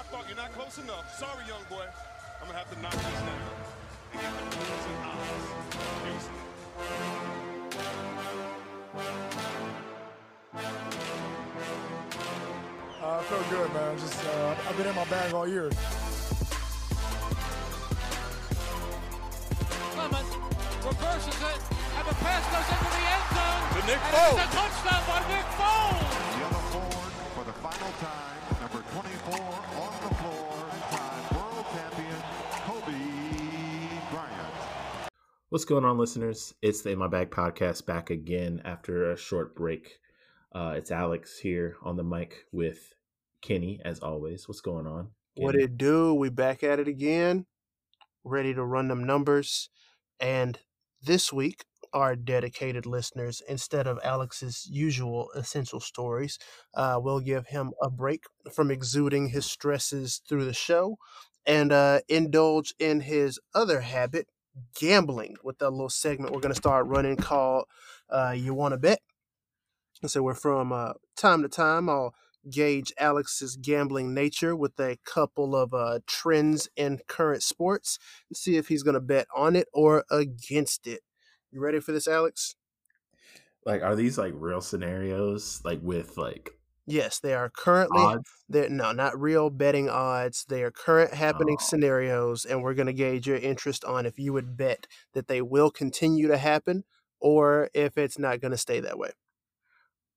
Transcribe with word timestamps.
I 0.00 0.02
thought 0.04 0.24
you're 0.28 0.36
not 0.36 0.50
close 0.52 0.78
enough. 0.78 1.14
Sorry, 1.14 1.44
young 1.46 1.60
boy. 1.68 1.84
I'm 2.40 2.46
gonna 2.46 2.56
have 2.56 2.72
to 2.72 2.80
knock 2.80 2.92
this 2.92 3.20
down. 3.20 3.36
And 4.12 4.22
get 4.22 4.32
the 4.32 4.56
crazy 4.56 4.96
odds. 5.04 5.60
Uh, 12.96 13.20
I 13.20 13.22
feel 13.28 13.44
good, 13.50 13.68
man. 13.74 13.98
Just 13.98 14.24
uh, 14.24 14.56
I've 14.70 14.76
been 14.78 14.86
in 14.86 14.94
my 14.96 15.04
bag 15.04 15.34
all 15.34 15.46
year. 15.46 15.68
Clement 19.92 20.28
reverses 20.80 21.40
it, 21.44 21.60
and 21.76 22.08
the 22.08 22.16
pass 22.24 22.44
goes 22.48 22.68
into 22.72 22.88
the 22.88 23.04
end 23.04 23.26
zone. 23.36 23.68
To 23.76 23.80
Nick 23.84 24.00
Foles. 24.08 24.32
It's 24.32 24.48
a 24.48 24.56
touchdown 24.56 25.02
by 25.04 25.20
Nick 25.28 25.44
Foles. 25.60 26.08
Yellow 26.40 26.64
forward 26.72 27.12
for 27.36 27.44
the 27.44 27.52
final 27.60 27.92
time. 28.00 28.40
Number 28.60 28.80
24 28.92 29.79
What's 35.50 35.64
going 35.64 35.84
on, 35.84 35.98
listeners? 35.98 36.54
It's 36.62 36.82
the 36.82 36.90
In 36.90 37.00
My 37.00 37.08
Bag 37.08 37.32
podcast 37.32 37.84
back 37.84 38.10
again 38.10 38.62
after 38.64 39.10
a 39.10 39.16
short 39.16 39.56
break. 39.56 39.98
Uh, 40.54 40.74
it's 40.76 40.92
Alex 40.92 41.40
here 41.40 41.74
on 41.82 41.96
the 41.96 42.04
mic 42.04 42.44
with 42.52 42.94
Kenny, 43.42 43.80
as 43.84 43.98
always. 43.98 44.46
What's 44.46 44.60
going 44.60 44.86
on? 44.86 45.08
What 45.34 45.56
Kenny? 45.56 45.64
it 45.64 45.76
do? 45.76 46.14
We 46.14 46.28
back 46.28 46.62
at 46.62 46.78
it 46.78 46.86
again, 46.86 47.46
ready 48.22 48.54
to 48.54 48.64
run 48.64 48.86
them 48.86 49.02
numbers. 49.02 49.70
And 50.20 50.56
this 51.02 51.32
week, 51.32 51.64
our 51.92 52.14
dedicated 52.14 52.86
listeners, 52.86 53.42
instead 53.48 53.88
of 53.88 53.98
Alex's 54.04 54.68
usual 54.70 55.30
essential 55.34 55.80
stories, 55.80 56.38
uh, 56.74 57.00
we'll 57.02 57.18
give 57.18 57.48
him 57.48 57.72
a 57.82 57.90
break 57.90 58.22
from 58.54 58.70
exuding 58.70 59.30
his 59.30 59.46
stresses 59.46 60.22
through 60.28 60.44
the 60.44 60.54
show 60.54 60.96
and 61.44 61.72
uh, 61.72 62.02
indulge 62.08 62.72
in 62.78 63.00
his 63.00 63.40
other 63.52 63.80
habit, 63.80 64.28
gambling, 64.78 65.36
with 65.42 65.58
that 65.58 65.70
little 65.70 65.88
segment 65.88 66.32
we're 66.32 66.40
going 66.40 66.54
to 66.54 66.60
start 66.60 66.86
running 66.86 67.16
called 67.16 67.66
uh, 68.08 68.34
You 68.36 68.54
Want 68.54 68.72
to 68.72 68.78
Bet? 68.78 69.00
And 70.02 70.10
so 70.10 70.22
we're 70.22 70.34
from 70.34 70.72
uh, 70.72 70.94
time 71.16 71.42
to 71.42 71.48
time, 71.48 71.88
I'll 71.88 72.14
gauge 72.48 72.92
Alex's 72.98 73.56
gambling 73.56 74.14
nature 74.14 74.56
with 74.56 74.78
a 74.80 74.96
couple 75.04 75.54
of 75.54 75.74
uh, 75.74 76.00
trends 76.06 76.68
in 76.76 77.00
current 77.06 77.42
sports 77.42 77.98
and 78.28 78.36
see 78.36 78.56
if 78.56 78.68
he's 78.68 78.82
going 78.82 78.94
to 78.94 79.00
bet 79.00 79.26
on 79.36 79.56
it 79.56 79.68
or 79.72 80.04
against 80.10 80.86
it. 80.86 81.00
You 81.50 81.60
ready 81.60 81.80
for 81.80 81.92
this, 81.92 82.08
Alex? 82.08 82.54
Like, 83.66 83.82
are 83.82 83.94
these 83.94 84.16
like 84.16 84.32
real 84.36 84.62
scenarios? 84.62 85.60
Like 85.64 85.80
with 85.82 86.16
like 86.16 86.52
Yes, 86.90 87.18
they 87.20 87.34
are 87.34 87.48
currently 87.50 88.16
odds? 88.16 88.44
they're 88.48 88.68
no, 88.68 88.90
not 88.92 89.18
real 89.20 89.48
betting 89.50 89.88
odds. 89.88 90.44
They 90.48 90.62
are 90.64 90.70
current 90.72 91.14
happening 91.14 91.56
Oh. 91.56 91.60
scenarios, 91.60 92.44
and 92.44 92.62
we're 92.62 92.74
going 92.74 92.86
to 92.88 92.92
gauge 92.92 93.26
your 93.28 93.36
interest 93.36 93.84
on 93.84 94.06
if 94.06 94.18
you 94.18 94.32
would 94.32 94.56
bet 94.56 94.86
that 95.12 95.28
they 95.28 95.40
will 95.40 95.70
continue 95.70 96.26
to 96.28 96.36
happen 96.38 96.84
or 97.20 97.70
if 97.74 97.96
it's 97.96 98.18
not 98.18 98.40
going 98.40 98.50
to 98.52 98.58
stay 98.58 98.80
that 98.80 98.98
way. 98.98 99.12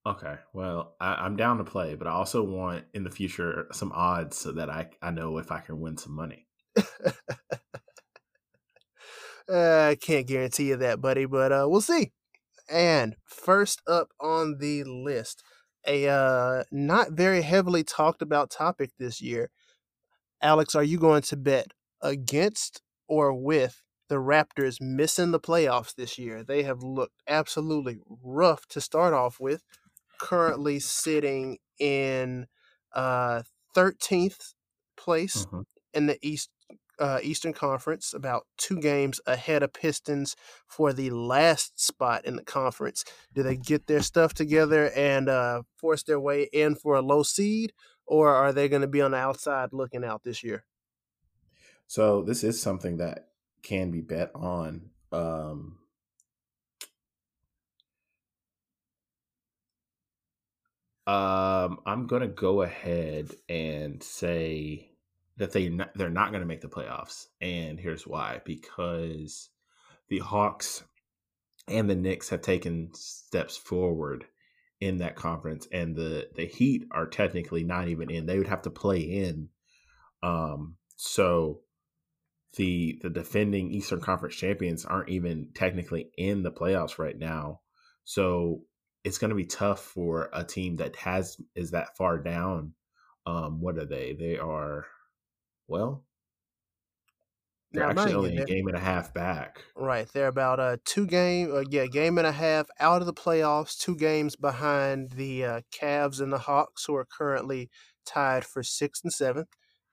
Okay, 0.06 0.38
well, 0.52 0.96
I, 1.00 1.14
I'm 1.14 1.36
down 1.36 1.58
to 1.58 1.64
play, 1.64 1.94
but 1.94 2.06
I 2.06 2.10
also 2.12 2.42
want 2.42 2.86
in 2.92 3.04
the 3.04 3.10
future 3.10 3.66
some 3.72 3.90
odds 3.92 4.36
so 4.36 4.52
that 4.52 4.68
I 4.70 4.90
I 5.00 5.10
know 5.10 5.38
if 5.38 5.50
I 5.50 5.60
can 5.60 5.80
win 5.80 5.96
some 5.96 6.12
money. 6.14 6.46
Uh, 9.48 9.88
I 9.90 9.96
can't 9.96 10.26
guarantee 10.26 10.68
you 10.68 10.76
that, 10.76 11.00
buddy, 11.00 11.26
but 11.26 11.52
uh, 11.52 11.66
we'll 11.68 11.80
see. 11.80 12.12
And 12.68 13.16
first 13.24 13.82
up 13.88 14.10
on 14.20 14.58
the 14.58 14.84
list, 14.84 15.44
a 15.86 16.08
uh, 16.08 16.64
not 16.72 17.12
very 17.12 17.42
heavily 17.42 17.84
talked 17.84 18.22
about 18.22 18.50
topic 18.50 18.90
this 18.98 19.20
year. 19.22 19.50
Alex, 20.42 20.74
are 20.74 20.84
you 20.84 20.98
going 20.98 21.22
to 21.22 21.36
bet 21.36 21.72
against 22.02 22.82
or 23.08 23.32
with 23.34 23.82
the 24.08 24.16
Raptors 24.16 24.80
missing 24.80 25.30
the 25.32 25.40
playoffs 25.40 25.94
this 25.94 26.18
year? 26.18 26.44
They 26.44 26.62
have 26.64 26.82
looked 26.82 27.22
absolutely 27.28 27.98
rough 28.22 28.66
to 28.68 28.80
start 28.80 29.14
off 29.14 29.40
with, 29.40 29.62
currently 30.18 30.80
sitting 30.80 31.58
in 31.78 32.46
uh, 32.94 33.42
13th 33.74 34.54
place 34.96 35.46
Mhm. 35.52 35.64
in 35.94 36.06
the 36.06 36.18
East 36.26 36.50
uh, 36.98 37.18
Eastern 37.22 37.52
Conference, 37.52 38.14
about 38.14 38.46
two 38.56 38.80
games 38.80 39.20
ahead 39.26 39.62
of 39.62 39.72
Pistons 39.72 40.36
for 40.66 40.92
the 40.92 41.10
last 41.10 41.80
spot 41.80 42.24
in 42.24 42.36
the 42.36 42.44
conference. 42.44 43.04
Do 43.32 43.42
they 43.42 43.56
get 43.56 43.86
their 43.86 44.02
stuff 44.02 44.34
together 44.34 44.90
and 44.94 45.28
uh, 45.28 45.62
force 45.76 46.02
their 46.02 46.20
way 46.20 46.48
in 46.52 46.74
for 46.74 46.94
a 46.94 47.02
low 47.02 47.22
seed, 47.22 47.72
or 48.06 48.34
are 48.34 48.52
they 48.52 48.68
going 48.68 48.82
to 48.82 48.88
be 48.88 49.00
on 49.00 49.12
the 49.12 49.18
outside 49.18 49.70
looking 49.72 50.04
out 50.04 50.22
this 50.22 50.42
year? 50.42 50.64
So 51.86 52.22
this 52.22 52.44
is 52.44 52.60
something 52.60 52.98
that 52.98 53.28
can 53.62 53.90
be 53.90 54.00
bet 54.00 54.30
on. 54.34 54.90
Um, 55.12 55.78
um, 61.06 61.80
I'm 61.86 62.06
gonna 62.06 62.28
go 62.28 62.62
ahead 62.62 63.34
and 63.48 64.02
say 64.02 64.93
that 65.36 65.52
they 65.52 65.76
they're 65.94 66.10
not 66.10 66.32
gonna 66.32 66.46
make 66.46 66.60
the 66.60 66.68
playoffs, 66.68 67.26
and 67.40 67.78
here's 67.78 68.06
why: 68.06 68.40
because 68.44 69.50
the 70.08 70.18
Hawks 70.18 70.84
and 71.68 71.88
the 71.88 71.94
Knicks 71.94 72.28
have 72.28 72.42
taken 72.42 72.90
steps 72.94 73.56
forward 73.56 74.26
in 74.80 74.98
that 74.98 75.16
conference, 75.16 75.66
and 75.72 75.96
the 75.96 76.28
the 76.34 76.46
Heat 76.46 76.84
are 76.90 77.06
technically 77.06 77.64
not 77.64 77.88
even 77.88 78.10
in; 78.10 78.26
they 78.26 78.38
would 78.38 78.48
have 78.48 78.62
to 78.62 78.70
play 78.70 79.00
in. 79.00 79.48
Um, 80.22 80.76
so 80.96 81.60
the 82.56 82.98
the 83.02 83.10
defending 83.10 83.70
Eastern 83.70 84.00
Conference 84.00 84.36
champions 84.36 84.84
aren't 84.84 85.08
even 85.08 85.50
technically 85.54 86.10
in 86.16 86.42
the 86.42 86.52
playoffs 86.52 86.98
right 86.98 87.18
now. 87.18 87.60
So 88.04 88.62
it's 89.02 89.18
going 89.18 89.30
to 89.30 89.34
be 89.34 89.46
tough 89.46 89.80
for 89.80 90.30
a 90.32 90.44
team 90.44 90.76
that 90.76 90.96
has 90.96 91.36
is 91.54 91.72
that 91.72 91.96
far 91.96 92.18
down. 92.18 92.74
Um, 93.26 93.60
what 93.60 93.78
are 93.78 93.86
they? 93.86 94.14
They 94.18 94.38
are 94.38 94.86
well. 95.68 96.04
They're 97.72 97.92
Now, 97.92 98.02
actually 98.02 98.14
only 98.14 98.36
a 98.36 98.44
game 98.44 98.68
and 98.68 98.76
a 98.76 98.80
half 98.80 99.12
back. 99.12 99.64
Right, 99.76 100.06
they're 100.12 100.28
about 100.28 100.60
a 100.60 100.78
two 100.84 101.06
game, 101.06 101.52
uh, 101.52 101.64
yeah, 101.68 101.86
game 101.86 102.18
and 102.18 102.26
a 102.26 102.32
half 102.32 102.68
out 102.78 103.02
of 103.02 103.06
the 103.06 103.12
playoffs. 103.12 103.76
Two 103.76 103.96
games 103.96 104.36
behind 104.36 105.12
the 105.12 105.44
uh, 105.44 105.60
Cavs 105.76 106.20
and 106.20 106.32
the 106.32 106.38
Hawks, 106.38 106.84
who 106.84 106.94
are 106.94 107.04
currently 107.04 107.70
tied 108.06 108.44
for 108.44 108.62
sixth 108.62 109.02
and 109.02 109.12
seventh, 109.12 109.48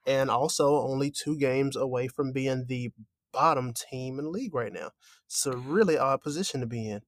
and 0.06 0.30
also 0.30 0.76
only 0.76 1.10
two 1.10 1.36
games 1.36 1.74
away 1.74 2.06
from 2.06 2.32
being 2.32 2.66
the 2.68 2.90
bottom 3.32 3.72
team 3.72 4.18
in 4.18 4.26
the 4.26 4.30
league 4.30 4.54
right 4.54 4.72
now. 4.72 4.90
It's 5.26 5.44
a 5.46 5.56
really 5.56 5.98
odd 5.98 6.20
position 6.20 6.60
to 6.60 6.66
be 6.66 6.88
in. 6.88 7.00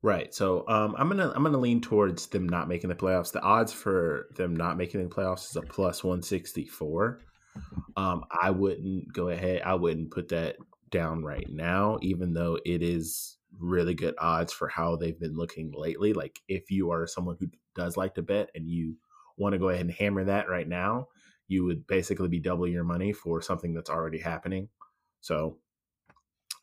Right. 0.00 0.32
So 0.32 0.66
um, 0.68 0.94
I'm 0.96 1.08
gonna 1.08 1.32
I'm 1.34 1.42
gonna 1.42 1.58
lean 1.58 1.80
towards 1.80 2.28
them 2.28 2.48
not 2.48 2.68
making 2.68 2.88
the 2.88 2.96
playoffs. 2.96 3.32
The 3.32 3.42
odds 3.42 3.72
for 3.72 4.28
them 4.36 4.56
not 4.56 4.76
making 4.76 5.02
the 5.02 5.14
playoffs 5.14 5.50
is 5.50 5.56
a 5.56 5.62
plus 5.62 6.02
one 6.02 6.22
sixty 6.22 6.64
four. 6.64 7.20
Um, 7.96 8.24
I 8.30 8.50
wouldn't 8.50 9.12
go 9.12 9.28
ahead. 9.28 9.62
I 9.62 9.74
wouldn't 9.74 10.10
put 10.10 10.28
that 10.28 10.56
down 10.90 11.22
right 11.22 11.48
now, 11.48 11.98
even 12.02 12.34
though 12.34 12.58
it 12.64 12.82
is 12.82 13.36
really 13.58 13.94
good 13.94 14.14
odds 14.18 14.52
for 14.52 14.68
how 14.68 14.96
they've 14.96 15.18
been 15.18 15.36
looking 15.36 15.72
lately. 15.74 16.12
Like 16.12 16.40
if 16.48 16.70
you 16.70 16.90
are 16.92 17.06
someone 17.06 17.36
who 17.38 17.48
does 17.74 17.96
like 17.96 18.14
to 18.14 18.22
bet 18.22 18.50
and 18.54 18.68
you 18.68 18.96
want 19.36 19.54
to 19.54 19.58
go 19.58 19.68
ahead 19.68 19.82
and 19.82 19.90
hammer 19.90 20.24
that 20.24 20.48
right 20.48 20.68
now, 20.68 21.08
you 21.48 21.64
would 21.64 21.86
basically 21.86 22.28
be 22.28 22.40
double 22.40 22.68
your 22.68 22.84
money 22.84 23.12
for 23.12 23.40
something 23.40 23.74
that's 23.74 23.90
already 23.90 24.18
happening. 24.18 24.68
So 25.20 25.58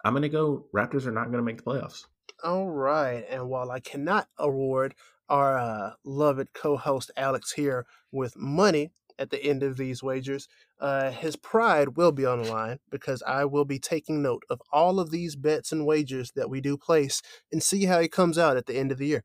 I'm 0.03 0.13
gonna 0.13 0.29
go. 0.29 0.67
Raptors 0.73 1.05
are 1.07 1.11
not 1.11 1.31
gonna 1.31 1.44
make 1.44 1.57
the 1.57 1.63
playoffs. 1.63 2.05
All 2.44 2.69
right. 2.69 3.25
And 3.29 3.50
while 3.50 3.72
I 3.72 3.79
cannot 3.79 4.28
award 4.38 4.94
our 5.29 5.57
uh, 5.57 5.94
loved 6.03 6.53
co 6.53 6.78
host 6.78 7.09
Alex 7.17 7.53
here 7.53 7.87
with 8.11 8.37
money 8.37 8.91
at 9.17 9.29
the 9.29 9.44
end 9.44 9.64
of 9.64 9.78
these 9.78 10.03
wagers, 10.03 10.47
uh, 10.79 11.12
his 11.12 11.35
pride 11.35 11.97
will 11.97 12.12
be 12.12 12.26
on 12.26 12.44
the 12.44 12.52
line 12.52 12.79
because 12.90 13.23
I 13.23 13.46
will 13.46 13.66
be 13.66 13.79
taking 13.79 14.22
note 14.22 14.44
of 14.50 14.62
all 14.72 15.00
of 15.00 15.12
these 15.12 15.35
bets 15.35 15.72
and 15.72 15.85
wagers 15.85 16.32
that 16.35 16.50
we 16.50 16.62
do 16.62 16.78
place 16.78 17.22
and 17.52 17.62
see 17.64 17.85
how 17.85 18.00
he 18.00 18.08
comes 18.08 18.38
out 18.38 18.58
at 18.58 18.66
the 18.66 18.78
end 18.78 18.91
of 18.91 18.97
the 18.97 19.08
year. 19.08 19.23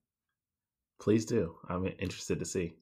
Please 1.00 1.24
do. 1.24 1.56
I'm 1.68 1.86
interested 1.98 2.38
to 2.38 2.44
see. 2.44 2.74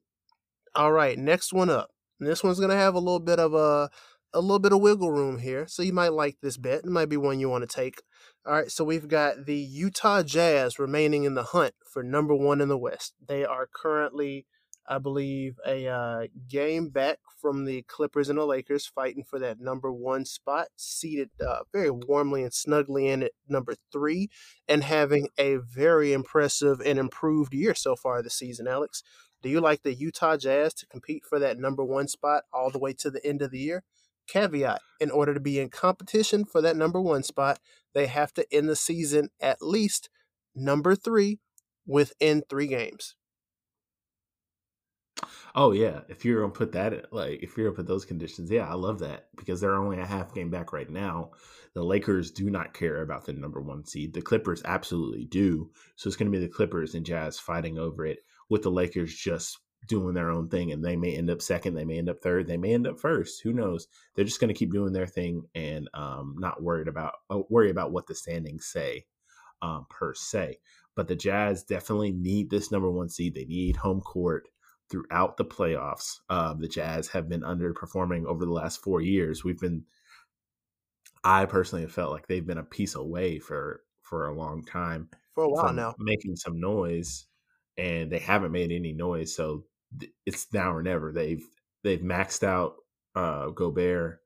All 0.74 0.92
right. 0.92 1.18
Next 1.18 1.52
one 1.52 1.70
up. 1.70 1.90
And 2.20 2.28
this 2.28 2.42
one's 2.42 2.58
going 2.58 2.70
to 2.70 2.76
have 2.76 2.94
a 2.94 3.00
little 3.00 3.20
bit 3.20 3.38
of 3.38 3.54
a. 3.54 3.90
A 4.34 4.42
little 4.42 4.58
bit 4.58 4.74
of 4.74 4.82
wiggle 4.82 5.10
room 5.10 5.38
here, 5.38 5.66
so 5.66 5.82
you 5.82 5.94
might 5.94 6.12
like 6.12 6.36
this 6.42 6.58
bet. 6.58 6.80
It 6.80 6.90
might 6.90 7.08
be 7.08 7.16
one 7.16 7.40
you 7.40 7.48
want 7.48 7.62
to 7.62 7.74
take. 7.74 8.02
All 8.44 8.52
right, 8.52 8.70
so 8.70 8.84
we've 8.84 9.08
got 9.08 9.46
the 9.46 9.56
Utah 9.56 10.22
Jazz 10.22 10.78
remaining 10.78 11.24
in 11.24 11.32
the 11.32 11.44
hunt 11.44 11.72
for 11.90 12.02
number 12.02 12.34
one 12.34 12.60
in 12.60 12.68
the 12.68 12.76
West. 12.76 13.14
They 13.26 13.46
are 13.46 13.66
currently, 13.74 14.44
I 14.88 14.98
believe, 14.98 15.58
a 15.66 15.86
uh, 15.86 16.26
game 16.48 16.88
back 16.88 17.18
from 17.40 17.66
the 17.66 17.82
Clippers 17.82 18.30
and 18.30 18.38
the 18.38 18.46
Lakers, 18.46 18.86
fighting 18.86 19.22
for 19.22 19.38
that 19.38 19.60
number 19.60 19.92
one 19.92 20.24
spot, 20.24 20.68
seated 20.76 21.30
uh, 21.46 21.60
very 21.72 21.90
warmly 21.90 22.42
and 22.42 22.54
snugly 22.54 23.06
in 23.08 23.22
at 23.22 23.32
number 23.48 23.74
three, 23.92 24.30
and 24.66 24.82
having 24.82 25.28
a 25.38 25.56
very 25.56 26.12
impressive 26.12 26.80
and 26.80 26.98
improved 26.98 27.52
year 27.52 27.74
so 27.74 27.94
far 27.94 28.22
this 28.22 28.34
season. 28.34 28.66
Alex, 28.66 29.02
Do 29.42 29.48
you 29.48 29.60
like 29.60 29.82
the 29.82 29.94
Utah 29.94 30.36
Jazz 30.36 30.74
to 30.74 30.86
compete 30.86 31.22
for 31.24 31.38
that 31.38 31.58
number 31.58 31.84
one 31.84 32.08
spot 32.08 32.44
all 32.52 32.70
the 32.70 32.78
way 32.78 32.92
to 32.94 33.10
the 33.10 33.24
end 33.24 33.42
of 33.42 33.50
the 33.50 33.58
year? 33.58 33.84
Caveat 34.26 34.80
in 35.00 35.10
order 35.10 35.32
to 35.32 35.40
be 35.40 35.58
in 35.58 35.68
competition 35.70 36.44
for 36.44 36.60
that 36.60 36.76
number 36.76 37.00
one 37.00 37.22
spot, 37.22 37.60
they 37.94 38.06
have 38.06 38.32
to 38.34 38.46
end 38.52 38.68
the 38.68 38.76
season 38.76 39.30
at 39.40 39.62
least 39.62 40.10
number 40.54 40.94
three 40.94 41.38
within 41.86 42.42
three 42.48 42.66
games. 42.66 43.14
Oh 45.54 45.72
yeah, 45.72 46.00
if 46.08 46.24
you're 46.24 46.40
gonna 46.40 46.52
put 46.52 46.72
that 46.72 47.12
like 47.12 47.42
if 47.42 47.56
you're 47.56 47.66
gonna 47.66 47.76
put 47.76 47.86
those 47.86 48.04
conditions, 48.04 48.50
yeah, 48.50 48.68
I 48.68 48.74
love 48.74 48.98
that 49.00 49.28
because 49.36 49.60
they're 49.60 49.74
only 49.74 49.98
a 49.98 50.06
half 50.06 50.34
game 50.34 50.50
back 50.50 50.72
right 50.72 50.88
now. 50.88 51.32
The 51.74 51.82
Lakers 51.82 52.30
do 52.30 52.50
not 52.50 52.74
care 52.74 53.02
about 53.02 53.24
the 53.24 53.32
number 53.32 53.60
one 53.60 53.84
seed. 53.84 54.14
The 54.14 54.22
Clippers 54.22 54.62
absolutely 54.64 55.24
do. 55.24 55.70
So 55.96 56.08
it's 56.08 56.16
gonna 56.16 56.30
be 56.30 56.38
the 56.38 56.48
Clippers 56.48 56.94
and 56.94 57.04
Jazz 57.04 57.38
fighting 57.38 57.78
over 57.78 58.06
it, 58.06 58.20
with 58.48 58.62
the 58.62 58.70
Lakers 58.70 59.14
just 59.14 59.58
doing 59.86 60.14
their 60.14 60.30
own 60.30 60.48
thing, 60.48 60.72
and 60.72 60.84
they 60.84 60.96
may 60.96 61.16
end 61.16 61.30
up 61.30 61.40
second, 61.40 61.74
they 61.74 61.84
may 61.84 61.98
end 61.98 62.08
up 62.08 62.20
third, 62.20 62.46
they 62.46 62.56
may 62.56 62.74
end 62.74 62.86
up 62.86 63.00
first. 63.00 63.42
Who 63.42 63.52
knows? 63.52 63.88
They're 64.14 64.24
just 64.24 64.40
gonna 64.40 64.54
keep 64.54 64.72
doing 64.72 64.92
their 64.92 65.06
thing 65.06 65.44
and 65.54 65.88
um, 65.94 66.36
not 66.38 66.62
worried 66.62 66.88
about 66.88 67.14
uh, 67.30 67.40
worry 67.48 67.70
about 67.70 67.92
what 67.92 68.06
the 68.06 68.14
standings 68.14 68.66
say 68.66 69.06
um, 69.62 69.86
per 69.88 70.14
se. 70.14 70.58
But 70.94 71.08
the 71.08 71.16
Jazz 71.16 71.64
definitely 71.64 72.12
need 72.12 72.50
this 72.50 72.70
number 72.70 72.90
one 72.90 73.08
seed. 73.08 73.34
They 73.34 73.44
need 73.44 73.76
home 73.76 74.00
court 74.00 74.48
throughout 74.90 75.36
the 75.36 75.44
playoffs. 75.44 76.18
Uh, 76.28 76.54
the 76.54 76.68
Jazz 76.68 77.08
have 77.08 77.28
been 77.28 77.42
underperforming 77.42 78.26
over 78.26 78.44
the 78.44 78.52
last 78.52 78.82
four 78.82 79.00
years. 79.00 79.44
We've 79.44 79.58
been, 79.58 79.84
I 81.24 81.46
personally 81.46 81.82
have 81.82 81.92
felt 81.92 82.12
like 82.12 82.26
they've 82.26 82.46
been 82.46 82.58
a 82.58 82.64
piece 82.64 82.94
away 82.94 83.38
for 83.38 83.82
for 84.02 84.28
a 84.28 84.34
long 84.34 84.64
time 84.64 85.08
for 85.34 85.44
a 85.44 85.48
while 85.50 85.72
now, 85.72 85.94
making 85.98 86.36
some 86.36 86.58
noise, 86.58 87.26
and 87.76 88.10
they 88.10 88.18
haven't 88.18 88.52
made 88.52 88.72
any 88.72 88.92
noise. 88.92 89.34
So 89.34 89.64
it's 90.24 90.46
now 90.52 90.72
or 90.72 90.82
never. 90.82 91.12
They've 91.12 91.44
they've 91.82 92.00
maxed 92.00 92.42
out 92.42 92.76
uh, 93.14 93.50
Gobert. 93.50 94.20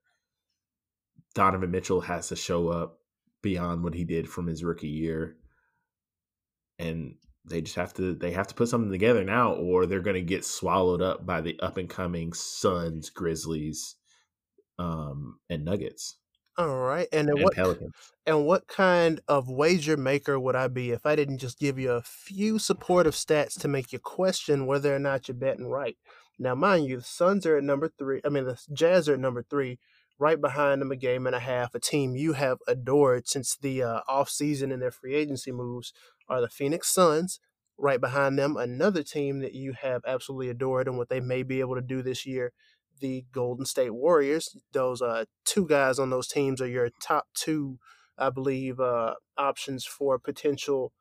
Donovan 1.35 1.71
Mitchell 1.71 2.03
has 2.03 2.29
to 2.29 2.37
show 2.37 2.69
up 2.69 2.99
beyond 3.43 3.83
what 3.83 3.95
he 3.95 4.05
did 4.05 4.29
from 4.29 4.47
his 4.47 4.63
rookie 4.63 4.89
year, 4.89 5.37
and 6.79 7.17
they 7.45 7.61
just 7.61 7.77
have 7.77 7.93
to 7.95 8.15
they 8.15 8.31
have 8.33 8.47
to 8.49 8.55
put 8.55 8.69
something 8.69 8.91
together 8.91 9.25
now 9.25 9.55
or 9.55 9.87
they're 9.87 10.01
going 10.01 10.15
to 10.15 10.23
get 10.23 10.45
swallowed 10.45 11.03
up 11.03 11.27
by 11.27 11.41
the 11.41 11.59
up 11.61 11.77
and 11.77 11.89
coming 11.89 12.33
Suns, 12.33 13.11
Grizzlies, 13.11 13.97
um, 14.79 15.39
and 15.51 15.65
Nuggets. 15.65 16.17
All 16.59 16.81
right, 16.81 17.09
and, 17.13 17.31
and 17.31 17.43
what 17.43 17.55
Pelicans. 17.55 17.95
and 18.27 18.45
what 18.45 18.67
kind 18.69 19.21
of 19.27 19.49
wager 19.49 19.97
maker 19.97 20.39
would 20.39 20.55
I 20.55 20.69
be 20.69 20.91
if 20.91 21.07
I 21.07 21.17
didn't 21.17 21.39
just 21.39 21.59
give 21.59 21.79
you 21.79 21.93
a 21.93 22.03
few 22.03 22.59
supportive 22.59 23.15
stats 23.15 23.59
to 23.61 23.69
make 23.69 23.93
you 23.93 23.99
question 23.99 24.67
whether 24.67 24.95
or 24.95 24.99
not 24.99 25.29
you're 25.29 25.35
betting 25.35 25.67
right? 25.67 25.97
Now, 26.39 26.55
mind 26.55 26.87
you, 26.87 26.99
the 26.99 27.03
Suns 27.05 27.47
are 27.47 27.57
at 27.57 27.65
number 27.65 27.89
three. 27.99 28.21
I 28.25 28.29
mean, 28.29 28.45
the 28.45 28.61
Jazz 28.73 29.09
are 29.09 29.15
at 29.15 29.21
number 29.21 29.43
three, 29.43 29.79
right 30.23 30.41
behind 30.41 30.81
them 30.81 30.93
a 30.93 30.97
game 30.97 31.27
and 31.27 31.35
a 31.35 31.41
half. 31.41 31.75
A 31.75 31.81
team 31.81 32.15
you 32.15 32.35
have 32.35 32.59
adored 32.69 33.27
since 33.27 33.57
the 33.57 33.83
uh, 33.83 34.01
off 34.07 34.31
season 34.31 34.71
and 34.71 34.81
their 34.81 34.93
free 34.93 35.17
agency 35.17 35.51
moves 35.51 35.93
are 36.29 36.41
the 36.41 36.49
Phoenix 36.49 36.89
Suns. 36.89 37.41
Right 37.77 38.01
behind 38.01 38.39
them, 38.39 38.57
another 38.57 39.03
team 39.03 39.41
that 39.41 39.55
you 39.55 39.73
have 39.73 40.03
absolutely 40.07 40.49
adored 40.49 40.87
and 40.87 40.97
what 40.97 41.09
they 41.09 41.19
may 41.19 41.43
be 41.43 41.59
able 41.59 41.75
to 41.75 41.81
do 41.81 42.03
this 42.03 42.25
year, 42.25 42.53
the 43.01 43.25
Golden 43.33 43.67
State 43.67 43.95
Warriors. 43.95 44.57
Those 44.73 45.03
uh, 45.03 45.25
two 45.45 45.67
guys 45.67 45.99
on 45.99 46.11
those 46.11 46.29
teams 46.29 46.61
are 46.61 46.69
your 46.69 46.91
top 47.03 47.27
two, 47.35 47.79
I 48.17 48.31
believe, 48.31 48.79
uh, 48.79 49.15
options 49.37 49.85
for 49.85 50.21
potential 50.21 50.93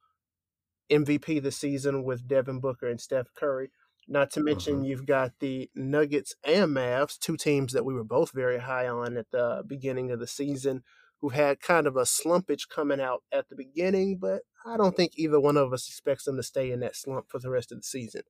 MVP 0.92 1.44
this 1.44 1.58
season 1.58 2.04
with 2.04 2.28
Devin 2.28 2.60
Booker 2.60 2.90
and 2.90 3.00
Steph 3.00 3.28
Curry. 3.38 3.70
Not 4.12 4.30
to 4.32 4.44
mention, 4.44 4.76
mm-hmm. 4.76 4.84
you've 4.84 5.06
got 5.06 5.32
the 5.40 5.70
Nuggets 5.74 6.36
and 6.44 6.76
Mavs, 6.76 7.18
two 7.18 7.38
teams 7.38 7.72
that 7.72 7.86
we 7.86 7.94
were 7.94 8.04
both 8.04 8.34
very 8.34 8.60
high 8.60 8.86
on 8.86 9.16
at 9.16 9.32
the 9.32 9.64
beginning 9.66 10.12
of 10.12 10.20
the 10.20 10.28
season, 10.28 10.84
who 11.22 11.30
had 11.30 11.62
kind 11.62 11.88
of 11.88 11.96
a 11.96 12.02
slumpage 12.02 12.68
coming 12.68 13.00
out 13.00 13.24
at 13.32 13.48
the 13.48 13.56
beginning, 13.56 14.18
but 14.20 14.42
I 14.66 14.76
don't 14.76 14.98
think 14.98 15.14
either 15.16 15.40
one 15.40 15.56
of 15.56 15.72
us 15.72 15.88
expects 15.88 16.26
them 16.26 16.36
to 16.36 16.44
stay 16.44 16.72
in 16.72 16.82
that 16.82 16.98
slump 16.98 17.28
for 17.30 17.40
the 17.40 17.50
rest 17.50 17.72
of 17.72 17.78
the 17.78 17.84
season. 17.84 18.24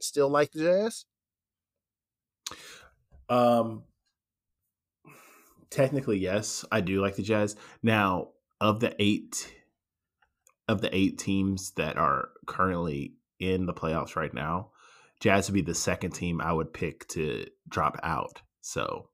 Still 0.00 0.28
like 0.28 0.50
the 0.50 0.58
Jazz? 0.64 1.04
Um, 3.28 3.84
technically, 5.70 6.18
yes, 6.18 6.64
I 6.72 6.80
do 6.80 7.00
like 7.00 7.14
the 7.14 7.22
Jazz. 7.22 7.54
Now, 7.80 8.30
of 8.60 8.80
the 8.80 8.92
eight 8.98 9.54
of 10.66 10.80
the 10.80 10.92
eight 10.92 11.16
teams 11.16 11.70
that 11.76 11.96
are 11.96 12.30
currently 12.46 13.14
in 13.38 13.66
the 13.66 13.72
playoffs 13.72 14.16
right 14.16 14.34
now, 14.34 14.72
Jazz 15.20 15.48
would 15.48 15.54
be 15.54 15.62
the 15.62 15.74
second 15.74 16.12
team 16.12 16.40
I 16.40 16.52
would 16.52 16.72
pick 16.72 17.08
to 17.08 17.46
drop 17.68 17.98
out. 18.02 18.40
So, 18.60 19.08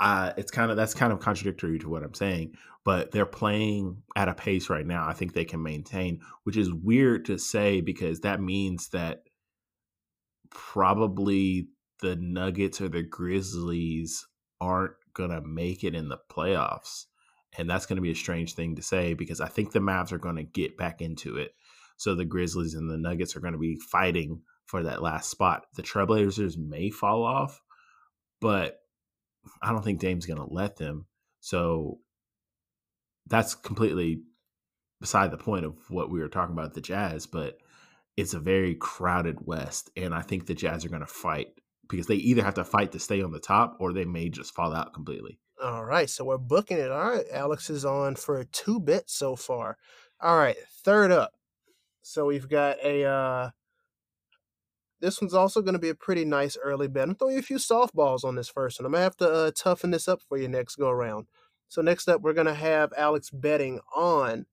uh, 0.00 0.32
it's 0.36 0.50
kind 0.50 0.70
of 0.70 0.76
that's 0.76 0.94
kind 0.94 1.12
of 1.12 1.20
contradictory 1.20 1.78
to 1.78 1.88
what 1.88 2.02
I'm 2.02 2.14
saying, 2.14 2.54
but 2.84 3.10
they're 3.10 3.26
playing 3.26 4.02
at 4.16 4.28
a 4.28 4.34
pace 4.34 4.68
right 4.68 4.86
now. 4.86 5.06
I 5.06 5.12
think 5.12 5.32
they 5.32 5.44
can 5.44 5.62
maintain, 5.62 6.20
which 6.44 6.56
is 6.56 6.72
weird 6.72 7.26
to 7.26 7.38
say 7.38 7.80
because 7.80 8.20
that 8.20 8.40
means 8.40 8.88
that 8.88 9.22
probably 10.50 11.68
the 12.00 12.16
Nuggets 12.16 12.80
or 12.80 12.88
the 12.88 13.02
Grizzlies 13.02 14.26
aren't 14.60 14.94
gonna 15.14 15.42
make 15.42 15.84
it 15.84 15.94
in 15.94 16.08
the 16.08 16.18
playoffs, 16.30 17.04
and 17.56 17.68
that's 17.70 17.86
to 17.96 18.02
be 18.02 18.10
a 18.10 18.16
strange 18.16 18.54
thing 18.54 18.76
to 18.76 18.82
say 18.82 19.14
because 19.14 19.40
I 19.40 19.48
think 19.48 19.72
the 19.72 19.78
Mavs 19.78 20.12
are 20.12 20.18
to 20.36 20.42
get 20.42 20.76
back 20.76 21.00
into 21.00 21.36
it. 21.36 21.54
So 21.96 22.14
the 22.14 22.24
Grizzlies 22.24 22.74
and 22.74 22.90
the 22.90 22.98
Nuggets 22.98 23.36
are 23.36 23.40
going 23.40 23.52
to 23.52 23.58
be 23.58 23.76
fighting 23.76 24.42
for 24.66 24.82
that 24.84 25.02
last 25.02 25.30
spot. 25.30 25.66
The 25.74 25.82
Trailblazers 25.82 26.56
may 26.56 26.90
fall 26.90 27.24
off, 27.24 27.60
but 28.40 28.78
I 29.62 29.70
don't 29.70 29.84
think 29.84 30.00
Dame's 30.00 30.26
going 30.26 30.38
to 30.38 30.52
let 30.52 30.76
them. 30.76 31.06
So 31.40 31.98
that's 33.26 33.54
completely 33.54 34.22
beside 35.00 35.30
the 35.30 35.36
point 35.36 35.64
of 35.64 35.76
what 35.88 36.10
we 36.10 36.20
were 36.20 36.28
talking 36.28 36.54
about 36.54 36.74
the 36.74 36.80
Jazz, 36.80 37.26
but 37.26 37.58
it's 38.16 38.34
a 38.34 38.40
very 38.40 38.74
crowded 38.74 39.46
West. 39.46 39.90
And 39.96 40.14
I 40.14 40.22
think 40.22 40.46
the 40.46 40.54
Jazz 40.54 40.84
are 40.84 40.88
going 40.88 41.00
to 41.00 41.06
fight 41.06 41.48
because 41.88 42.06
they 42.06 42.14
either 42.14 42.42
have 42.42 42.54
to 42.54 42.64
fight 42.64 42.92
to 42.92 42.98
stay 42.98 43.22
on 43.22 43.32
the 43.32 43.40
top 43.40 43.76
or 43.80 43.92
they 43.92 44.04
may 44.04 44.28
just 44.28 44.54
fall 44.54 44.74
out 44.74 44.94
completely. 44.94 45.38
All 45.62 45.84
right. 45.84 46.08
So 46.08 46.24
we're 46.24 46.38
booking 46.38 46.78
it. 46.78 46.90
All 46.90 47.10
right. 47.10 47.26
Alex 47.32 47.70
is 47.70 47.84
on 47.84 48.16
for 48.16 48.42
two 48.44 48.80
bits 48.80 49.14
so 49.14 49.36
far. 49.36 49.76
All 50.20 50.36
right. 50.36 50.56
Third 50.84 51.12
up. 51.12 51.32
So 52.02 52.26
we've 52.26 52.48
got 52.48 52.78
a 52.82 53.04
uh, 53.04 53.50
this 55.04 55.20
one's 55.20 55.34
also 55.34 55.60
going 55.60 55.74
to 55.74 55.78
be 55.78 55.90
a 55.90 55.94
pretty 55.94 56.24
nice 56.24 56.56
early 56.62 56.88
bet. 56.88 57.08
I'm 57.08 57.14
throwing 57.14 57.34
you 57.34 57.40
a 57.40 57.42
few 57.42 57.58
softballs 57.58 58.24
on 58.24 58.36
this 58.36 58.48
first 58.48 58.80
one. 58.80 58.86
I'm 58.86 58.92
going 58.92 59.00
to 59.00 59.04
have 59.04 59.16
to 59.18 59.30
uh, 59.30 59.50
toughen 59.54 59.90
this 59.90 60.08
up 60.08 60.20
for 60.26 60.38
you 60.38 60.48
next 60.48 60.76
go 60.76 60.88
around. 60.88 61.26
So, 61.68 61.82
next 61.82 62.08
up, 62.08 62.22
we're 62.22 62.32
going 62.32 62.46
to 62.46 62.54
have 62.54 62.92
Alex 62.96 63.30
betting 63.30 63.80
on 63.94 64.46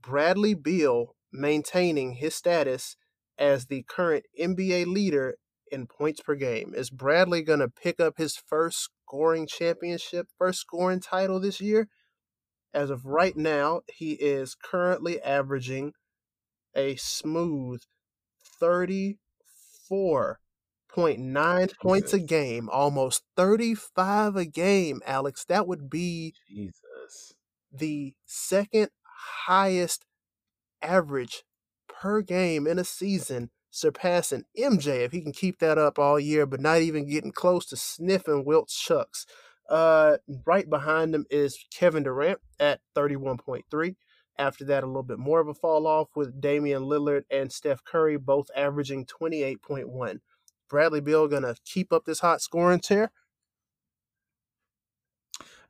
Bradley 0.00 0.54
Beal 0.54 1.16
maintaining 1.32 2.14
his 2.14 2.34
status 2.34 2.96
as 3.36 3.66
the 3.66 3.84
current 3.88 4.26
NBA 4.40 4.86
leader 4.86 5.36
in 5.72 5.86
points 5.86 6.20
per 6.20 6.36
game. 6.36 6.72
Is 6.76 6.90
Bradley 6.90 7.42
going 7.42 7.58
to 7.58 7.68
pick 7.68 7.98
up 7.98 8.14
his 8.16 8.36
first 8.36 8.90
scoring 9.06 9.46
championship, 9.48 10.28
first 10.38 10.60
scoring 10.60 11.00
title 11.00 11.40
this 11.40 11.60
year? 11.60 11.88
As 12.72 12.90
of 12.90 13.06
right 13.06 13.36
now, 13.36 13.80
he 13.92 14.12
is 14.12 14.54
currently 14.54 15.20
averaging 15.20 15.94
a 16.76 16.94
smooth 16.96 17.80
30 18.60 19.18
34.9 19.90 21.72
points 21.82 22.12
a 22.12 22.18
game, 22.18 22.68
almost 22.70 23.22
35 23.36 24.36
a 24.36 24.44
game, 24.44 25.00
Alex. 25.06 25.44
That 25.44 25.66
would 25.66 25.90
be 25.90 26.34
Jesus. 26.48 27.34
the 27.72 28.14
second 28.26 28.90
highest 29.46 30.04
average 30.82 31.44
per 31.88 32.22
game 32.22 32.66
in 32.66 32.78
a 32.78 32.84
season, 32.84 33.50
surpassing 33.70 34.44
MJ 34.58 35.04
if 35.04 35.12
he 35.12 35.20
can 35.20 35.32
keep 35.32 35.58
that 35.58 35.78
up 35.78 35.98
all 35.98 36.20
year, 36.20 36.46
but 36.46 36.60
not 36.60 36.80
even 36.80 37.08
getting 37.08 37.32
close 37.32 37.66
to 37.66 37.76
sniffing 37.76 38.44
Wilt 38.44 38.68
Chucks. 38.68 39.26
Uh, 39.68 40.18
right 40.46 40.68
behind 40.68 41.14
him 41.14 41.24
is 41.30 41.58
Kevin 41.72 42.02
Durant 42.02 42.38
at 42.60 42.80
31.3. 42.94 43.96
After 44.38 44.64
that, 44.64 44.82
a 44.82 44.86
little 44.86 45.02
bit 45.02 45.18
more 45.18 45.40
of 45.40 45.48
a 45.48 45.54
fall 45.54 45.86
off 45.86 46.08
with 46.16 46.40
Damian 46.40 46.82
Lillard 46.82 47.24
and 47.30 47.52
Steph 47.52 47.84
Curry 47.84 48.16
both 48.16 48.50
averaging 48.56 49.06
28.1. 49.06 50.20
Bradley 50.68 51.00
Beal 51.00 51.28
gonna 51.28 51.54
keep 51.64 51.92
up 51.92 52.04
this 52.04 52.20
hot 52.20 52.40
scoring 52.40 52.80
tear? 52.80 53.12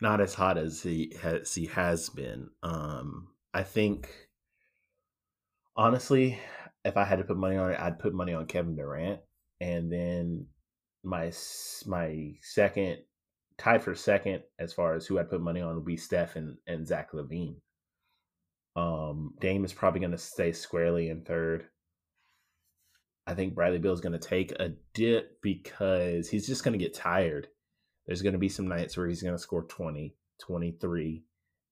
Not 0.01 0.21
as 0.21 0.35
hot 0.35 0.59
as 0.59 0.83
he 0.83 1.15
has 1.21 1.55
he 1.55 1.67
has 1.67 2.09
been. 2.09 2.51
Um, 2.63 3.29
I 3.53 3.63
think 3.63 4.29
honestly, 5.77 6.39
if 6.85 6.97
I 6.97 7.05
had 7.05 7.19
to 7.19 7.25
put 7.25 7.37
money 7.37 7.57
on 7.57 7.73
it, 7.73 7.81
I'd 7.81 7.99
put 7.99 8.15
money 8.15 8.33
on 8.33 8.47
Kevin 8.47 8.77
Durant, 8.77 9.21
and 9.61 9.93
then 9.93 10.47
my 11.03 11.33
my 11.87 12.35
second 12.41 12.99
tied 13.57 13.83
for 13.83 13.95
second 13.95 14.43
as 14.59 14.73
far 14.73 14.95
as 14.95 15.07
who 15.07 15.19
I'd 15.19 15.31
put 15.31 15.41
money 15.41 15.61
on 15.61 15.77
would 15.77 15.85
be 15.85 15.97
Steph 15.97 16.37
and, 16.37 16.57
and 16.67 16.87
Zach 16.87 17.13
LaVine. 17.13 17.57
Um, 18.77 19.35
Dame 19.41 19.65
is 19.65 19.73
probably 19.73 20.01
going 20.01 20.13
to 20.13 20.19
stay 20.19 20.53
squarely 20.53 21.09
in 21.09 21.23
third. 21.23 21.67
I 23.27 23.35
think 23.35 23.55
Bradley 23.55 23.79
Beal 23.79 23.93
is 23.93 24.01
going 24.01 24.19
to 24.19 24.19
take 24.19 24.53
a 24.53 24.73
dip 24.93 25.41
because 25.41 26.29
he's 26.29 26.47
just 26.47 26.65
going 26.65 26.79
to 26.79 26.85
get 26.85 26.95
tired. 26.95 27.49
There's 28.07 28.23
going 28.23 28.35
to 28.35 28.39
be 28.39 28.51
some 28.51 28.69
nights 28.69 28.97
where 28.97 29.07
he's 29.07 29.23
going 29.23 29.35
to 29.35 29.39
score 29.39 29.63
20, 29.63 30.15
23, 30.41 31.25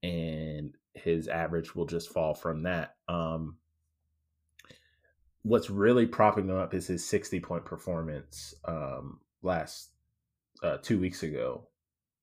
and 0.03 0.75
his 0.95 1.29
average 1.29 1.75
will 1.75 1.87
just 1.87 2.11
fall 2.11 2.35
from 2.35 2.63
that. 2.63 2.97
Um, 3.09 3.57
what's 5.43 5.69
really 5.69 6.07
propping 6.07 6.49
him 6.49 6.57
up 6.57 6.73
is 6.73 6.87
his 6.87 7.07
60 7.07 7.41
point 7.41 7.65
performance 7.65 8.55
um, 8.65 9.21
last 9.43 9.91
uh, 10.63 10.79
two 10.79 10.99
weeks 10.99 11.23
ago 11.23 11.69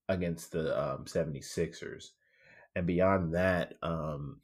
against 0.08 0.52
the 0.52 0.76
um, 0.76 1.04
76ers. 1.04 2.10
And 2.74 2.86
beyond 2.86 3.34
that, 3.34 3.74
um, 3.82 4.40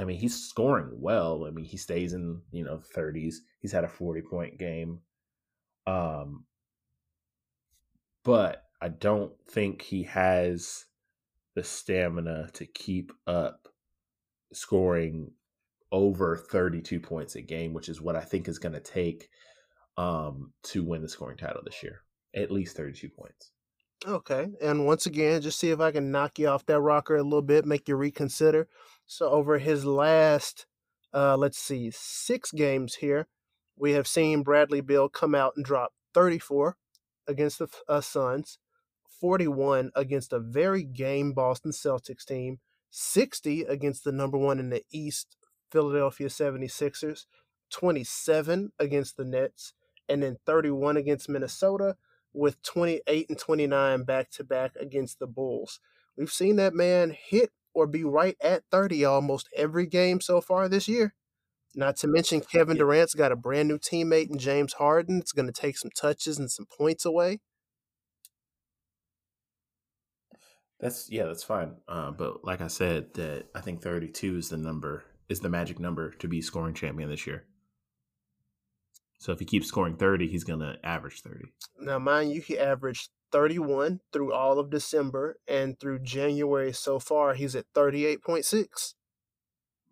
I 0.00 0.04
mean, 0.04 0.18
he's 0.18 0.48
scoring 0.48 0.88
well. 0.92 1.44
I 1.46 1.50
mean, 1.50 1.66
he 1.66 1.76
stays 1.76 2.14
in, 2.14 2.40
you 2.52 2.64
know, 2.64 2.80
30s. 2.96 3.36
He's 3.60 3.72
had 3.72 3.84
a 3.84 3.88
40 3.88 4.22
point 4.22 4.58
game. 4.58 5.00
Um, 5.86 6.46
but 8.24 8.64
I 8.80 8.88
don't 8.88 9.32
think 9.50 9.82
he 9.82 10.04
has 10.04 10.86
the 11.54 11.62
stamina 11.62 12.48
to 12.54 12.64
keep 12.64 13.12
up 13.26 13.68
scoring 14.52 15.32
over 15.92 16.36
32 16.36 16.98
points 17.00 17.34
a 17.34 17.42
game, 17.42 17.74
which 17.74 17.88
is 17.88 18.00
what 18.00 18.16
I 18.16 18.20
think 18.20 18.48
is 18.48 18.58
going 18.58 18.72
to 18.72 18.80
take 18.80 19.28
um, 19.98 20.52
to 20.64 20.82
win 20.82 21.02
the 21.02 21.08
scoring 21.08 21.36
title 21.36 21.60
this 21.64 21.82
year. 21.82 22.00
At 22.34 22.50
least 22.50 22.76
32 22.76 23.10
points. 23.10 23.50
Okay. 24.06 24.48
And 24.62 24.86
once 24.86 25.04
again, 25.04 25.42
just 25.42 25.58
see 25.58 25.70
if 25.70 25.80
I 25.80 25.90
can 25.90 26.10
knock 26.10 26.38
you 26.38 26.48
off 26.48 26.64
that 26.66 26.80
rocker 26.80 27.16
a 27.16 27.22
little 27.22 27.42
bit, 27.42 27.66
make 27.66 27.88
you 27.88 27.96
reconsider. 27.96 28.66
So 29.12 29.28
over 29.28 29.58
his 29.58 29.84
last, 29.84 30.66
uh, 31.12 31.36
let's 31.36 31.58
see, 31.58 31.90
six 31.92 32.52
games 32.52 32.94
here, 32.94 33.26
we 33.76 33.90
have 33.94 34.06
seen 34.06 34.44
Bradley 34.44 34.80
Beal 34.80 35.08
come 35.08 35.34
out 35.34 35.54
and 35.56 35.64
drop 35.64 35.94
34 36.14 36.76
against 37.26 37.58
the 37.58 37.66
uh, 37.88 38.02
Suns, 38.02 38.58
41 39.20 39.90
against 39.96 40.32
a 40.32 40.38
very 40.38 40.84
game 40.84 41.32
Boston 41.32 41.72
Celtics 41.72 42.24
team, 42.24 42.60
60 42.90 43.62
against 43.62 44.04
the 44.04 44.12
number 44.12 44.38
one 44.38 44.60
in 44.60 44.70
the 44.70 44.84
East, 44.92 45.36
Philadelphia 45.72 46.28
76ers, 46.28 47.26
27 47.70 48.70
against 48.78 49.16
the 49.16 49.24
Nets, 49.24 49.72
and 50.08 50.22
then 50.22 50.36
31 50.46 50.96
against 50.96 51.28
Minnesota, 51.28 51.96
with 52.32 52.62
28 52.62 53.26
and 53.28 53.38
29 53.40 54.04
back 54.04 54.30
to 54.30 54.44
back 54.44 54.76
against 54.76 55.18
the 55.18 55.26
Bulls. 55.26 55.80
We've 56.16 56.30
seen 56.30 56.54
that 56.56 56.74
man 56.74 57.10
hit 57.10 57.50
or 57.74 57.86
be 57.86 58.04
right 58.04 58.36
at 58.42 58.64
30 58.70 59.04
almost 59.04 59.48
every 59.56 59.86
game 59.86 60.20
so 60.20 60.40
far 60.40 60.68
this 60.68 60.88
year. 60.88 61.14
Not 61.74 61.96
to 61.98 62.08
mention 62.08 62.40
Kevin 62.40 62.76
Durant's 62.76 63.14
got 63.14 63.32
a 63.32 63.36
brand 63.36 63.68
new 63.68 63.78
teammate 63.78 64.30
in 64.30 64.38
James 64.38 64.74
Harden. 64.74 65.18
It's 65.18 65.32
going 65.32 65.46
to 65.46 65.52
take 65.52 65.78
some 65.78 65.90
touches 65.96 66.38
and 66.38 66.50
some 66.50 66.66
points 66.66 67.04
away. 67.04 67.40
That's 70.80 71.10
yeah, 71.10 71.26
that's 71.26 71.44
fine. 71.44 71.76
Uh, 71.86 72.10
but 72.10 72.44
like 72.44 72.60
I 72.60 72.66
said, 72.66 73.14
that 73.14 73.46
I 73.54 73.60
think 73.60 73.82
32 73.82 74.36
is 74.36 74.48
the 74.48 74.56
number 74.56 75.04
is 75.28 75.40
the 75.40 75.48
magic 75.48 75.78
number 75.78 76.10
to 76.14 76.26
be 76.26 76.40
scoring 76.42 76.74
champion 76.74 77.08
this 77.08 77.26
year. 77.26 77.44
So 79.18 79.32
if 79.32 79.38
he 79.38 79.44
keeps 79.44 79.68
scoring 79.68 79.96
30, 79.96 80.28
he's 80.28 80.44
going 80.44 80.60
to 80.60 80.78
average 80.82 81.20
30. 81.20 81.44
Now, 81.78 81.98
mind 81.98 82.32
you, 82.32 82.40
he 82.40 82.58
averaged 82.58 83.10
31 83.32 84.00
through 84.12 84.32
all 84.32 84.58
of 84.58 84.70
December, 84.70 85.38
and 85.48 85.78
through 85.78 86.00
January 86.00 86.72
so 86.72 86.98
far, 86.98 87.34
he's 87.34 87.56
at 87.56 87.72
38.6. 87.74 88.94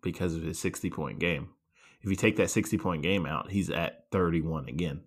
Because 0.01 0.35
of 0.35 0.43
his 0.43 0.59
60 0.59 0.89
point 0.89 1.19
game. 1.19 1.49
If 2.01 2.09
you 2.09 2.15
take 2.15 2.37
that 2.37 2.49
60 2.49 2.77
point 2.77 3.03
game 3.03 3.25
out, 3.25 3.51
he's 3.51 3.69
at 3.69 4.05
31 4.11 4.69
again. 4.69 5.01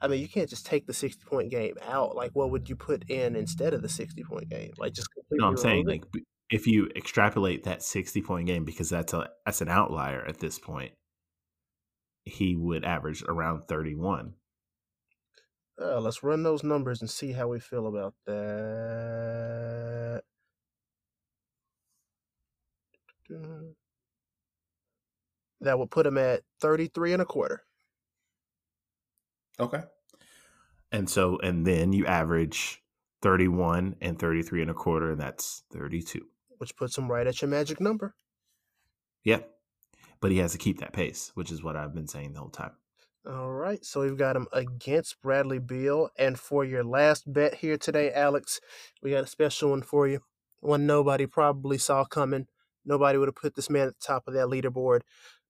I 0.00 0.08
mean, 0.08 0.20
you 0.20 0.28
can't 0.28 0.48
just 0.48 0.64
take 0.64 0.86
the 0.86 0.94
60 0.94 1.24
point 1.26 1.50
game 1.50 1.74
out. 1.86 2.14
Like, 2.14 2.30
what 2.32 2.50
would 2.50 2.68
you 2.68 2.76
put 2.76 3.10
in 3.10 3.36
instead 3.36 3.74
of 3.74 3.82
the 3.82 3.88
60 3.88 4.22
point 4.24 4.48
game? 4.48 4.72
Like, 4.78 4.94
just 4.94 5.12
completely. 5.12 5.42
No, 5.42 5.48
I'm 5.48 5.56
saying, 5.56 5.86
like, 5.86 6.04
if 6.50 6.66
you 6.66 6.88
extrapolate 6.96 7.64
that 7.64 7.82
60 7.82 8.22
point 8.22 8.46
game, 8.46 8.64
because 8.64 8.88
that's 8.88 9.12
a 9.12 9.28
that's 9.44 9.60
an 9.60 9.68
outlier 9.68 10.24
at 10.26 10.38
this 10.38 10.58
point, 10.58 10.92
he 12.24 12.56
would 12.56 12.84
average 12.84 13.22
around 13.24 13.64
31. 13.68 14.34
Uh, 15.80 16.00
let's 16.00 16.22
run 16.22 16.42
those 16.42 16.64
numbers 16.64 17.00
and 17.00 17.08
see 17.08 17.32
how 17.32 17.48
we 17.48 17.60
feel 17.60 17.86
about 17.86 18.14
that. 18.26 20.22
That 25.60 25.78
would 25.78 25.90
put 25.90 26.06
him 26.06 26.18
at 26.18 26.42
33 26.60 27.14
and 27.14 27.22
a 27.22 27.24
quarter. 27.24 27.62
Okay. 29.60 29.82
And 30.90 31.10
so, 31.10 31.38
and 31.38 31.66
then 31.66 31.92
you 31.92 32.06
average 32.06 32.82
31 33.22 33.96
and 34.00 34.18
33 34.18 34.62
and 34.62 34.70
a 34.70 34.74
quarter, 34.74 35.10
and 35.12 35.20
that's 35.20 35.62
32. 35.72 36.26
Which 36.58 36.76
puts 36.76 36.96
him 36.96 37.10
right 37.10 37.26
at 37.26 37.42
your 37.42 37.50
magic 37.50 37.80
number. 37.80 38.14
Yep 39.24 39.50
but 40.20 40.30
he 40.30 40.38
has 40.38 40.52
to 40.52 40.58
keep 40.58 40.80
that 40.80 40.92
pace, 40.92 41.30
which 41.34 41.50
is 41.50 41.62
what 41.62 41.76
I've 41.76 41.94
been 41.94 42.08
saying 42.08 42.32
the 42.32 42.40
whole 42.40 42.50
time. 42.50 42.72
All 43.30 43.52
right, 43.52 43.84
so 43.84 44.00
we've 44.00 44.16
got 44.16 44.36
him 44.36 44.46
against 44.54 45.20
Bradley 45.20 45.58
Beal, 45.58 46.08
and 46.18 46.38
for 46.38 46.64
your 46.64 46.82
last 46.82 47.30
bet 47.30 47.56
here 47.56 47.76
today, 47.76 48.10
Alex, 48.10 48.58
we 49.02 49.10
got 49.10 49.24
a 49.24 49.26
special 49.26 49.68
one 49.68 49.82
for 49.82 50.08
you. 50.08 50.20
One 50.60 50.86
nobody 50.86 51.26
probably 51.26 51.76
saw 51.76 52.06
coming. 52.06 52.46
Nobody 52.86 53.18
would 53.18 53.28
have 53.28 53.36
put 53.36 53.54
this 53.54 53.68
man 53.68 53.88
at 53.88 53.98
the 54.00 54.06
top 54.06 54.28
of 54.28 54.32
that 54.32 54.46
leaderboard, 54.46 55.02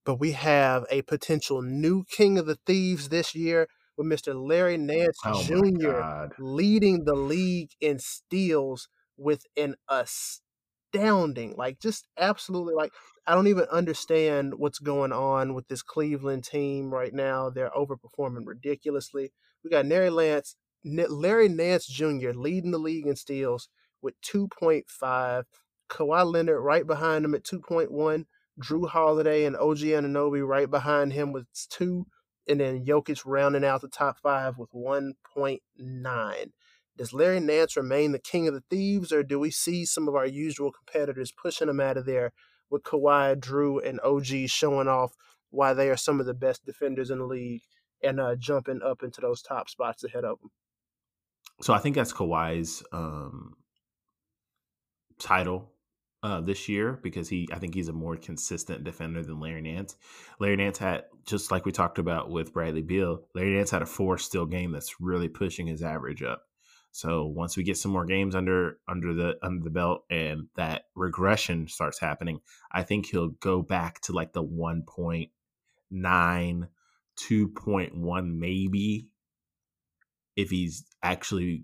but 0.05 0.15
we 0.15 0.33
have 0.33 0.85
a 0.89 1.03
potential 1.03 1.61
new 1.61 2.03
king 2.03 2.37
of 2.37 2.47
the 2.47 2.59
thieves 2.65 3.07
this 3.07 3.33
year 3.33 3.69
with 3.95 4.07
Mr. 4.07 4.35
Larry 4.35 4.75
Nance 4.75 5.17
oh 5.23 5.41
Jr. 5.41 6.33
leading 6.37 7.05
the 7.05 7.15
league 7.15 7.71
in 7.79 7.97
steals 7.97 8.89
with 9.15 9.45
an 9.55 9.75
astounding, 9.87 11.55
like 11.57 11.79
just 11.79 12.09
absolutely 12.17 12.73
like 12.73 12.91
I 13.29 13.35
don't 13.35 13.45
even 13.45 13.65
understand 13.71 14.55
what's 14.57 14.79
going 14.79 15.11
on 15.11 15.53
with 15.53 15.67
this 15.67 15.83
Cleveland 15.83 16.45
team 16.45 16.91
right 16.91 17.13
now. 17.13 17.51
They're 17.51 17.69
overperforming 17.69 18.47
ridiculously. 18.47 19.31
We 19.63 19.69
got 19.69 19.85
Larry 19.85 20.09
Lance, 20.09 20.55
Larry 20.83 21.47
Nance 21.47 21.85
Jr. 21.85 22.31
leading 22.33 22.71
the 22.71 22.79
league 22.79 23.05
in 23.05 23.15
steals 23.15 23.69
with 24.01 24.15
2.5. 24.21 25.43
Kawhi 25.91 26.25
Leonard 26.25 26.63
right 26.63 26.87
behind 26.87 27.23
him 27.23 27.35
at 27.35 27.43
2.1. 27.43 28.25
Jrue 28.59 28.89
Holiday 28.89 29.45
and 29.45 29.55
OG 29.55 29.77
Anunoby 29.77 30.43
right 30.43 30.67
behind 30.71 31.13
him 31.13 31.31
with 31.31 31.45
two. 31.69 32.07
And 32.47 32.59
then 32.59 32.83
Jokic 32.83 33.21
rounding 33.27 33.63
out 33.63 33.81
the 33.81 33.89
top 33.89 34.17
five 34.23 34.57
with 34.57 34.71
1.9. 34.71 36.45
Does 36.97 37.13
Larry 37.13 37.39
Nance 37.39 37.77
remain 37.77 38.11
the 38.11 38.17
king 38.17 38.47
of 38.47 38.55
the 38.55 38.63
thieves, 38.71 39.11
or 39.11 39.21
do 39.21 39.39
we 39.39 39.51
see 39.51 39.85
some 39.85 40.07
of 40.07 40.15
our 40.15 40.25
usual 40.25 40.71
competitors 40.71 41.31
pushing 41.31 41.69
him 41.69 41.79
out 41.79 41.95
of 41.95 42.07
there 42.07 42.33
with 42.69 42.83
Kawhi, 42.83 43.39
Jrue, 43.39 43.87
and 43.87 43.99
OG 44.01 44.49
showing 44.49 44.87
off 44.87 45.13
why 45.51 45.73
they 45.73 45.89
are 45.89 45.97
some 45.97 46.19
of 46.19 46.25
the 46.25 46.33
best 46.33 46.65
defenders 46.65 47.09
in 47.09 47.19
the 47.19 47.25
league 47.25 47.61
and 48.03 48.19
uh, 48.19 48.35
jumping 48.35 48.81
up 48.83 49.03
into 49.03 49.21
those 49.21 49.41
top 49.41 49.69
spots 49.69 50.03
ahead 50.03 50.23
of 50.23 50.39
them. 50.39 50.51
So 51.61 51.73
I 51.73 51.79
think 51.79 51.95
that's 51.95 52.13
Kawhi's 52.13 52.83
um, 52.93 53.55
title 55.19 55.71
uh, 56.23 56.41
this 56.41 56.69
year 56.69 56.99
because 57.01 57.29
he, 57.29 57.47
I 57.51 57.59
think 57.59 57.75
he's 57.75 57.89
a 57.89 57.93
more 57.93 58.15
consistent 58.15 58.83
defender 58.83 59.23
than 59.23 59.39
Larry 59.39 59.61
Nance. 59.61 59.95
Larry 60.39 60.55
Nance 60.55 60.77
had, 60.77 61.03
just 61.25 61.51
like 61.51 61.65
we 61.65 61.71
talked 61.71 61.99
about 61.99 62.29
with 62.29 62.53
Bradley 62.53 62.81
Beal, 62.81 63.23
Larry 63.35 63.55
Nance 63.55 63.71
had 63.71 63.81
a 63.81 63.87
four 63.87 64.17
steal 64.17 64.45
game 64.45 64.71
that's 64.71 65.01
really 65.01 65.27
pushing 65.27 65.67
his 65.67 65.81
average 65.81 66.23
up. 66.23 66.43
So 66.91 67.25
once 67.25 67.55
we 67.55 67.63
get 67.63 67.77
some 67.77 67.91
more 67.91 68.05
games 68.05 68.35
under 68.35 68.79
under 68.87 69.13
the 69.13 69.37
under 69.43 69.63
the 69.63 69.69
belt 69.69 70.05
and 70.09 70.47
that 70.55 70.83
regression 70.95 71.67
starts 71.67 71.99
happening, 71.99 72.39
I 72.71 72.83
think 72.83 73.05
he'll 73.05 73.29
go 73.29 73.61
back 73.61 74.01
to 74.01 74.13
like 74.13 74.33
the 74.33 74.43
1.9 74.43 76.67
2.1 77.19 78.37
maybe 78.37 79.07
if 80.35 80.49
he's 80.49 80.85
actually 81.03 81.63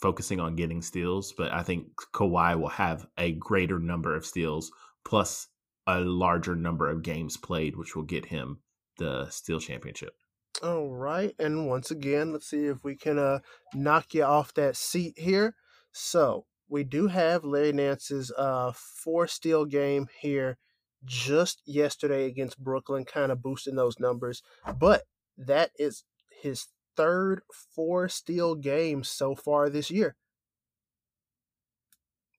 focusing 0.00 0.40
on 0.40 0.56
getting 0.56 0.82
steals, 0.82 1.32
but 1.36 1.52
I 1.52 1.62
think 1.62 1.88
Kawhi 2.14 2.58
will 2.58 2.68
have 2.68 3.06
a 3.18 3.32
greater 3.32 3.78
number 3.78 4.14
of 4.14 4.26
steals 4.26 4.70
plus 5.04 5.48
a 5.86 6.00
larger 6.00 6.54
number 6.54 6.88
of 6.88 7.02
games 7.02 7.36
played, 7.36 7.76
which 7.76 7.96
will 7.96 8.04
get 8.04 8.26
him 8.26 8.58
the 8.98 9.28
steal 9.30 9.60
championship. 9.60 10.14
All 10.62 10.88
right, 10.88 11.34
and 11.38 11.68
once 11.68 11.90
again, 11.90 12.32
let's 12.32 12.48
see 12.48 12.64
if 12.64 12.82
we 12.82 12.96
can 12.96 13.18
uh 13.18 13.40
knock 13.74 14.14
you 14.14 14.22
off 14.24 14.54
that 14.54 14.74
seat 14.76 15.18
here. 15.18 15.54
So 15.92 16.46
we 16.68 16.82
do 16.82 17.08
have 17.08 17.44
Larry 17.44 17.72
Nance's 17.72 18.32
uh 18.38 18.72
four 18.74 19.26
steal 19.26 19.66
game 19.66 20.08
here 20.20 20.56
just 21.04 21.60
yesterday 21.66 22.24
against 22.24 22.62
Brooklyn, 22.62 23.04
kind 23.04 23.30
of 23.30 23.42
boosting 23.42 23.76
those 23.76 24.00
numbers. 24.00 24.42
But 24.78 25.02
that 25.36 25.72
is 25.78 26.04
his 26.42 26.68
third 26.96 27.42
four 27.74 28.08
steal 28.08 28.54
game 28.54 29.04
so 29.04 29.34
far 29.34 29.68
this 29.68 29.90
year. 29.90 30.16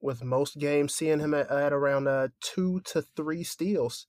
With 0.02 0.24
most 0.24 0.58
games 0.58 0.94
seeing 0.94 1.20
him 1.20 1.36
at, 1.36 1.52
at 1.52 1.72
around 1.72 2.08
uh, 2.08 2.30
two 2.42 2.82
to 2.86 3.04
three 3.04 3.44
steals. 3.44 4.08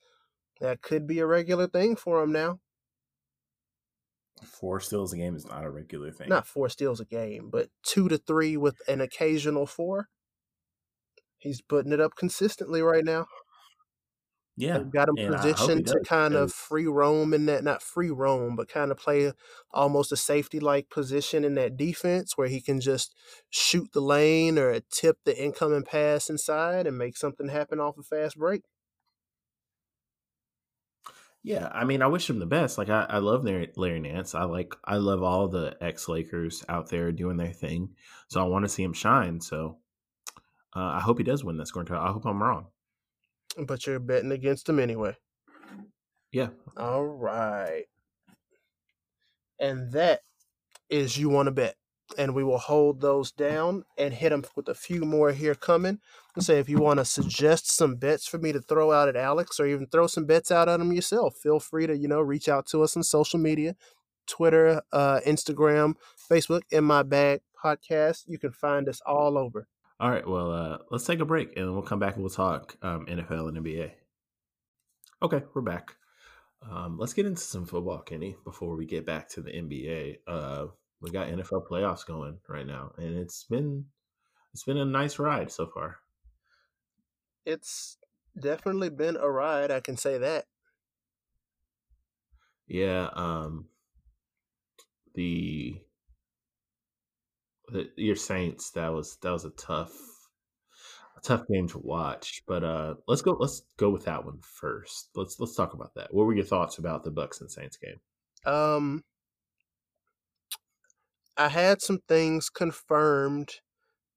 That 0.60 0.82
could 0.82 1.06
be 1.06 1.18
a 1.20 1.26
regular 1.26 1.68
thing 1.68 1.94
for 1.94 2.22
him 2.22 2.32
now. 2.32 2.60
Four 4.38 4.80
steals 4.80 5.12
a 5.12 5.16
game 5.16 5.36
is 5.36 5.46
not 5.46 5.64
a 5.64 5.70
regular 5.70 6.10
thing. 6.10 6.28
Not 6.28 6.46
four 6.46 6.68
steals 6.68 7.00
a 7.00 7.04
game, 7.04 7.50
but 7.50 7.68
two 7.82 8.08
to 8.08 8.18
three 8.18 8.56
with 8.56 8.76
an 8.88 9.00
occasional 9.00 9.66
four. 9.66 10.08
He's 11.38 11.60
putting 11.60 11.92
it 11.92 12.00
up 12.00 12.16
consistently 12.16 12.82
right 12.82 13.04
now. 13.04 13.26
Yeah, 14.56 14.78
They've 14.78 14.90
got 14.90 15.08
him 15.08 15.14
and 15.18 15.36
I 15.36 15.38
hope 15.38 15.46
he 15.46 15.52
positioned 15.52 15.86
to 15.86 16.00
kind 16.00 16.34
of 16.34 16.52
free 16.52 16.86
roam 16.88 17.32
in 17.32 17.46
that, 17.46 17.62
not 17.62 17.80
free 17.80 18.10
roam, 18.10 18.56
but 18.56 18.68
kind 18.68 18.90
of 18.90 18.96
play 18.96 19.32
almost 19.70 20.10
a 20.10 20.16
safety 20.16 20.58
like 20.58 20.90
position 20.90 21.44
in 21.44 21.54
that 21.54 21.76
defense 21.76 22.36
where 22.36 22.48
he 22.48 22.60
can 22.60 22.80
just 22.80 23.14
shoot 23.50 23.88
the 23.92 24.00
lane 24.00 24.58
or 24.58 24.80
tip 24.90 25.18
the 25.24 25.40
incoming 25.40 25.84
pass 25.84 26.28
inside 26.28 26.88
and 26.88 26.98
make 26.98 27.16
something 27.16 27.48
happen 27.48 27.78
off 27.78 27.98
a 27.98 28.02
fast 28.02 28.36
break. 28.36 28.62
Yeah, 31.48 31.70
I 31.72 31.84
mean, 31.84 32.02
I 32.02 32.08
wish 32.08 32.28
him 32.28 32.40
the 32.40 32.44
best. 32.44 32.76
Like, 32.76 32.90
I, 32.90 33.06
I 33.08 33.18
love 33.20 33.42
Larry, 33.42 33.72
Larry 33.74 34.00
Nance. 34.00 34.34
I 34.34 34.42
like, 34.42 34.74
I 34.84 34.96
love 34.96 35.22
all 35.22 35.48
the 35.48 35.74
ex 35.80 36.06
Lakers 36.06 36.62
out 36.68 36.90
there 36.90 37.10
doing 37.10 37.38
their 37.38 37.54
thing. 37.54 37.94
So 38.28 38.44
I 38.44 38.46
want 38.46 38.66
to 38.66 38.68
see 38.68 38.82
him 38.82 38.92
shine. 38.92 39.40
So 39.40 39.78
uh, 40.76 40.80
I 40.80 41.00
hope 41.00 41.16
he 41.16 41.24
does 41.24 41.42
win 41.42 41.56
that 41.56 41.66
scoring 41.66 41.86
title. 41.86 42.04
I 42.04 42.12
hope 42.12 42.26
I'm 42.26 42.42
wrong. 42.42 42.66
But 43.56 43.86
you're 43.86 43.98
betting 43.98 44.30
against 44.30 44.68
him 44.68 44.78
anyway. 44.78 45.16
Yeah, 46.32 46.48
All 46.76 47.06
right. 47.06 47.84
And 49.58 49.90
that 49.92 50.20
is 50.90 51.16
you 51.16 51.30
want 51.30 51.46
to 51.46 51.52
bet. 51.52 51.76
And 52.16 52.34
we 52.34 52.42
will 52.42 52.58
hold 52.58 53.00
those 53.00 53.30
down 53.30 53.84
and 53.96 54.14
hit 54.14 54.30
them 54.30 54.44
with 54.56 54.68
a 54.68 54.74
few 54.74 55.02
more 55.02 55.32
here 55.32 55.54
coming. 55.54 55.98
And 56.34 56.44
say 56.44 56.58
if 56.58 56.68
you 56.68 56.78
want 56.78 56.98
to 56.98 57.04
suggest 57.04 57.70
some 57.70 57.96
bets 57.96 58.26
for 58.26 58.38
me 58.38 58.52
to 58.52 58.60
throw 58.60 58.92
out 58.92 59.08
at 59.08 59.16
Alex 59.16 59.60
or 59.60 59.66
even 59.66 59.86
throw 59.86 60.06
some 60.06 60.24
bets 60.24 60.50
out 60.50 60.68
at 60.68 60.80
him 60.80 60.92
yourself, 60.92 61.36
feel 61.36 61.60
free 61.60 61.86
to, 61.86 61.96
you 61.96 62.08
know, 62.08 62.20
reach 62.20 62.48
out 62.48 62.66
to 62.68 62.82
us 62.82 62.96
on 62.96 63.02
social 63.02 63.38
media 63.38 63.76
Twitter, 64.26 64.82
uh, 64.92 65.20
Instagram, 65.26 65.94
Facebook, 66.30 66.62
In 66.70 66.84
My 66.84 67.02
Bag 67.02 67.40
podcast. 67.62 68.24
You 68.26 68.38
can 68.38 68.52
find 68.52 68.88
us 68.88 69.00
all 69.04 69.36
over. 69.36 69.66
All 70.00 70.10
right. 70.10 70.26
Well, 70.26 70.52
uh, 70.52 70.78
let's 70.90 71.06
take 71.06 71.18
a 71.20 71.24
break 71.24 71.56
and 71.56 71.72
we'll 71.72 71.82
come 71.82 71.98
back 71.98 72.14
and 72.14 72.22
we'll 72.22 72.30
talk 72.30 72.76
um, 72.82 73.06
NFL 73.06 73.48
and 73.48 73.58
NBA. 73.58 73.90
Okay, 75.20 75.42
we're 75.52 75.62
back. 75.62 75.96
Um, 76.62 76.98
let's 76.98 77.14
get 77.14 77.26
into 77.26 77.40
some 77.40 77.66
football, 77.66 77.98
Kenny, 77.98 78.36
before 78.44 78.76
we 78.76 78.86
get 78.86 79.04
back 79.04 79.28
to 79.30 79.40
the 79.40 79.50
NBA. 79.50 80.18
Uh, 80.26 80.66
we 81.00 81.10
got 81.10 81.28
NFL 81.28 81.66
playoffs 81.68 82.06
going 82.06 82.38
right 82.48 82.66
now, 82.66 82.92
and 82.98 83.16
it's 83.16 83.44
been 83.44 83.84
it's 84.52 84.64
been 84.64 84.78
a 84.78 84.84
nice 84.84 85.18
ride 85.18 85.50
so 85.52 85.66
far. 85.66 85.98
It's 87.44 87.96
definitely 88.38 88.90
been 88.90 89.16
a 89.16 89.30
ride, 89.30 89.70
I 89.70 89.80
can 89.80 89.96
say 89.96 90.18
that. 90.18 90.46
Yeah. 92.66 93.08
Um, 93.14 93.66
the, 95.14 95.80
the 97.68 97.90
your 97.96 98.16
Saints 98.16 98.70
that 98.72 98.92
was 98.92 99.16
that 99.22 99.30
was 99.30 99.44
a 99.44 99.50
tough 99.50 99.92
a 101.16 101.20
tough 101.20 101.46
game 101.48 101.68
to 101.68 101.78
watch. 101.78 102.42
But 102.46 102.64
uh, 102.64 102.94
let's 103.06 103.22
go 103.22 103.36
let's 103.38 103.62
go 103.76 103.90
with 103.90 104.04
that 104.04 104.24
one 104.24 104.40
first. 104.42 105.10
Let's 105.14 105.40
let's 105.40 105.54
talk 105.54 105.74
about 105.74 105.94
that. 105.94 106.12
What 106.12 106.26
were 106.26 106.34
your 106.34 106.44
thoughts 106.44 106.78
about 106.78 107.04
the 107.04 107.10
Bucs 107.10 107.40
and 107.40 107.50
Saints 107.50 107.78
game? 107.78 108.00
Um, 108.44 109.04
I 111.38 111.48
had 111.48 111.80
some 111.82 112.00
things 112.08 112.50
confirmed 112.50 113.60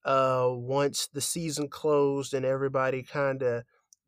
uh 0.06 0.48
once 0.52 1.08
the 1.14 1.22
season 1.22 1.70
closed 1.70 2.34
and 2.34 2.46
everybody 2.46 3.04
kind 3.04 3.44
of 3.44 3.64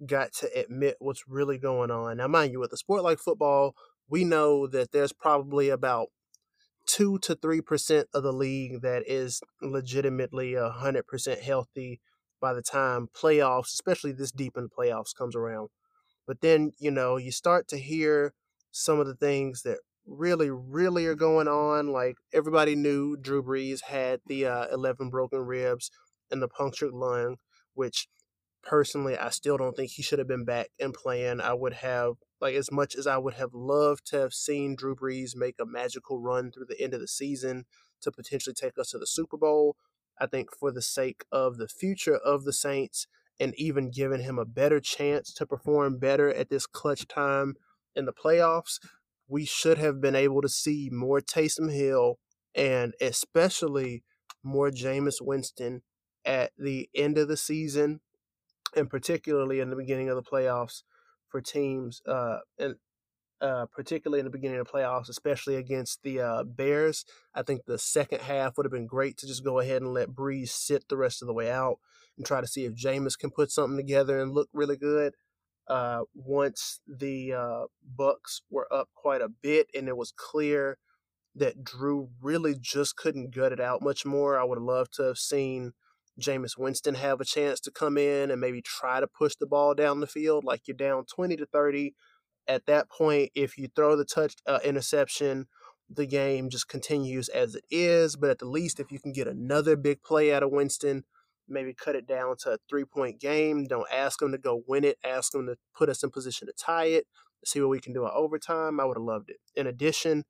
got 0.07 0.33
to 0.33 0.49
admit 0.59 0.97
what's 0.99 1.27
really 1.27 1.57
going 1.57 1.91
on. 1.91 2.17
Now, 2.17 2.27
mind 2.27 2.51
you, 2.51 2.59
with 2.59 2.73
a 2.73 2.77
sport 2.77 3.03
like 3.03 3.19
football, 3.19 3.75
we 4.09 4.23
know 4.25 4.67
that 4.67 4.91
there's 4.91 5.13
probably 5.13 5.69
about 5.69 6.07
two 6.85 7.17
to 7.19 7.35
three 7.35 7.61
percent 7.61 8.07
of 8.13 8.23
the 8.23 8.33
league 8.33 8.81
that 8.81 9.03
is 9.07 9.41
legitimately 9.61 10.55
a 10.55 10.69
hundred 10.69 11.07
percent 11.07 11.41
healthy 11.41 12.01
by 12.41 12.53
the 12.53 12.61
time 12.61 13.07
playoffs, 13.15 13.73
especially 13.73 14.11
this 14.11 14.31
deep 14.31 14.57
in 14.57 14.69
playoffs, 14.69 15.15
comes 15.15 15.35
around. 15.35 15.69
But 16.27 16.41
then 16.41 16.71
you 16.79 16.91
know 16.91 17.17
you 17.17 17.31
start 17.31 17.67
to 17.69 17.77
hear 17.77 18.33
some 18.71 18.99
of 18.99 19.07
the 19.07 19.15
things 19.15 19.63
that 19.63 19.79
really, 20.05 20.49
really 20.49 21.05
are 21.05 21.15
going 21.15 21.47
on. 21.47 21.87
Like 21.87 22.15
everybody 22.33 22.75
knew 22.75 23.17
Drew 23.17 23.43
Brees 23.43 23.81
had 23.83 24.21
the 24.27 24.45
uh, 24.45 24.67
11 24.71 25.09
broken 25.09 25.39
ribs 25.39 25.91
and 26.31 26.41
the 26.41 26.47
punctured 26.47 26.93
lung, 26.93 27.37
which 27.73 28.07
personally 28.63 29.17
I 29.17 29.29
still 29.29 29.57
don't 29.57 29.75
think 29.75 29.91
he 29.91 30.03
should 30.03 30.19
have 30.19 30.27
been 30.27 30.45
back 30.45 30.69
and 30.79 30.93
playing. 30.93 31.41
I 31.41 31.53
would 31.53 31.73
have 31.73 32.13
like 32.41 32.55
as 32.55 32.71
much 32.71 32.95
as 32.95 33.07
I 33.07 33.17
would 33.17 33.35
have 33.35 33.53
loved 33.53 34.05
to 34.07 34.19
have 34.19 34.33
seen 34.33 34.75
Drew 34.75 34.95
Brees 34.95 35.35
make 35.35 35.55
a 35.59 35.65
magical 35.65 36.19
run 36.19 36.51
through 36.51 36.65
the 36.67 36.81
end 36.81 36.93
of 36.93 36.99
the 36.99 37.07
season 37.07 37.65
to 38.01 38.11
potentially 38.11 38.53
take 38.53 38.77
us 38.77 38.91
to 38.91 38.97
the 38.97 39.07
Super 39.07 39.37
Bowl. 39.37 39.75
I 40.19 40.27
think 40.27 40.49
for 40.57 40.71
the 40.71 40.81
sake 40.81 41.25
of 41.31 41.57
the 41.57 41.67
future 41.67 42.15
of 42.15 42.43
the 42.43 42.53
Saints 42.53 43.07
and 43.39 43.53
even 43.57 43.89
giving 43.89 44.21
him 44.21 44.37
a 44.37 44.45
better 44.45 44.79
chance 44.79 45.33
to 45.33 45.45
perform 45.45 45.97
better 45.97 46.31
at 46.31 46.49
this 46.49 46.67
clutch 46.67 47.07
time 47.07 47.55
in 47.95 48.05
the 48.05 48.13
playoffs, 48.13 48.79
we 49.33 49.45
should 49.45 49.79
have 49.79 49.99
been 49.99 50.15
able 50.15 50.43
to 50.43 50.47
see 50.47 50.89
more 50.91 51.19
Taysom 51.19 51.73
Hill 51.73 52.19
and 52.53 52.93
especially 53.01 54.03
more 54.43 54.69
Jameis 54.69 55.15
Winston 55.21 55.81
at 56.23 56.51
the 56.55 56.87
end 56.93 57.17
of 57.17 57.27
the 57.27 57.35
season 57.35 58.01
and 58.75 58.91
particularly 58.91 59.59
in 59.59 59.71
the 59.71 59.75
beginning 59.75 60.07
of 60.07 60.15
the 60.15 60.21
playoffs 60.21 60.83
for 61.29 61.41
teams 61.41 61.99
uh 62.07 62.37
and 62.59 62.75
uh, 63.41 63.65
particularly 63.75 64.19
in 64.19 64.25
the 64.25 64.31
beginning 64.31 64.57
of 64.57 64.65
the 64.65 64.71
playoffs, 64.71 65.09
especially 65.09 65.57
against 65.57 66.01
the 66.03 66.21
uh, 66.21 66.43
Bears. 66.43 67.03
I 67.35 67.41
think 67.41 67.65
the 67.65 67.77
second 67.77 68.21
half 68.21 68.55
would 68.55 68.65
have 68.65 68.71
been 68.71 68.87
great 68.87 69.17
to 69.17 69.27
just 69.27 69.43
go 69.43 69.59
ahead 69.59 69.81
and 69.81 69.93
let 69.93 70.11
Brees 70.11 70.49
sit 70.49 70.87
the 70.87 70.95
rest 70.95 71.21
of 71.21 71.27
the 71.27 71.33
way 71.33 71.51
out 71.51 71.79
and 72.15 72.25
try 72.25 72.39
to 72.39 72.47
see 72.47 72.63
if 72.63 72.73
Jameis 72.73 73.19
can 73.19 73.31
put 73.31 73.51
something 73.51 73.75
together 73.75 74.21
and 74.21 74.31
look 74.31 74.47
really 74.53 74.77
good. 74.77 75.15
Uh, 75.67 76.01
once 76.13 76.81
the 76.87 77.33
uh, 77.33 77.65
Bucs 77.97 78.41
were 78.49 78.71
up 78.71 78.89
quite 78.93 79.21
a 79.21 79.29
bit 79.29 79.67
and 79.73 79.87
it 79.87 79.95
was 79.95 80.11
clear 80.15 80.77
that 81.35 81.63
Drew 81.63 82.09
really 82.21 82.55
just 82.59 82.95
couldn't 82.95 83.33
gut 83.33 83.53
it 83.53 83.59
out 83.59 83.81
much 83.81 84.05
more, 84.05 84.39
I 84.39 84.43
would 84.43 84.57
have 84.57 84.63
loved 84.63 84.93
to 84.95 85.03
have 85.03 85.17
seen 85.17 85.73
Jameis 86.19 86.57
Winston 86.57 86.95
have 86.95 87.21
a 87.21 87.25
chance 87.25 87.59
to 87.61 87.71
come 87.71 87.97
in 87.97 88.29
and 88.29 88.39
maybe 88.39 88.61
try 88.61 88.99
to 88.99 89.07
push 89.07 89.35
the 89.39 89.47
ball 89.47 89.73
down 89.73 89.99
the 89.99 90.07
field. 90.07 90.43
Like 90.43 90.67
you're 90.67 90.77
down 90.77 91.05
20 91.05 91.37
to 91.37 91.45
30 91.45 91.95
at 92.47 92.65
that 92.65 92.89
point, 92.89 93.31
if 93.35 93.57
you 93.57 93.67
throw 93.75 93.95
the 93.95 94.05
touch 94.05 94.35
uh, 94.45 94.59
interception, 94.63 95.47
the 95.89 96.05
game 96.05 96.49
just 96.49 96.67
continues 96.67 97.29
as 97.29 97.55
it 97.55 97.63
is. 97.69 98.15
But 98.15 98.31
at 98.31 98.39
the 98.39 98.47
least, 98.47 98.79
if 98.79 98.91
you 98.91 98.99
can 98.99 99.13
get 99.13 99.27
another 99.27 99.75
big 99.75 100.03
play 100.03 100.33
out 100.33 100.43
of 100.43 100.51
Winston, 100.51 101.03
maybe 101.47 101.73
cut 101.73 101.95
it 101.95 102.07
down 102.07 102.35
to 102.39 102.51
a 102.51 102.57
three 102.69 102.85
point 102.85 103.19
game. 103.19 103.65
Don't 103.65 103.87
ask 103.91 104.19
them 104.19 104.31
to 104.31 104.37
go 104.37 104.63
win 104.67 104.83
it. 104.83 104.97
Ask 105.03 105.31
them 105.31 105.45
to 105.47 105.55
put 105.75 105.89
us 105.89 106.03
in 106.03 106.09
position 106.09 106.47
to 106.47 106.53
tie 106.53 106.85
it. 106.85 107.05
See 107.45 107.59
what 107.59 107.69
we 107.69 107.79
can 107.79 107.93
do 107.93 108.05
in 108.05 108.11
overtime. 108.13 108.79
I 108.79 108.85
would 108.85 108.97
have 108.97 109.03
loved 109.03 109.29
it. 109.29 109.37
In 109.55 109.67
addition, 109.67 110.23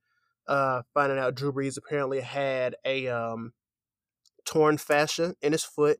uh, 0.48 0.82
finding 0.94 1.20
out 1.20 1.36
Drew 1.36 1.54
Brees 1.54 1.78
apparently 1.78 2.22
had 2.22 2.76
a 2.84 3.08
um, 3.08 3.54
torn 4.46 4.78
fascia 4.78 5.36
in 5.42 5.52
his 5.52 5.64
foot, 5.64 6.00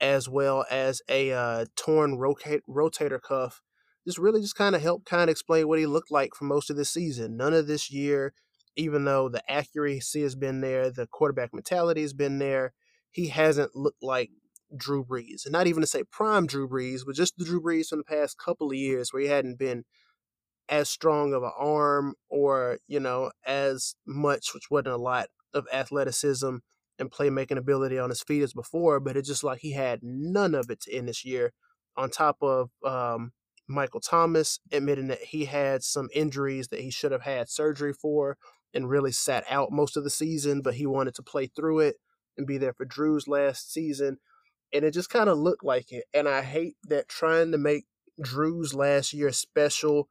as 0.00 0.28
well 0.28 0.66
as 0.70 1.00
a 1.08 1.32
uh, 1.32 1.64
torn 1.76 2.18
rotate, 2.18 2.62
rotator 2.68 3.20
cuff 3.20 3.62
just 4.06 4.18
really 4.18 4.40
just 4.40 4.56
kind 4.56 4.74
of 4.74 4.82
helped 4.82 5.06
kind 5.06 5.24
of 5.24 5.28
explain 5.28 5.68
what 5.68 5.78
he 5.78 5.86
looked 5.86 6.10
like 6.10 6.34
for 6.34 6.44
most 6.44 6.70
of 6.70 6.76
the 6.76 6.84
season. 6.84 7.36
None 7.36 7.54
of 7.54 7.66
this 7.66 7.90
year, 7.90 8.32
even 8.76 9.04
though 9.04 9.28
the 9.28 9.48
accuracy 9.50 10.22
has 10.22 10.34
been 10.34 10.60
there, 10.60 10.90
the 10.90 11.06
quarterback 11.06 11.52
mentality 11.52 12.02
has 12.02 12.12
been 12.12 12.38
there, 12.38 12.72
he 13.10 13.28
hasn't 13.28 13.76
looked 13.76 14.02
like 14.02 14.30
Drew 14.76 15.04
Brees. 15.04 15.44
And 15.44 15.52
not 15.52 15.66
even 15.66 15.80
to 15.80 15.86
say 15.86 16.04
prime 16.04 16.46
Drew 16.46 16.68
Brees, 16.68 17.02
but 17.06 17.14
just 17.14 17.36
the 17.36 17.44
Drew 17.44 17.60
Brees 17.60 17.88
from 17.88 17.98
the 17.98 18.04
past 18.04 18.38
couple 18.38 18.70
of 18.70 18.76
years 18.76 19.12
where 19.12 19.22
he 19.22 19.28
hadn't 19.28 19.58
been 19.58 19.84
as 20.68 20.88
strong 20.88 21.34
of 21.34 21.42
an 21.42 21.52
arm 21.58 22.14
or, 22.28 22.78
you 22.86 23.00
know, 23.00 23.32
as 23.44 23.94
much, 24.06 24.54
which 24.54 24.70
wasn't 24.70 24.88
a 24.88 24.96
lot 24.96 25.28
of 25.52 25.66
athleticism 25.72 26.56
and 26.98 27.10
playmaking 27.10 27.56
ability 27.56 27.98
on 27.98 28.10
his 28.10 28.22
feet 28.22 28.42
as 28.42 28.52
before, 28.52 29.00
but 29.00 29.16
it's 29.16 29.28
just 29.28 29.42
like 29.42 29.60
he 29.60 29.72
had 29.72 30.00
none 30.02 30.54
of 30.54 30.70
it 30.70 30.84
in 30.86 31.06
this 31.06 31.24
year. 31.24 31.52
On 31.96 32.08
top 32.08 32.36
of 32.40 32.70
um, 32.84 33.32
Michael 33.66 34.00
Thomas 34.00 34.60
admitting 34.70 35.08
that 35.08 35.22
he 35.22 35.46
had 35.46 35.82
some 35.82 36.08
injuries 36.14 36.68
that 36.68 36.80
he 36.80 36.90
should 36.90 37.12
have 37.12 37.22
had 37.22 37.48
surgery 37.48 37.92
for 37.92 38.36
and 38.72 38.88
really 38.88 39.12
sat 39.12 39.44
out 39.50 39.72
most 39.72 39.96
of 39.96 40.04
the 40.04 40.10
season, 40.10 40.62
but 40.62 40.74
he 40.74 40.86
wanted 40.86 41.14
to 41.16 41.22
play 41.22 41.46
through 41.46 41.80
it 41.80 41.96
and 42.36 42.46
be 42.46 42.58
there 42.58 42.72
for 42.72 42.84
Drew's 42.84 43.26
last 43.26 43.72
season. 43.72 44.18
And 44.72 44.84
it 44.84 44.92
just 44.92 45.10
kind 45.10 45.28
of 45.28 45.38
looked 45.38 45.64
like 45.64 45.90
it. 45.92 46.04
And 46.14 46.28
I 46.28 46.42
hate 46.42 46.76
that 46.84 47.08
trying 47.08 47.52
to 47.52 47.58
make 47.58 47.86
Drew's 48.20 48.74
last 48.74 49.12
year 49.12 49.32
special 49.32 50.08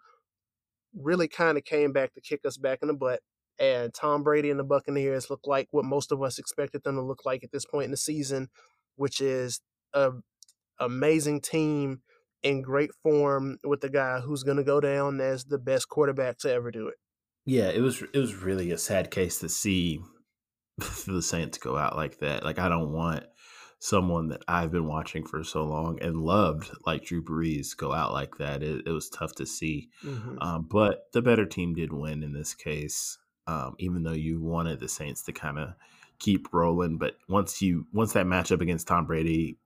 really 0.94 1.28
kind 1.28 1.58
of 1.58 1.64
came 1.64 1.94
back 1.94 2.14
to 2.14 2.22
kick 2.22 2.42
us 2.46 2.58
back 2.58 2.80
in 2.82 2.88
the 2.88 2.94
butt. 2.94 3.22
And 3.60 3.94
Tom 3.94 4.24
Brady 4.24 4.50
and 4.50 4.60
the 4.60 4.64
Buccaneers 4.64 5.30
look 5.30 5.42
like 5.46 5.68
what 5.72 5.86
most 5.86 6.12
of 6.12 6.22
us 6.22 6.40
expected 6.40 6.84
them 6.84 6.96
to 6.96 7.02
look 7.02 7.26
like 7.26 7.44
at 7.44 7.52
this 7.52 7.66
point 7.66 7.86
in 7.86 7.92
the 7.92 7.98
season, 7.98 8.48
which 8.96 9.20
is 9.20 9.62
a 9.94 10.12
amazing 10.80 11.42
team 11.42 12.02
in 12.42 12.62
great 12.62 12.92
form 13.04 13.58
with 13.64 13.82
the 13.82 13.90
guy 13.90 14.20
who's 14.22 14.44
going 14.44 14.58
to 14.58 14.64
go 14.64 14.80
down 14.80 15.20
as 15.20 15.46
the 15.46 15.58
best 15.58 15.90
quarterback 15.90 16.38
to 16.40 16.52
ever 16.52 16.72
do 16.72 16.88
it. 16.88 16.96
Yeah, 17.46 17.70
it 17.70 17.82
was 17.82 18.02
it 18.02 18.18
was 18.18 18.36
really 18.36 18.72
a 18.72 18.78
sad 18.78 19.12
case 19.12 19.40
to 19.40 19.50
see 19.50 20.00
the 21.08 21.22
Saints 21.22 21.58
go 21.58 21.78
out 21.78 21.98
like 21.98 22.20
that. 22.20 22.44
Like 22.44 22.60
I 22.60 22.70
don't 22.70 22.94
want 22.94 23.26
someone 23.82 24.28
that 24.28 24.44
I've 24.48 24.72
been 24.72 24.88
watching 24.88 25.26
for 25.26 25.42
so 25.44 25.64
long 25.64 26.00
and 26.02 26.18
loved 26.18 26.70
like 26.86 27.06
Drew 27.06 27.24
Brees 27.24 27.76
go 27.76 27.94
out 27.94 28.12
like 28.12 28.38
that. 28.38 28.62
It, 28.62 28.86
it 28.86 28.92
was 28.92 29.10
tough 29.10 29.34
to 29.36 29.46
see, 29.46 29.90
Mm-hmm. 30.06 30.38
um, 30.40 30.68
but 30.70 31.08
the 31.14 31.22
better 31.22 31.46
team 31.46 31.74
did 31.74 31.94
win 31.94 32.22
in 32.24 32.34
this 32.34 32.54
case. 32.54 33.18
Um, 33.48 33.76
even 33.80 34.04
though 34.04 34.12
you 34.12 34.40
wanted 34.42 34.80
the 34.80 34.88
Saints 34.90 35.24
to 35.24 35.32
kind 35.32 35.58
of 35.58 35.74
keep 36.20 36.54
rolling, 36.54 36.98
but 36.98 37.16
once 37.28 37.62
you 37.62 37.88
once 37.94 38.14
that 38.14 38.26
matchup 38.26 38.62
against 38.62 38.88
Tom 38.88 39.06
Brady 39.06 39.58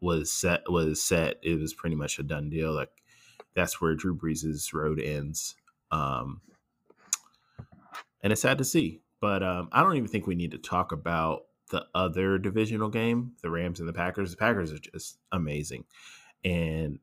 was 0.00 0.30
set 0.32 0.62
was 0.70 1.02
set, 1.02 1.36
it 1.42 1.58
was 1.58 1.74
pretty 1.74 1.96
much 1.96 2.18
a 2.18 2.22
done 2.22 2.48
deal. 2.48 2.72
Like 2.72 2.90
that's 3.54 3.80
where 3.80 3.94
Drew 3.96 4.16
Brees' 4.16 4.72
road 4.72 5.00
ends. 5.00 5.56
Um, 5.90 6.40
and 8.22 8.32
it's 8.32 8.42
sad 8.42 8.58
to 8.58 8.64
see. 8.64 9.00
But 9.20 9.42
um, 9.42 9.68
I 9.72 9.82
don't 9.82 9.96
even 9.96 10.08
think 10.08 10.26
we 10.28 10.36
need 10.36 10.52
to 10.52 10.58
talk 10.58 10.92
about 10.92 11.42
the 11.68 11.86
other 11.94 12.38
divisional 12.38 12.88
game, 12.88 13.32
the 13.42 13.50
Rams 13.50 13.80
and 13.80 13.88
the 13.88 13.92
Packers. 13.92 14.30
The 14.30 14.36
Packers 14.36 14.72
are 14.72 14.78
just 14.78 15.18
amazing, 15.32 15.84
and 16.44 16.98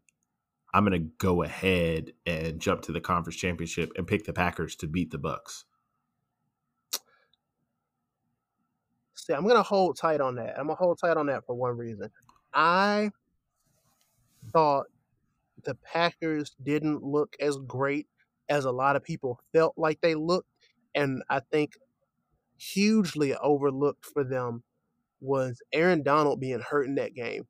I'm 0.74 0.84
gonna 0.84 1.00
go 1.00 1.44
ahead 1.44 2.12
and 2.26 2.60
jump 2.60 2.82
to 2.84 2.92
the 2.92 3.02
conference 3.02 3.38
championship 3.38 3.92
and 3.96 4.06
pick 4.06 4.26
the 4.26 4.34
Packers 4.34 4.76
to 4.78 4.88
beat 4.88 5.12
the 5.12 5.20
Bucs. 5.20 5.64
See, 9.14 9.34
I'm 9.34 9.48
gonna 9.48 9.64
hold 9.64 9.98
tight 9.98 10.22
on 10.22 10.36
that. 10.36 10.60
I'm 10.60 10.68
gonna 10.68 10.76
hold 10.76 11.00
tight 11.00 11.18
on 11.18 11.28
that 11.28 11.46
for 11.46 11.56
one 11.56 11.78
reason. 11.78 12.12
I 12.54 13.12
thought 14.52 14.88
the 15.64 15.76
Packers 15.76 16.56
didn't 16.62 17.04
look 17.04 17.36
as 17.40 17.58
great 17.66 18.08
as 18.50 18.66
a 18.66 18.72
lot 18.72 18.96
of 18.96 19.04
people 19.04 19.40
felt 19.54 19.74
like 19.78 20.00
they 20.02 20.14
looked, 20.14 20.50
and 20.94 21.24
I 21.30 21.40
think 21.40 21.74
hugely 22.58 23.36
overlooked 23.36 24.06
for 24.06 24.24
them 24.24 24.64
was 25.22 25.62
Aaron 25.74 26.04
Donald 26.04 26.40
being 26.40 26.62
hurt 26.62 26.88
in 26.88 26.96
that 26.96 27.14
game 27.14 27.48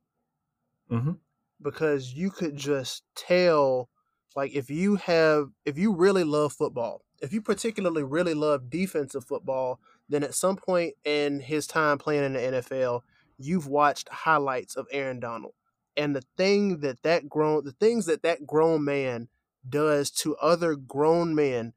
Mm-hmm. 0.90 1.12
because 1.60 2.12
you 2.14 2.30
could 2.30 2.56
just 2.56 3.02
tell 3.16 3.88
like 4.36 4.54
if 4.54 4.70
you 4.70 4.96
have 4.96 5.48
if 5.64 5.76
you 5.78 5.92
really 5.94 6.22
love 6.22 6.52
football 6.52 7.02
if 7.20 7.32
you 7.32 7.42
particularly 7.42 8.04
really 8.04 8.34
love 8.34 8.70
defensive 8.70 9.24
football 9.24 9.80
then 10.08 10.22
at 10.22 10.34
some 10.34 10.56
point 10.56 10.94
in 11.04 11.40
his 11.40 11.66
time 11.66 11.98
playing 11.98 12.22
in 12.24 12.32
the 12.34 12.38
NFL 12.62 13.00
you've 13.36 13.66
watched 13.66 14.08
highlights 14.10 14.76
of 14.76 14.86
Aaron 14.92 15.18
Donald 15.18 15.54
and 15.96 16.14
the 16.14 16.22
thing 16.36 16.78
that 16.80 17.02
that 17.02 17.28
grown 17.28 17.64
the 17.64 17.72
things 17.72 18.06
that 18.06 18.22
that 18.22 18.46
grown 18.46 18.84
man 18.84 19.28
does 19.68 20.10
to 20.12 20.36
other 20.36 20.76
grown 20.76 21.34
men 21.34 21.72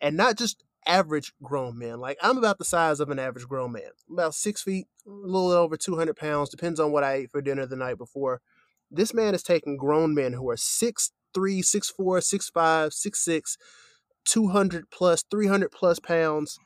and 0.00 0.16
not 0.16 0.36
just 0.36 0.64
average 0.86 1.32
grown 1.42 1.78
men 1.78 2.00
like 2.00 2.16
I'm 2.22 2.38
about 2.38 2.58
the 2.58 2.64
size 2.64 3.00
of 3.00 3.10
an 3.10 3.18
average 3.18 3.46
grown 3.46 3.72
man 3.72 3.90
about 4.10 4.34
six 4.34 4.62
feet 4.62 4.86
a 5.06 5.10
little 5.10 5.50
over 5.50 5.76
200 5.76 6.16
pounds 6.16 6.48
depends 6.48 6.80
on 6.80 6.90
what 6.90 7.04
I 7.04 7.14
ate 7.14 7.30
for 7.30 7.42
dinner 7.42 7.66
the 7.66 7.76
night 7.76 7.98
before 7.98 8.40
this 8.90 9.14
man 9.14 9.34
is 9.34 9.42
taking 9.42 9.76
grown 9.76 10.14
men 10.14 10.32
who 10.32 10.50
are 10.50 10.56
6'3, 10.56 11.10
6'4, 11.36 11.92
6'5, 11.98 12.52
6'6, 12.56 13.56
200 14.24 14.90
plus, 14.90 15.24
300 15.30 15.70
plus 15.70 15.98
pounds, 16.00 16.58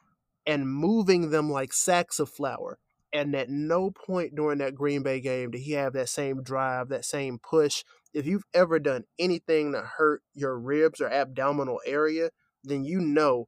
and 0.46 0.68
moving 0.68 1.30
them 1.30 1.50
like 1.50 1.72
sacks 1.72 2.18
of 2.18 2.30
flour. 2.30 2.78
And 3.12 3.34
at 3.36 3.48
no 3.48 3.90
point 3.90 4.34
during 4.34 4.58
that 4.58 4.74
Green 4.74 5.02
Bay 5.02 5.20
game 5.20 5.52
did 5.52 5.60
he 5.60 5.72
have 5.72 5.92
that 5.92 6.08
same 6.08 6.42
drive, 6.42 6.88
that 6.88 7.04
same 7.04 7.38
push. 7.38 7.84
If 8.12 8.26
you've 8.26 8.44
ever 8.52 8.78
done 8.78 9.04
anything 9.18 9.72
to 9.72 9.82
hurt 9.82 10.22
your 10.32 10.58
ribs 10.58 11.00
or 11.00 11.08
abdominal 11.08 11.80
area, 11.86 12.30
then 12.64 12.84
you 12.84 13.00
know 13.00 13.46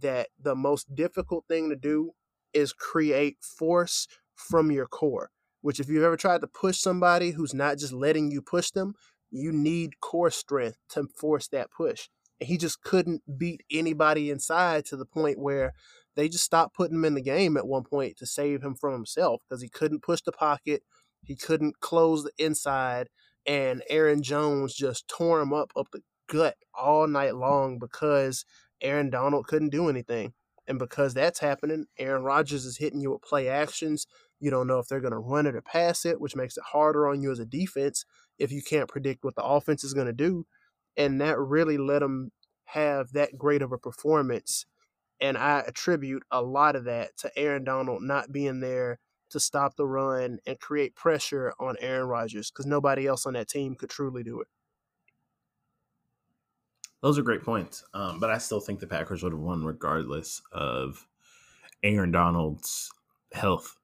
that 0.00 0.28
the 0.40 0.54
most 0.54 0.94
difficult 0.94 1.44
thing 1.48 1.70
to 1.70 1.76
do 1.76 2.12
is 2.52 2.72
create 2.72 3.36
force 3.42 4.06
from 4.34 4.70
your 4.70 4.86
core 4.86 5.30
which 5.64 5.80
if 5.80 5.88
you've 5.88 6.04
ever 6.04 6.18
tried 6.18 6.42
to 6.42 6.46
push 6.46 6.76
somebody 6.76 7.30
who's 7.30 7.54
not 7.54 7.78
just 7.78 7.94
letting 7.94 8.30
you 8.30 8.42
push 8.42 8.70
them, 8.70 8.92
you 9.30 9.50
need 9.50 9.98
core 9.98 10.30
strength 10.30 10.76
to 10.90 11.06
force 11.16 11.48
that 11.48 11.70
push. 11.74 12.10
And 12.38 12.46
he 12.46 12.58
just 12.58 12.82
couldn't 12.82 13.22
beat 13.38 13.62
anybody 13.72 14.30
inside 14.30 14.84
to 14.86 14.96
the 14.98 15.06
point 15.06 15.38
where 15.38 15.72
they 16.16 16.28
just 16.28 16.44
stopped 16.44 16.76
putting 16.76 16.96
him 16.96 17.06
in 17.06 17.14
the 17.14 17.22
game 17.22 17.56
at 17.56 17.66
one 17.66 17.82
point 17.82 18.18
to 18.18 18.26
save 18.26 18.62
him 18.62 18.74
from 18.74 18.92
himself 18.92 19.40
because 19.48 19.62
he 19.62 19.70
couldn't 19.70 20.02
push 20.02 20.20
the 20.20 20.32
pocket, 20.32 20.82
he 21.22 21.34
couldn't 21.34 21.80
close 21.80 22.24
the 22.24 22.32
inside, 22.36 23.08
and 23.46 23.82
Aaron 23.88 24.22
Jones 24.22 24.74
just 24.74 25.08
tore 25.08 25.40
him 25.40 25.54
up 25.54 25.72
up 25.74 25.86
the 25.94 26.02
gut 26.28 26.56
all 26.74 27.06
night 27.06 27.36
long 27.36 27.78
because 27.78 28.44
Aaron 28.80 29.10
Donald 29.10 29.46
couldn't 29.46 29.70
do 29.70 29.88
anything. 29.88 30.34
And 30.66 30.78
because 30.78 31.12
that's 31.12 31.40
happening, 31.40 31.86
Aaron 31.98 32.22
Rodgers 32.22 32.64
is 32.64 32.78
hitting 32.78 33.00
you 33.00 33.12
with 33.12 33.22
play 33.22 33.48
actions. 33.48 34.06
You 34.40 34.50
don't 34.50 34.66
know 34.66 34.78
if 34.78 34.88
they're 34.88 35.00
going 35.00 35.12
to 35.12 35.18
run 35.18 35.46
it 35.46 35.54
or 35.54 35.62
pass 35.62 36.04
it, 36.06 36.20
which 36.20 36.36
makes 36.36 36.56
it 36.56 36.64
harder 36.72 37.06
on 37.08 37.20
you 37.22 37.30
as 37.30 37.38
a 37.38 37.44
defense 37.44 38.04
if 38.38 38.50
you 38.50 38.62
can't 38.62 38.88
predict 38.88 39.24
what 39.24 39.34
the 39.34 39.44
offense 39.44 39.84
is 39.84 39.94
going 39.94 40.06
to 40.06 40.12
do. 40.12 40.46
And 40.96 41.20
that 41.20 41.38
really 41.38 41.76
let 41.76 42.00
them 42.00 42.30
have 42.66 43.12
that 43.12 43.36
great 43.36 43.62
of 43.62 43.72
a 43.72 43.78
performance. 43.78 44.64
And 45.20 45.36
I 45.36 45.60
attribute 45.66 46.22
a 46.30 46.42
lot 46.42 46.76
of 46.76 46.84
that 46.84 47.16
to 47.18 47.30
Aaron 47.38 47.64
Donald 47.64 48.02
not 48.02 48.32
being 48.32 48.60
there 48.60 48.98
to 49.30 49.40
stop 49.40 49.76
the 49.76 49.86
run 49.86 50.38
and 50.46 50.60
create 50.60 50.94
pressure 50.94 51.52
on 51.58 51.76
Aaron 51.80 52.08
Rodgers 52.08 52.50
because 52.50 52.66
nobody 52.66 53.06
else 53.06 53.26
on 53.26 53.34
that 53.34 53.48
team 53.48 53.74
could 53.74 53.90
truly 53.90 54.22
do 54.22 54.40
it. 54.40 54.48
Those 57.04 57.18
are 57.18 57.22
great 57.22 57.42
points, 57.42 57.84
um, 57.92 58.18
but 58.18 58.30
I 58.30 58.38
still 58.38 58.60
think 58.60 58.80
the 58.80 58.86
Packers 58.86 59.22
would 59.22 59.32
have 59.32 59.40
won 59.42 59.62
regardless 59.62 60.40
of 60.52 61.06
Aaron 61.82 62.10
Donald's 62.10 62.90
health. 63.34 63.76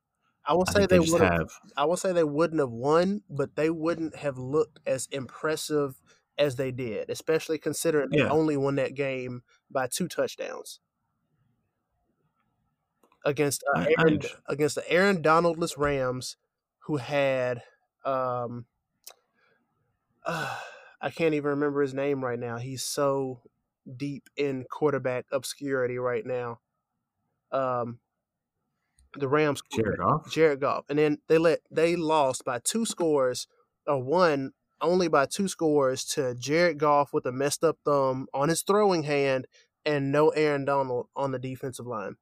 I 0.46 0.54
will 0.54 0.64
I 0.68 0.72
say 0.72 0.80
they, 0.87 0.96
they 0.96 1.11
would 1.11 1.20
have. 1.20 1.50
I 1.76 1.85
will 1.85 1.98
say 1.98 2.12
they 2.12 2.24
wouldn't 2.24 2.61
have 2.61 2.70
won, 2.70 3.20
but 3.28 3.56
they 3.56 3.68
wouldn't 3.68 4.16
have 4.16 4.38
looked 4.38 4.80
as 4.87 5.06
impressive 5.12 6.00
as 6.38 6.56
they 6.56 6.70
did, 6.70 7.11
especially 7.11 7.59
considering 7.59 8.09
they 8.11 8.22
only 8.22 8.56
won 8.56 8.76
that 8.76 8.94
game 8.94 9.42
by 9.70 9.87
two 9.87 10.09
touchdowns 10.09 10.80
against 13.26 13.62
uh, 13.76 13.85
Aaron, 13.98 14.20
against 14.46 14.76
the 14.76 14.90
Aaron 14.90 15.22
Donaldless 15.22 15.76
Rams, 15.76 16.38
who 16.87 16.96
had 16.96 17.61
um, 18.02 18.64
I 21.01 21.11
can't 21.11 21.35
even 21.35 21.51
remember 21.51 21.83
his 21.83 21.95
name 21.95 22.25
right 22.25 22.39
now. 22.39 22.59
He's 22.59 22.83
so 22.83 23.41
deep 23.97 24.29
in 24.37 24.65
quarterback 24.71 25.27
obscurity 25.33 25.99
right 25.99 26.25
now. 26.27 26.61
Um, 27.53 27.99
the 29.15 29.29
Rams 29.29 29.63
Jared 29.73 29.99
Goff. 29.99 30.31
Jared 30.31 30.61
Goff, 30.61 30.85
and 30.89 30.99
then 30.99 31.19
they 31.29 31.39
let 31.39 31.61
they 31.71 31.97
lost 31.97 32.45
by 32.45 32.61
two 32.63 32.85
scores, 32.85 33.49
or 33.87 34.03
one 34.03 34.53
only 34.81 35.09
by 35.09 35.27
two 35.27 35.49
scores 35.49 36.05
to 36.05 36.35
Jared 36.35 36.79
Goff 36.79 37.13
with 37.13 37.27
a 37.27 37.33
messed 37.33 37.65
up 37.65 37.79
thumb 37.85 38.27
on 38.33 38.49
his 38.49 38.63
throwing 38.63 39.03
hand, 39.05 39.47
and 39.85 40.13
no 40.13 40.29
Aaron 40.31 40.65
Donald 40.65 41.09
on 41.17 41.33
the 41.33 41.39
defensive 41.39 41.87
line. 41.87 42.17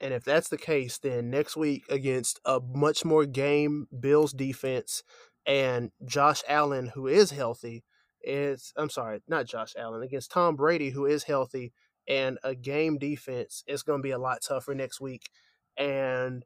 And 0.00 0.14
if 0.14 0.24
that's 0.24 0.48
the 0.48 0.56
case, 0.56 0.96
then 0.96 1.28
next 1.28 1.56
week 1.58 1.84
against 1.90 2.40
a 2.46 2.58
much 2.58 3.04
more 3.04 3.26
game 3.26 3.86
Bills 4.00 4.32
defense 4.32 5.02
and 5.50 5.90
Josh 6.04 6.44
Allen, 6.48 6.92
who 6.94 7.08
is 7.08 7.32
healthy, 7.32 7.82
is 8.22 8.72
I'm 8.76 8.88
sorry, 8.88 9.20
not 9.26 9.46
Josh 9.46 9.74
Allen, 9.76 10.00
against 10.00 10.30
Tom 10.30 10.54
Brady, 10.54 10.90
who 10.90 11.06
is 11.06 11.24
healthy, 11.24 11.72
and 12.06 12.38
a 12.44 12.54
game 12.54 12.98
defense, 12.98 13.64
it's 13.66 13.82
going 13.82 13.98
to 13.98 14.02
be 14.02 14.12
a 14.12 14.18
lot 14.18 14.42
tougher 14.46 14.76
next 14.76 15.00
week. 15.00 15.28
And 15.76 16.44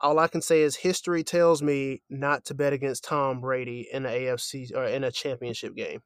all 0.00 0.18
I 0.18 0.26
can 0.26 0.42
say 0.42 0.62
is 0.62 0.74
history 0.74 1.22
tells 1.22 1.62
me 1.62 2.02
not 2.10 2.44
to 2.46 2.54
bet 2.54 2.72
against 2.72 3.04
Tom 3.04 3.40
Brady 3.40 3.88
in 3.92 4.02
the 4.02 4.08
AFC 4.08 4.74
or 4.74 4.84
in 4.84 5.04
a 5.04 5.12
championship 5.12 5.76
game. 5.76 6.00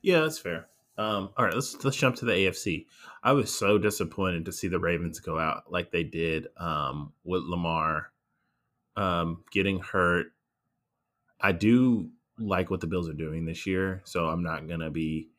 Yeah, 0.00 0.20
that's 0.20 0.38
fair. 0.38 0.68
Um, 0.96 1.30
all 1.36 1.44
right, 1.44 1.54
let's 1.54 1.82
let's 1.82 1.96
jump 1.96 2.14
to 2.16 2.24
the 2.24 2.32
AFC. 2.32 2.86
I 3.24 3.32
was 3.32 3.52
so 3.52 3.78
disappointed 3.78 4.44
to 4.44 4.52
see 4.52 4.68
the 4.68 4.78
Ravens 4.78 5.18
go 5.18 5.40
out 5.40 5.64
like 5.70 5.90
they 5.90 6.04
did 6.04 6.46
um, 6.56 7.12
with 7.24 7.42
Lamar 7.42 8.12
um, 9.00 9.44
getting 9.50 9.80
hurt. 9.80 10.26
I 11.40 11.52
do 11.52 12.10
like 12.38 12.70
what 12.70 12.80
the 12.80 12.86
Bills 12.86 13.08
are 13.08 13.14
doing 13.14 13.46
this 13.46 13.66
year, 13.66 14.02
so 14.04 14.26
I'm 14.26 14.42
not 14.42 14.68
gonna 14.68 14.90
be 14.90 15.30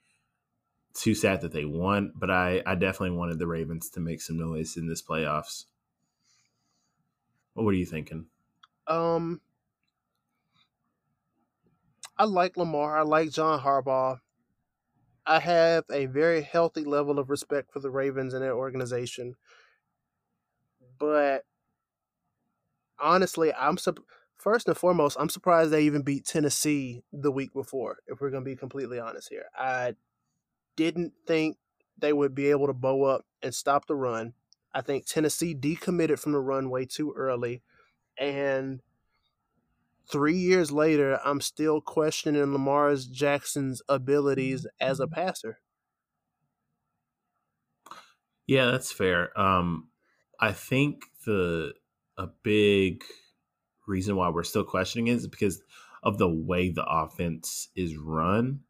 too 0.96 1.14
sad 1.14 1.42
that 1.42 1.52
they 1.52 1.66
won. 1.66 2.12
But 2.16 2.32
I 2.32 2.64
I 2.66 2.74
definitely 2.74 3.16
wanted 3.18 3.38
the 3.38 3.48
Ravens 3.48 3.90
to 3.92 4.00
make 4.00 4.22
some 4.22 4.38
noise 4.38 4.78
in 4.78 4.88
this 4.88 5.02
playoffs. 5.02 5.66
What 7.54 7.70
are 7.70 7.74
you 7.74 7.86
thinking? 7.86 8.26
Um, 8.88 9.42
I 12.18 12.24
like 12.24 12.58
Lamar. 12.58 12.98
I 12.98 13.04
like 13.04 13.30
John 13.30 13.60
Harbaugh. 13.60 14.22
I 15.28 15.40
have 15.40 15.84
a 15.92 16.08
very 16.08 16.42
healthy 16.42 16.84
level 16.84 17.20
of 17.20 17.30
respect 17.30 17.72
for 17.72 17.80
the 17.80 17.92
Ravens 17.92 18.34
and 18.34 18.42
their 18.42 18.56
organization. 18.56 19.36
But 20.98 21.46
honestly, 23.02 23.54
I'm 23.54 23.78
sup- 23.78 24.06
first 24.38 24.68
and 24.68 24.78
foremost, 24.78 25.18
I'm 25.20 25.30
surprised 25.30 25.72
they 25.72 25.84
even 25.84 26.04
beat 26.04 26.26
Tennessee 26.26 27.04
the 27.12 27.32
week 27.32 27.54
before, 27.54 28.00
if 28.08 28.22
we're 28.22 28.30
going 28.32 28.44
to 28.44 28.50
be 28.50 28.56
completely 28.56 29.00
honest 29.00 29.30
here. 29.30 29.46
I 29.56 29.96
didn't 30.76 31.14
think 31.28 31.58
they 31.98 32.14
would 32.14 32.36
be 32.36 32.50
able 32.52 32.68
to 32.68 32.74
bow 32.74 33.04
up 33.04 33.26
and 33.42 33.54
stop 33.56 33.88
the 33.88 33.96
run. 33.96 34.34
I 34.74 34.82
think 34.82 35.06
Tennessee 35.06 35.56
decommitted 35.56 36.20
from 36.20 36.34
the 36.34 36.40
run 36.40 36.70
way 36.70 36.86
too 36.86 37.14
early. 37.16 37.64
And 38.18 38.82
three 40.08 40.38
years 40.38 40.72
later, 40.72 41.20
I'm 41.26 41.42
still 41.42 41.82
questioning 41.82 42.54
Lamar 42.54 42.94
Jackson's 42.96 43.82
abilities 43.90 44.68
as 44.80 45.00
a 45.00 45.08
passer. 45.08 45.60
Yeah, 48.48 48.66
that's 48.72 48.92
fair. 48.92 49.38
Um, 49.40 49.92
I 50.40 50.52
think 50.52 51.04
the 51.26 51.74
a 52.18 52.28
big 52.44 53.04
reason 53.88 54.16
why 54.16 54.30
we're 54.30 54.44
still 54.44 54.64
questioning 54.64 55.08
is 55.08 55.28
because 55.28 55.62
of 56.04 56.18
the 56.18 56.30
way 56.30 56.70
the 56.70 56.86
offense 56.86 57.70
is 57.76 57.98
run 57.98 58.62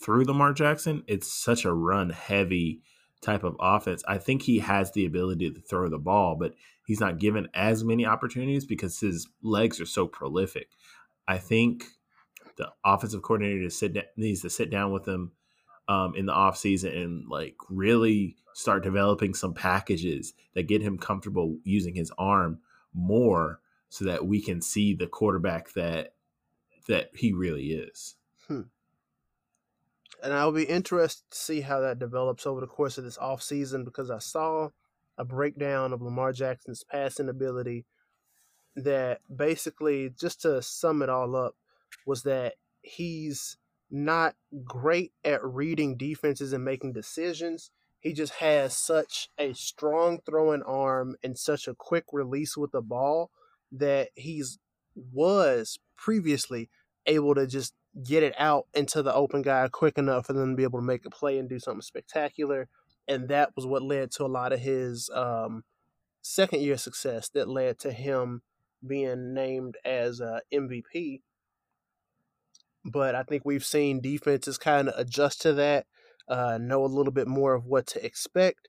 through 0.00 0.24
Lamar 0.24 0.52
Jackson. 0.52 1.02
It's 1.06 1.32
such 1.32 1.64
a 1.64 1.72
run 1.72 2.10
heavy 2.10 2.82
type 3.22 3.44
of 3.44 3.56
offense. 3.58 4.02
I 4.06 4.18
think 4.18 4.42
he 4.42 4.58
has 4.58 4.92
the 4.92 5.06
ability 5.06 5.50
to 5.50 5.60
throw 5.60 5.88
the 5.88 5.98
ball, 5.98 6.36
but 6.38 6.54
he's 6.86 7.00
not 7.00 7.18
given 7.18 7.48
as 7.54 7.82
many 7.82 8.06
opportunities 8.06 8.64
because 8.64 9.00
his 9.00 9.26
legs 9.42 9.80
are 9.80 9.86
so 9.86 10.06
prolific. 10.06 10.68
I 11.26 11.38
think 11.38 11.84
the 12.56 12.68
offensive 12.84 13.22
coordinator 13.22 13.68
needs 14.16 14.42
to 14.42 14.50
sit 14.50 14.70
down 14.70 14.92
with 14.92 15.06
him 15.06 15.32
um, 15.88 16.14
in 16.14 16.26
the 16.26 16.32
offseason 16.32 16.96
and 16.96 17.28
like 17.28 17.56
really 17.68 18.36
start 18.54 18.82
developing 18.82 19.34
some 19.34 19.54
packages 19.54 20.32
that 20.54 20.66
get 20.66 20.82
him 20.82 20.98
comfortable 20.98 21.58
using 21.62 21.94
his 21.94 22.10
arm 22.18 22.58
more 22.94 23.60
so 23.88 24.04
that 24.04 24.26
we 24.26 24.40
can 24.40 24.60
see 24.60 24.94
the 24.94 25.06
quarterback 25.06 25.72
that 25.74 26.14
that 26.88 27.10
he 27.14 27.32
really 27.32 27.72
is. 27.72 28.16
Hmm. 28.48 28.62
And 30.22 30.32
I'll 30.32 30.52
be 30.52 30.64
interested 30.64 31.24
to 31.30 31.36
see 31.36 31.60
how 31.60 31.80
that 31.80 31.98
develops 31.98 32.46
over 32.46 32.60
the 32.60 32.66
course 32.66 32.96
of 32.96 33.04
this 33.04 33.18
offseason 33.18 33.84
because 33.84 34.10
I 34.10 34.18
saw 34.18 34.70
a 35.18 35.24
breakdown 35.24 35.92
of 35.92 36.02
Lamar 36.02 36.32
Jackson's 36.32 36.84
passing 36.84 37.28
ability 37.28 37.86
that 38.76 39.20
basically, 39.34 40.10
just 40.10 40.42
to 40.42 40.62
sum 40.62 41.02
it 41.02 41.08
all 41.08 41.34
up, 41.34 41.54
was 42.06 42.22
that 42.22 42.54
he's 42.82 43.56
not 43.90 44.34
great 44.64 45.12
at 45.24 45.44
reading 45.44 45.96
defenses 45.96 46.52
and 46.52 46.64
making 46.64 46.92
decisions. 46.92 47.70
He 48.00 48.12
just 48.12 48.34
has 48.34 48.76
such 48.76 49.28
a 49.38 49.52
strong 49.54 50.20
throwing 50.24 50.62
arm 50.62 51.16
and 51.22 51.38
such 51.38 51.66
a 51.66 51.74
quick 51.74 52.04
release 52.12 52.56
with 52.56 52.72
the 52.72 52.82
ball 52.82 53.30
that 53.72 54.10
he's 54.14 54.58
was 55.12 55.78
previously 55.96 56.70
able 57.06 57.34
to 57.34 57.46
just 57.46 57.74
get 58.04 58.22
it 58.22 58.34
out 58.38 58.66
into 58.74 59.02
the 59.02 59.14
open 59.14 59.42
guy 59.42 59.68
quick 59.68 59.98
enough 59.98 60.26
for 60.26 60.32
them 60.32 60.50
to 60.50 60.56
be 60.56 60.62
able 60.62 60.78
to 60.78 60.84
make 60.84 61.04
a 61.06 61.10
play 61.10 61.38
and 61.38 61.48
do 61.48 61.58
something 61.58 61.82
spectacular. 61.82 62.68
And 63.08 63.28
that 63.28 63.54
was 63.56 63.66
what 63.66 63.82
led 63.82 64.10
to 64.12 64.24
a 64.24 64.26
lot 64.26 64.52
of 64.52 64.60
his 64.60 65.10
um, 65.14 65.64
second 66.22 66.60
year 66.60 66.76
success 66.76 67.28
that 67.30 67.48
led 67.48 67.78
to 67.80 67.92
him 67.92 68.42
being 68.86 69.32
named 69.32 69.76
as 69.84 70.20
uh, 70.20 70.40
MVP. 70.52 71.22
But 72.86 73.14
I 73.14 73.22
think 73.24 73.44
we've 73.44 73.64
seen 73.64 74.00
defenses 74.00 74.58
kind 74.58 74.88
of 74.88 74.98
adjust 74.98 75.42
to 75.42 75.52
that, 75.54 75.86
uh, 76.28 76.58
know 76.58 76.84
a 76.84 76.86
little 76.86 77.12
bit 77.12 77.28
more 77.28 77.54
of 77.54 77.66
what 77.66 77.86
to 77.88 78.04
expect, 78.06 78.68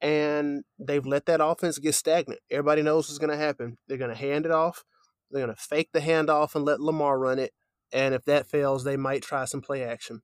and 0.00 0.64
they've 0.78 1.06
let 1.06 1.26
that 1.26 1.40
offense 1.44 1.78
get 1.78 1.94
stagnant. 1.94 2.40
Everybody 2.50 2.82
knows 2.82 3.08
what's 3.08 3.18
going 3.18 3.30
to 3.30 3.36
happen. 3.36 3.78
They're 3.88 3.98
going 3.98 4.10
to 4.10 4.16
hand 4.16 4.46
it 4.46 4.52
off. 4.52 4.84
They're 5.30 5.44
going 5.44 5.54
to 5.56 5.62
fake 5.62 5.90
the 5.92 6.00
handoff 6.00 6.54
and 6.54 6.64
let 6.64 6.80
Lamar 6.80 7.18
run 7.18 7.38
it. 7.38 7.52
And 7.92 8.14
if 8.14 8.24
that 8.26 8.46
fails, 8.46 8.84
they 8.84 8.96
might 8.96 9.22
try 9.22 9.44
some 9.44 9.62
play 9.62 9.84
action. 9.84 10.22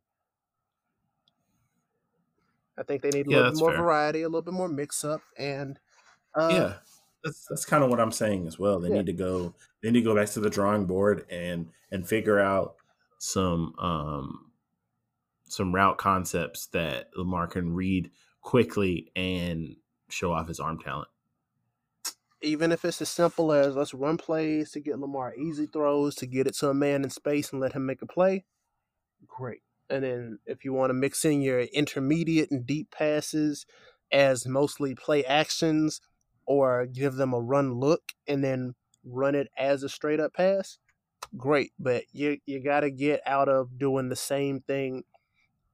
I 2.76 2.82
think 2.82 3.02
they 3.02 3.12
need 3.12 3.26
a 3.26 3.30
Yeah, 3.30 3.50
little 3.50 3.52
bit 3.52 3.58
more 3.58 3.72
fair. 3.72 3.72
variety, 3.72 4.22
a 4.22 4.28
little 4.28 4.42
bit 4.42 4.54
more 4.54 4.68
mix 4.68 5.04
up, 5.04 5.22
and 5.38 5.78
uh, 6.34 6.48
yeah, 6.48 6.78
that's 7.22 7.46
that's 7.48 7.64
kind 7.64 7.82
of 7.84 7.90
what 7.90 8.00
I'm 8.00 8.12
saying 8.12 8.46
as 8.46 8.58
well. 8.58 8.80
They 8.80 8.88
Yeah. 8.88 8.96
need 8.96 9.06
to 9.06 9.12
go. 9.12 9.54
They 9.82 9.90
need 9.90 10.00
to 10.00 10.04
go 10.04 10.14
back 10.14 10.28
to 10.30 10.40
the 10.40 10.50
drawing 10.50 10.86
board 10.86 11.26
and 11.30 11.70
and 11.90 12.06
figure 12.06 12.38
out 12.38 12.76
some 13.24 13.74
um 13.78 14.50
some 15.44 15.74
route 15.74 15.96
concepts 15.98 16.66
that 16.68 17.08
Lamar 17.16 17.46
can 17.46 17.72
read 17.74 18.10
quickly 18.42 19.10
and 19.16 19.76
show 20.10 20.32
off 20.32 20.48
his 20.48 20.60
arm 20.60 20.78
talent. 20.78 21.08
even 22.42 22.72
if 22.72 22.84
it's 22.84 23.00
as 23.00 23.08
simple 23.08 23.52
as 23.52 23.74
let's 23.76 23.94
run 23.94 24.18
plays 24.18 24.72
to 24.72 24.80
get 24.80 24.98
Lamar 24.98 25.34
easy 25.34 25.66
throws 25.66 26.14
to 26.16 26.26
get 26.26 26.46
it 26.46 26.54
to 26.56 26.68
a 26.68 26.74
man 26.74 27.02
in 27.02 27.10
space 27.10 27.50
and 27.52 27.60
let 27.60 27.72
him 27.72 27.86
make 27.86 28.02
a 28.02 28.06
play, 28.06 28.44
great. 29.26 29.62
And 29.90 30.04
then 30.04 30.38
if 30.46 30.64
you 30.64 30.72
want 30.72 30.90
to 30.90 30.94
mix 30.94 31.24
in 31.24 31.40
your 31.42 31.60
intermediate 31.60 32.50
and 32.50 32.66
deep 32.66 32.90
passes 32.90 33.66
as 34.12 34.46
mostly 34.46 34.94
play 34.94 35.24
actions 35.24 36.00
or 36.46 36.86
give 36.86 37.14
them 37.14 37.32
a 37.32 37.40
run 37.40 37.74
look 37.74 38.12
and 38.26 38.44
then 38.44 38.74
run 39.04 39.34
it 39.34 39.48
as 39.58 39.82
a 39.82 39.88
straight 39.88 40.20
up 40.20 40.34
pass, 40.34 40.78
great. 41.36 41.72
But 41.78 42.04
you 42.12 42.38
you 42.46 42.62
got 42.62 42.80
to 42.80 42.90
get 42.90 43.20
out 43.26 43.48
of 43.48 43.78
doing 43.78 44.08
the 44.08 44.16
same 44.16 44.60
thing 44.60 45.04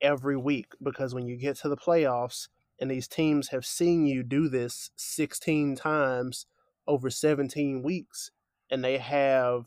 every 0.01 0.37
week 0.37 0.73
because 0.83 1.15
when 1.15 1.27
you 1.27 1.37
get 1.37 1.57
to 1.57 1.69
the 1.69 1.77
playoffs 1.77 2.49
and 2.81 2.91
these 2.91 3.07
teams 3.07 3.49
have 3.49 3.67
seen 3.67 4.07
you 4.07 4.23
do 4.23 4.49
this 4.49 4.91
16 4.97 5.77
times 5.77 6.47
over 6.87 7.11
17 7.11 7.83
weeks 7.83 8.31
and 8.71 8.83
they 8.83 8.99
have 8.99 9.67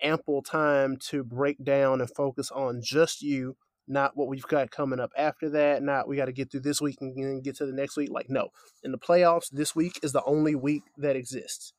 ample 0.00 0.42
time 0.42 0.96
to 0.96 1.22
break 1.22 1.62
down 1.62 2.00
and 2.00 2.10
focus 2.10 2.50
on 2.50 2.80
just 2.82 3.20
you 3.20 3.56
not 3.86 4.16
what 4.16 4.28
we've 4.28 4.46
got 4.46 4.70
coming 4.70 5.00
up 5.00 5.10
after 5.16 5.50
that 5.50 5.82
not 5.82 6.08
we 6.08 6.16
got 6.16 6.26
to 6.26 6.32
get 6.32 6.50
through 6.50 6.60
this 6.60 6.80
week 6.80 6.96
and 7.00 7.16
then 7.16 7.40
get 7.40 7.56
to 7.56 7.66
the 7.66 7.72
next 7.72 7.96
week 7.96 8.10
like 8.10 8.30
no 8.30 8.48
in 8.82 8.92
the 8.92 8.98
playoffs 8.98 9.50
this 9.50 9.74
week 9.74 9.98
is 10.02 10.12
the 10.12 10.24
only 10.24 10.54
week 10.54 10.82
that 10.96 11.16
exists 11.16 11.72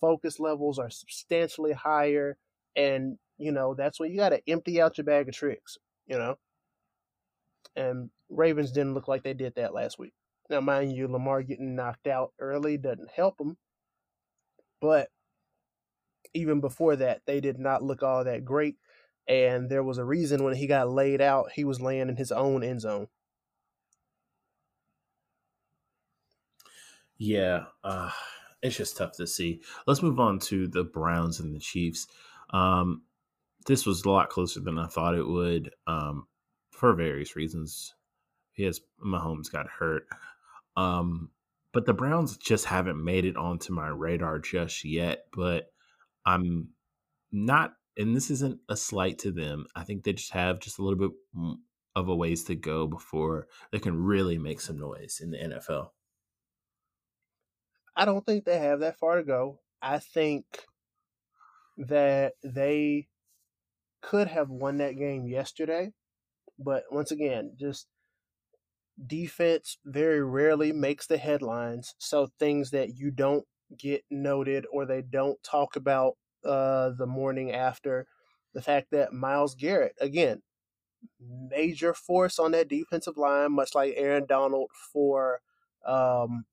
focus 0.00 0.40
levels 0.40 0.78
are 0.78 0.90
substantially 0.90 1.72
higher 1.72 2.36
and 2.76 3.18
you 3.38 3.52
know 3.52 3.74
that's 3.74 4.00
when 4.00 4.10
you 4.10 4.16
got 4.16 4.30
to 4.30 4.42
empty 4.48 4.80
out 4.80 4.98
your 4.98 5.04
bag 5.04 5.28
of 5.28 5.34
tricks 5.34 5.78
you 6.06 6.16
know 6.16 6.36
and 7.74 8.10
ravens 8.28 8.72
didn't 8.72 8.94
look 8.94 9.08
like 9.08 9.22
they 9.22 9.34
did 9.34 9.54
that 9.54 9.74
last 9.74 9.98
week 9.98 10.12
now, 10.48 10.60
mind 10.60 10.92
you, 10.92 11.08
Lamar 11.08 11.42
getting 11.42 11.74
knocked 11.74 12.06
out 12.06 12.32
early 12.38 12.76
doesn't 12.76 13.10
help 13.10 13.40
him. 13.40 13.56
But 14.80 15.10
even 16.34 16.60
before 16.60 16.96
that, 16.96 17.22
they 17.26 17.40
did 17.40 17.58
not 17.58 17.82
look 17.82 18.02
all 18.02 18.24
that 18.24 18.44
great. 18.44 18.76
And 19.26 19.68
there 19.68 19.82
was 19.82 19.98
a 19.98 20.04
reason 20.04 20.44
when 20.44 20.54
he 20.54 20.66
got 20.66 20.88
laid 20.88 21.20
out, 21.20 21.50
he 21.52 21.64
was 21.64 21.80
laying 21.80 22.08
in 22.08 22.16
his 22.16 22.30
own 22.30 22.62
end 22.62 22.82
zone. 22.82 23.08
Yeah, 27.18 27.64
uh, 27.82 28.10
it's 28.66 28.76
just 28.76 28.96
tough 28.96 29.12
to 29.12 29.26
see. 29.26 29.62
Let's 29.86 30.02
move 30.02 30.20
on 30.20 30.38
to 30.40 30.66
the 30.68 30.84
Browns 30.84 31.40
and 31.40 31.54
the 31.54 31.60
Chiefs. 31.60 32.06
Um, 32.50 33.02
this 33.66 33.86
was 33.86 34.04
a 34.04 34.10
lot 34.10 34.30
closer 34.30 34.60
than 34.60 34.78
I 34.78 34.86
thought 34.86 35.16
it 35.16 35.26
would, 35.26 35.72
um, 35.86 36.26
for 36.70 36.94
various 36.94 37.36
reasons. 37.36 37.94
Yes, 38.56 38.80
Mahomes 39.04 39.50
got 39.50 39.66
hurt, 39.68 40.06
um, 40.76 41.30
but 41.72 41.84
the 41.84 41.92
Browns 41.92 42.36
just 42.38 42.64
haven't 42.64 43.02
made 43.02 43.24
it 43.24 43.36
onto 43.36 43.72
my 43.72 43.88
radar 43.88 44.38
just 44.38 44.84
yet. 44.84 45.26
But 45.34 45.66
I'm 46.24 46.68
not, 47.32 47.74
and 47.96 48.16
this 48.16 48.30
isn't 48.30 48.60
a 48.68 48.76
slight 48.76 49.18
to 49.20 49.32
them. 49.32 49.66
I 49.74 49.84
think 49.84 50.04
they 50.04 50.12
just 50.12 50.32
have 50.32 50.60
just 50.60 50.78
a 50.78 50.82
little 50.82 50.98
bit 50.98 51.58
of 51.94 52.08
a 52.08 52.14
ways 52.14 52.44
to 52.44 52.54
go 52.54 52.86
before 52.86 53.48
they 53.72 53.78
can 53.78 53.96
really 54.02 54.38
make 54.38 54.60
some 54.60 54.78
noise 54.78 55.20
in 55.22 55.30
the 55.30 55.38
NFL. 55.38 55.88
I 57.96 58.04
don't 58.04 58.24
think 58.26 58.44
they 58.44 58.58
have 58.58 58.80
that 58.80 58.98
far 58.98 59.16
to 59.16 59.22
go. 59.22 59.60
I 59.80 59.98
think 59.98 60.44
that 61.78 62.34
they 62.42 63.08
could 64.02 64.28
have 64.28 64.50
won 64.50 64.78
that 64.78 64.98
game 64.98 65.26
yesterday. 65.26 65.92
But 66.58 66.84
once 66.90 67.10
again, 67.10 67.52
just 67.58 67.86
defense 69.04 69.78
very 69.84 70.22
rarely 70.22 70.72
makes 70.72 71.06
the 71.06 71.18
headlines. 71.18 71.94
So 71.98 72.30
things 72.38 72.70
that 72.70 72.96
you 72.96 73.10
don't 73.10 73.44
get 73.78 74.04
noted 74.10 74.66
or 74.72 74.86
they 74.86 75.02
don't 75.02 75.42
talk 75.42 75.76
about 75.76 76.16
uh, 76.44 76.90
the 76.96 77.06
morning 77.06 77.52
after. 77.52 78.06
The 78.54 78.62
fact 78.62 78.88
that 78.92 79.12
Myles 79.12 79.54
Garrett, 79.54 79.94
again, 80.00 80.42
major 81.20 81.92
force 81.92 82.38
on 82.38 82.52
that 82.52 82.68
defensive 82.68 83.18
line, 83.18 83.52
much 83.52 83.74
like 83.74 83.94
Aaron 83.96 84.24
Donald 84.26 84.70
for 84.92 85.40
um, 85.86 86.46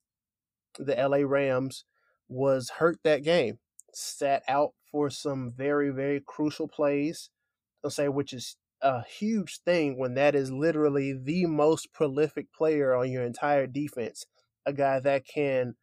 the 0.77 0.95
LA 0.95 1.27
Rams, 1.27 1.85
was 2.27 2.71
hurt 2.77 2.99
that 3.03 3.23
game. 3.23 3.59
Sat 3.93 4.43
out 4.47 4.71
for 4.91 5.09
some 5.09 5.51
very, 5.55 5.89
very 5.89 6.21
crucial 6.25 6.67
plays. 6.67 7.29
I'll 7.83 7.91
say, 7.91 8.07
which 8.07 8.33
is 8.33 8.57
a 8.81 9.03
huge 9.03 9.59
thing 9.65 9.97
when 9.97 10.13
that 10.15 10.35
is 10.35 10.51
literally 10.51 11.13
the 11.13 11.45
most 11.45 11.93
prolific 11.93 12.51
player 12.53 12.93
on 12.95 13.11
your 13.11 13.23
entire 13.23 13.67
defense. 13.67 14.25
A 14.65 14.73
guy 14.73 14.99
that 14.99 15.25
can 15.25 15.75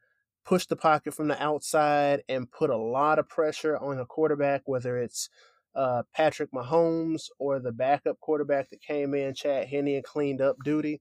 push 0.45 0.67
the 0.67 0.77
pocket 0.77 1.15
from 1.15 1.29
the 1.29 1.43
outside 1.43 2.23
and 2.29 2.51
put 2.51 2.71
a 2.71 2.77
lot 2.77 3.19
of 3.19 3.29
pressure 3.29 3.77
on 3.77 3.99
a 3.99 4.07
quarterback, 4.07 4.63
whether 4.65 4.97
it's 4.97 5.29
uh, 5.75 6.03
Patrick 6.15 6.51
Mahomes 6.53 7.29
or 7.39 7.59
the 7.59 7.73
backup 7.73 8.19
quarterback 8.21 8.71
that 8.71 8.83
came 8.83 9.15
in, 9.15 9.35
Chad 9.35 9.69
Henne, 9.69 9.89
and 9.89 10.05
cleaned 10.05 10.41
up 10.41 10.57
duty. 10.65 11.01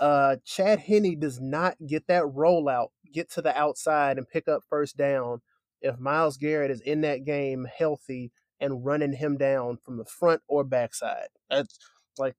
Uh, 0.00 0.36
Chad 0.44 0.80
Henne 0.80 1.18
does 1.18 1.40
not 1.40 1.76
get 1.86 2.06
that 2.06 2.22
rollout, 2.24 2.88
get 3.12 3.30
to 3.32 3.42
the 3.42 3.56
outside 3.56 4.16
and 4.16 4.28
pick 4.28 4.46
up 4.48 4.62
first 4.68 4.96
down 4.96 5.40
if 5.80 5.98
Myles 5.98 6.36
Garrett 6.36 6.70
is 6.70 6.80
in 6.80 7.00
that 7.02 7.24
game 7.24 7.66
healthy 7.76 8.32
and 8.60 8.84
running 8.84 9.12
him 9.12 9.36
down 9.36 9.78
from 9.84 9.96
the 9.96 10.04
front 10.04 10.42
or 10.48 10.64
backside. 10.64 11.28
That's 11.50 11.78
like 12.18 12.36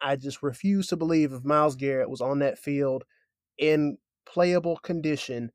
I 0.00 0.16
just 0.16 0.42
refuse 0.42 0.88
to 0.88 0.96
believe 0.96 1.32
if 1.32 1.44
Myles 1.44 1.76
Garrett 1.76 2.10
was 2.10 2.20
on 2.20 2.38
that 2.40 2.58
field 2.58 3.04
in 3.58 3.98
playable 4.26 4.76
condition 4.76 5.50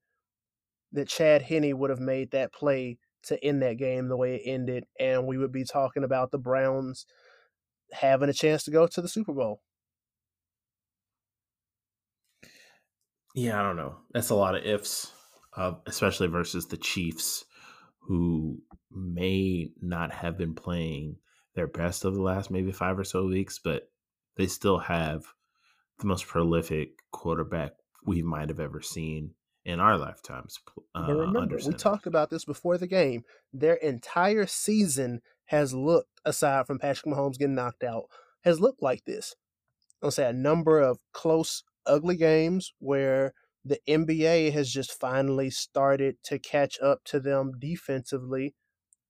that 0.92 1.08
Chad 1.08 1.44
Henne 1.44 1.78
would 1.78 1.90
have 1.90 2.00
made 2.00 2.32
that 2.32 2.54
play 2.54 2.98
to 3.24 3.44
end 3.44 3.62
that 3.62 3.78
game 3.78 4.08
the 4.08 4.18
way 4.18 4.36
it 4.36 4.50
ended, 4.50 4.86
and 5.00 5.28
we 5.28 5.38
would 5.38 5.52
be 5.52 5.64
talking 5.64 6.04
about 6.04 6.32
the 6.32 6.40
Browns 6.40 7.06
having 7.92 8.30
a 8.30 8.34
chance 8.34 8.64
to 8.64 8.72
go 8.72 8.88
to 8.88 9.02
the 9.02 9.08
Super 9.08 9.34
Bowl. 9.34 9.62
Yeah, 13.36 13.60
I 13.60 13.64
don't 13.64 13.78
know. 13.78 13.96
That's 14.14 14.30
a 14.30 14.36
lot 14.36 14.56
of 14.56 14.66
ifs, 14.66 15.12
uh, 15.56 15.74
especially 15.86 16.28
versus 16.28 16.68
the 16.68 16.78
Chiefs, 16.78 17.46
who 18.00 18.62
may 18.92 19.70
not 19.82 20.12
have 20.12 20.38
been 20.38 20.54
playing 20.54 21.18
their 21.56 21.68
best 21.68 22.06
over 22.06 22.16
the 22.16 22.22
last 22.22 22.52
maybe 22.52 22.72
five 22.72 22.98
or 22.98 23.04
so 23.04 23.26
weeks, 23.26 23.60
but 23.64 23.90
they 24.38 24.48
still 24.48 24.80
have 24.80 25.24
the 26.00 26.08
most 26.08 26.28
prolific 26.28 26.92
quarterback 27.12 27.74
we 28.06 28.22
might 28.22 28.50
have 28.50 28.60
ever 28.60 28.82
seen 28.82 29.32
in 29.66 29.80
our 29.80 29.98
lifetimes. 29.98 30.60
Uh, 30.96 31.08
but 31.08 31.16
remember, 31.16 31.58
we 31.66 31.74
talked 31.74 32.08
about 32.08 32.30
this 32.30 32.46
before 32.46 32.78
the 32.78 32.88
game. 32.88 33.24
Their 33.54 33.76
entire 33.76 34.48
season 34.48 35.22
has 35.46 35.74
looked, 35.74 36.22
aside 36.26 36.66
from 36.66 36.80
Patrick 36.80 37.14
Mahomes 37.14 37.38
getting 37.38 37.56
knocked 37.56 37.84
out, 37.84 38.06
has 38.44 38.60
looked 38.60 38.82
like 38.82 39.06
this. 39.06 39.36
I'll 40.02 40.12
say 40.12 40.28
a 40.28 40.34
number 40.34 40.80
of 40.80 41.00
close, 41.14 41.64
ugly 41.92 42.16
games 42.16 42.74
where 42.80 43.34
the 43.66 43.80
NBA 43.88 44.52
has 44.54 44.72
just 44.72 45.00
finally 45.00 45.50
started 45.50 46.16
to 46.24 46.40
catch 46.40 46.80
up 46.80 47.04
to 47.06 47.20
them 47.20 47.52
defensively. 47.60 48.56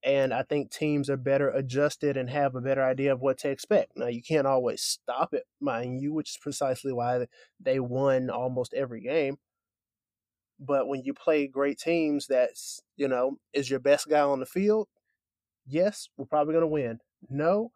And 0.04 0.34
I 0.34 0.42
think 0.42 0.72
teams 0.72 1.10
are 1.12 1.18
better 1.18 1.50
adjusted 1.50 2.18
and 2.18 2.30
have 2.30 2.56
a 2.56 2.62
better 2.62 2.84
idea 2.84 3.14
of 3.14 3.22
what 3.22 3.38
to 3.40 3.50
expect. 3.50 3.92
Now, 3.96 4.08
you 4.08 4.24
can't 4.24 4.48
always 4.48 4.82
stop 4.82 5.34
it, 5.34 5.44
mind 5.60 6.02
you, 6.02 6.12
which 6.12 6.32
is 6.32 6.38
precisely 6.42 6.92
why 6.92 7.28
they 7.60 7.80
won 7.80 8.30
almost 8.32 8.74
every 8.74 9.02
game. 9.02 9.38
But 10.60 10.88
when 10.88 11.04
you 11.04 11.14
play 11.14 11.48
great 11.48 11.78
teams, 11.78 12.26
that's, 12.28 12.82
you 12.98 13.08
know, 13.08 13.38
is 13.54 13.70
your 13.70 13.80
best 13.80 14.10
guy 14.10 14.22
on 14.22 14.40
the 14.40 14.46
field? 14.46 14.88
Yes, 15.68 16.10
we're 16.18 16.26
probably 16.26 16.54
going 16.54 16.64
to 16.64 16.68
win. 16.68 17.00
No, 17.30 17.72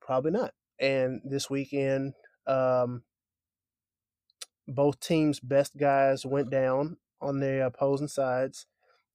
probably 0.00 0.30
not. 0.30 0.52
And 0.78 1.20
this 1.24 1.50
weekend, 1.50 2.14
um, 2.46 3.02
both 4.68 5.00
teams' 5.00 5.40
best 5.40 5.76
guys 5.76 6.26
went 6.26 6.50
down 6.50 6.96
on 7.20 7.40
their 7.40 7.66
opposing 7.66 8.08
sides. 8.08 8.66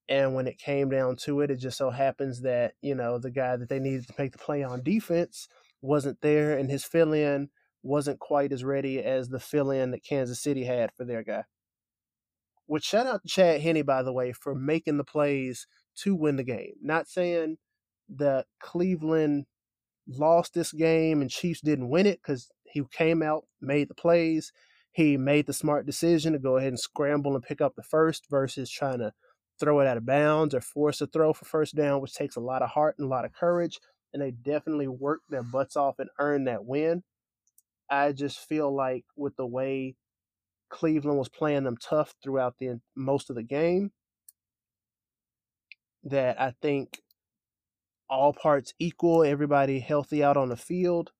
And 0.09 0.33
when 0.35 0.47
it 0.47 0.57
came 0.57 0.89
down 0.89 1.15
to 1.23 1.41
it, 1.41 1.51
it 1.51 1.57
just 1.57 1.77
so 1.77 1.89
happens 1.89 2.41
that, 2.41 2.73
you 2.81 2.95
know, 2.95 3.17
the 3.17 3.31
guy 3.31 3.55
that 3.55 3.69
they 3.69 3.79
needed 3.79 4.07
to 4.07 4.13
make 4.17 4.31
the 4.33 4.37
play 4.37 4.63
on 4.63 4.83
defense 4.83 5.47
wasn't 5.81 6.21
there, 6.21 6.57
and 6.57 6.69
his 6.69 6.83
fill 6.83 7.13
in 7.13 7.49
wasn't 7.83 8.19
quite 8.19 8.51
as 8.51 8.63
ready 8.63 8.99
as 8.99 9.29
the 9.29 9.39
fill 9.39 9.71
in 9.71 9.91
that 9.91 10.03
Kansas 10.03 10.41
City 10.41 10.65
had 10.65 10.91
for 10.95 11.05
their 11.05 11.23
guy. 11.23 11.43
Which 12.65 12.83
shout 12.83 13.07
out 13.07 13.21
to 13.23 13.27
Chad 13.27 13.61
Henne, 13.61 13.83
by 13.83 14.03
the 14.03 14.13
way, 14.13 14.31
for 14.31 14.53
making 14.53 14.97
the 14.97 15.03
plays 15.03 15.67
to 15.97 16.15
win 16.15 16.35
the 16.35 16.43
game. 16.43 16.73
Not 16.81 17.07
saying 17.07 17.57
that 18.17 18.45
Cleveland 18.59 19.45
lost 20.07 20.53
this 20.53 20.71
game 20.71 21.21
and 21.21 21.29
Chiefs 21.29 21.61
didn't 21.61 21.89
win 21.89 22.05
it 22.05 22.19
because 22.21 22.49
he 22.63 22.83
came 22.91 23.21
out, 23.21 23.45
made 23.61 23.89
the 23.89 23.95
plays. 23.95 24.51
He 24.91 25.17
made 25.17 25.47
the 25.47 25.53
smart 25.53 25.85
decision 25.85 26.33
to 26.33 26.39
go 26.39 26.57
ahead 26.57 26.69
and 26.69 26.79
scramble 26.79 27.35
and 27.35 27.43
pick 27.43 27.61
up 27.61 27.75
the 27.75 27.83
first 27.83 28.25
versus 28.29 28.69
trying 28.69 28.99
to 28.99 29.13
throw 29.59 29.79
it 29.79 29.87
out 29.87 29.97
of 29.97 30.05
bounds 30.05 30.53
or 30.53 30.61
force 30.61 30.99
a 31.01 31.07
throw 31.07 31.33
for 31.33 31.45
first 31.45 31.75
down, 31.75 32.01
which 32.01 32.13
takes 32.13 32.35
a 32.35 32.41
lot 32.41 32.61
of 32.61 32.71
heart 32.71 32.95
and 32.97 33.05
a 33.05 33.09
lot 33.09 33.25
of 33.25 33.31
courage. 33.31 33.79
And 34.13 34.21
they 34.21 34.31
definitely 34.31 34.87
worked 34.87 35.29
their 35.29 35.43
butts 35.43 35.77
off 35.77 35.99
and 35.99 36.09
earned 36.19 36.47
that 36.47 36.65
win. 36.65 37.03
I 37.89 38.11
just 38.11 38.39
feel 38.39 38.73
like 38.73 39.05
with 39.15 39.35
the 39.37 39.45
way 39.45 39.95
Cleveland 40.69 41.17
was 41.17 41.29
playing 41.29 41.63
them 41.63 41.77
tough 41.77 42.15
throughout 42.23 42.55
the 42.59 42.81
most 42.95 43.29
of 43.29 43.35
the 43.35 43.43
game. 43.43 43.91
That 46.03 46.41
I 46.41 46.53
think 46.61 46.99
all 48.09 48.33
parts 48.33 48.73
equal, 48.79 49.23
everybody 49.23 49.79
healthy 49.79 50.23
out 50.23 50.35
on 50.35 50.49
the 50.49 50.57
field. 50.57 51.11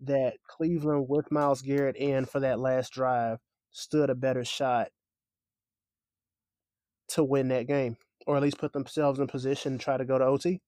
That 0.00 0.36
Cleveland 0.46 1.08
with 1.08 1.30
Myles 1.32 1.62
Garrett 1.62 1.96
in 1.96 2.26
for 2.26 2.40
that 2.40 2.58
last 2.58 2.92
drive 2.92 3.38
stood 3.70 4.10
a 4.10 4.14
better 4.14 4.44
shot 4.44 4.90
to 7.08 7.24
win 7.24 7.48
that 7.48 7.66
game, 7.66 7.96
or 8.26 8.36
at 8.36 8.42
least 8.42 8.58
put 8.58 8.72
themselves 8.72 9.18
in 9.18 9.26
position 9.26 9.78
to 9.78 9.84
try 9.84 9.96
to 9.96 10.04
go 10.04 10.18
to 10.18 10.24
OT. 10.24 10.60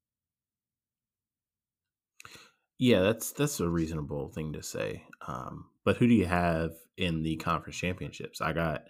Yeah, 2.79 3.01
that's 3.01 3.33
that's 3.33 3.61
a 3.61 3.69
reasonable 3.69 4.29
thing 4.29 4.53
to 4.53 4.63
say. 4.63 5.05
Um, 5.27 5.71
but 5.85 5.97
who 5.97 6.07
do 6.07 6.15
you 6.15 6.27
have 6.27 6.73
in 6.97 7.23
the 7.23 7.37
conference 7.37 7.77
championships? 7.77 8.41
I 8.41 8.53
got 8.53 8.85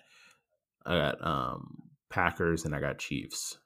I 0.85 0.97
got 0.97 1.27
um, 1.27 1.91
Packers 2.11 2.65
and 2.65 2.75
I 2.75 2.81
got 2.81 2.99
Chiefs. 2.99 3.59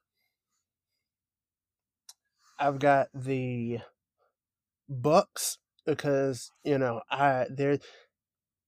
I've 2.59 2.79
got 2.79 3.09
the 3.13 3.81
Bucs 4.89 5.59
because 5.87 6.51
you 6.65 6.79
know 6.79 7.03
I 7.11 7.47
there 7.51 7.79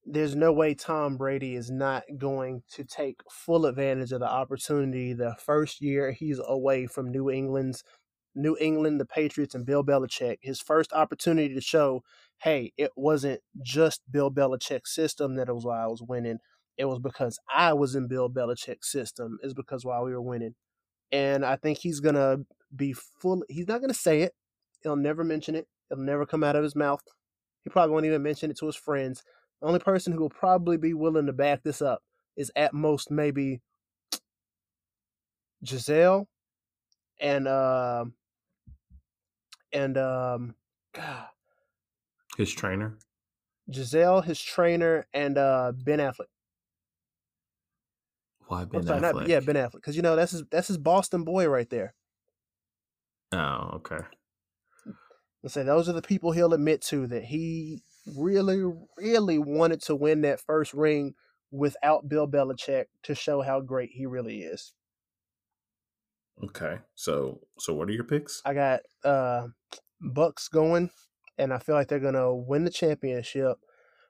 there's 0.07 0.37
no 0.37 0.53
way 0.53 0.75
Tom 0.75 1.17
Brady 1.17 1.55
is 1.55 1.71
not 1.71 2.03
going 2.19 2.63
to 2.73 2.85
take 2.85 3.21
full 3.31 3.65
advantage 3.67 4.13
of 4.13 4.21
the 4.21 4.31
opportunity 4.31 5.15
the 5.15 5.35
first 5.39 5.81
year 5.81 6.13
he's 6.13 6.41
away 6.47 6.87
from 6.87 7.11
New 7.11 7.31
England's 7.31 7.83
New 8.35 8.57
England, 8.61 9.01
the 9.01 9.07
Patriots, 9.07 9.55
and 9.55 9.65
Bill 9.65 9.85
Belichick, 9.85 10.39
his 10.43 10.61
first 10.61 10.93
opportunity 10.93 11.55
to 11.55 11.61
show, 11.61 12.03
hey, 12.43 12.73
it 12.77 12.91
wasn't 12.97 13.41
just 13.63 14.03
Bill 14.11 14.31
Belichick's 14.31 14.95
system 14.95 15.37
that 15.37 15.53
was 15.55 15.65
why 15.65 15.83
I 15.83 15.87
was 15.87 16.03
winning. 16.03 16.39
It 16.77 16.87
was 16.87 16.99
because 16.99 17.39
I 17.55 17.73
was 17.75 17.95
in 17.95 18.09
Bill 18.09 18.29
Belichick's 18.29 18.91
system. 18.91 19.39
Is 19.43 19.55
because 19.55 19.85
why 19.85 20.01
we 20.03 20.11
were 20.13 20.23
winning. 20.23 20.55
And 21.13 21.45
I 21.45 21.57
think 21.57 21.79
he's 21.79 22.01
gonna 22.01 22.39
be 22.75 22.93
full. 22.93 23.45
He's 23.49 23.69
not 23.69 23.81
gonna 23.81 23.95
say 23.95 24.23
it. 24.23 24.33
He'll 24.83 24.97
never 24.97 25.23
mention 25.23 25.55
it. 25.55 25.69
It'll 25.91 26.03
never 26.03 26.27
come 26.27 26.45
out 26.45 26.57
of 26.57 26.63
his 26.63 26.77
mouth. 26.77 27.03
He 27.63 27.71
probably 27.71 27.93
won't 27.93 28.07
even 28.07 28.23
mention 28.23 28.51
it 28.51 28.59
to 28.59 28.67
his 28.67 28.77
friends. 28.77 29.23
The 29.61 29.67
only 29.67 29.81
person 29.81 30.13
who 30.13 30.21
will 30.21 30.31
probably 30.31 30.77
be 30.77 30.95
willing 30.95 31.27
to 31.27 31.33
back 31.33 31.63
this 31.63 31.81
up 31.81 32.03
is 32.37 32.51
at 32.57 32.75
most 32.75 33.11
maybe 33.11 33.61
Gisele 35.63 36.29
and 37.21 37.49
uh, 37.49 38.05
and 39.73 39.97
um, 39.97 40.55
God, 40.93 41.29
his 42.37 42.53
trainer, 42.53 42.99
Gisele, 43.71 44.23
his 44.23 44.41
trainer, 44.41 45.07
and 45.15 45.39
uh, 45.39 45.73
Ben 45.75 46.01
Affleck. 46.01 46.27
Why 48.47 48.65
Ben 48.65 48.87
sorry, 48.87 49.01
Affleck? 49.01 49.15
Not, 49.15 49.29
yeah, 49.29 49.41
Ben 49.41 49.57
Affleck, 49.57 49.73
because 49.75 49.97
you 49.97 50.03
know 50.03 50.17
that's 50.17 50.33
his 50.33 50.45
that's 50.51 50.69
his 50.69 50.79
Boston 50.79 51.25
boy 51.25 51.49
right 51.49 51.71
there. 51.71 51.95
Oh, 53.33 53.71
okay. 53.77 53.99
Let's 55.45 55.53
say 55.53 55.63
those 55.63 55.91
are 55.91 55.93
the 55.93 56.01
people 56.01 56.33
he'll 56.33 56.55
admit 56.55 56.81
to 56.85 57.07
that 57.09 57.25
he 57.25 57.83
really, 58.17 58.65
really 58.97 59.37
wanted 59.37 59.83
to 59.83 59.95
win 59.95 60.23
that 60.23 60.41
first 60.41 60.73
ring 60.73 61.17
without 61.51 62.09
Bill 62.09 62.27
Belichick 62.27 62.87
to 63.03 63.15
show 63.15 63.43
how 63.43 63.61
great 63.61 63.91
he 63.93 64.07
really 64.07 64.39
is. 64.39 64.73
Okay. 66.43 66.79
So 66.95 67.41
so 67.59 67.75
what 67.75 67.91
are 67.91 67.93
your 67.93 68.05
picks? 68.05 68.41
I 68.47 68.55
got 68.55 68.81
uh 69.05 69.49
Bucs 70.03 70.51
going 70.51 70.91
and 71.37 71.53
I 71.53 71.59
feel 71.59 71.75
like 71.75 71.89
they're 71.89 72.01
to 72.01 72.33
win 72.33 72.65
the 72.65 72.71
championship. 72.71 73.59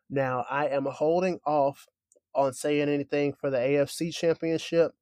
Now, 0.09 0.47
I 0.49 0.69
am 0.69 0.85
holding 0.85 1.41
off 1.45 1.89
on 2.33 2.53
saying 2.53 2.89
anything 2.89 3.33
for 3.33 3.51
the 3.51 3.59
AFC 3.59 4.15
championship 4.15 4.93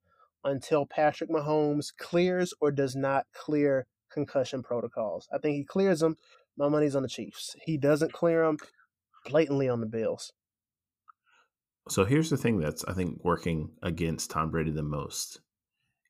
until 0.43 0.87
Patrick 0.87 1.29
Mahomes 1.29 1.95
clears 1.95 2.55
or 2.59 2.71
does 2.71 2.95
not 2.95 3.27
clear 3.33 3.85
concussion 4.13 4.63
protocols. 4.63 5.27
I 5.33 5.37
think 5.37 5.55
he 5.55 5.63
clears 5.63 5.99
them. 5.99 6.17
My 6.57 6.69
money's 6.69 6.95
on 6.95 7.03
the 7.03 7.09
Chiefs. 7.09 7.55
He 7.65 7.77
doesn't 7.77 8.13
clear 8.13 8.45
them 8.45 8.57
blatantly 9.25 9.69
on 9.69 9.81
the 9.81 9.87
Bills. 9.87 10.31
So 11.89 12.05
here's 12.05 12.29
the 12.29 12.37
thing 12.37 12.59
that's 12.59 12.85
I 12.85 12.93
think 12.93 13.19
working 13.23 13.71
against 13.81 14.31
Tom 14.31 14.51
Brady 14.51 14.71
the 14.71 14.83
most 14.83 15.41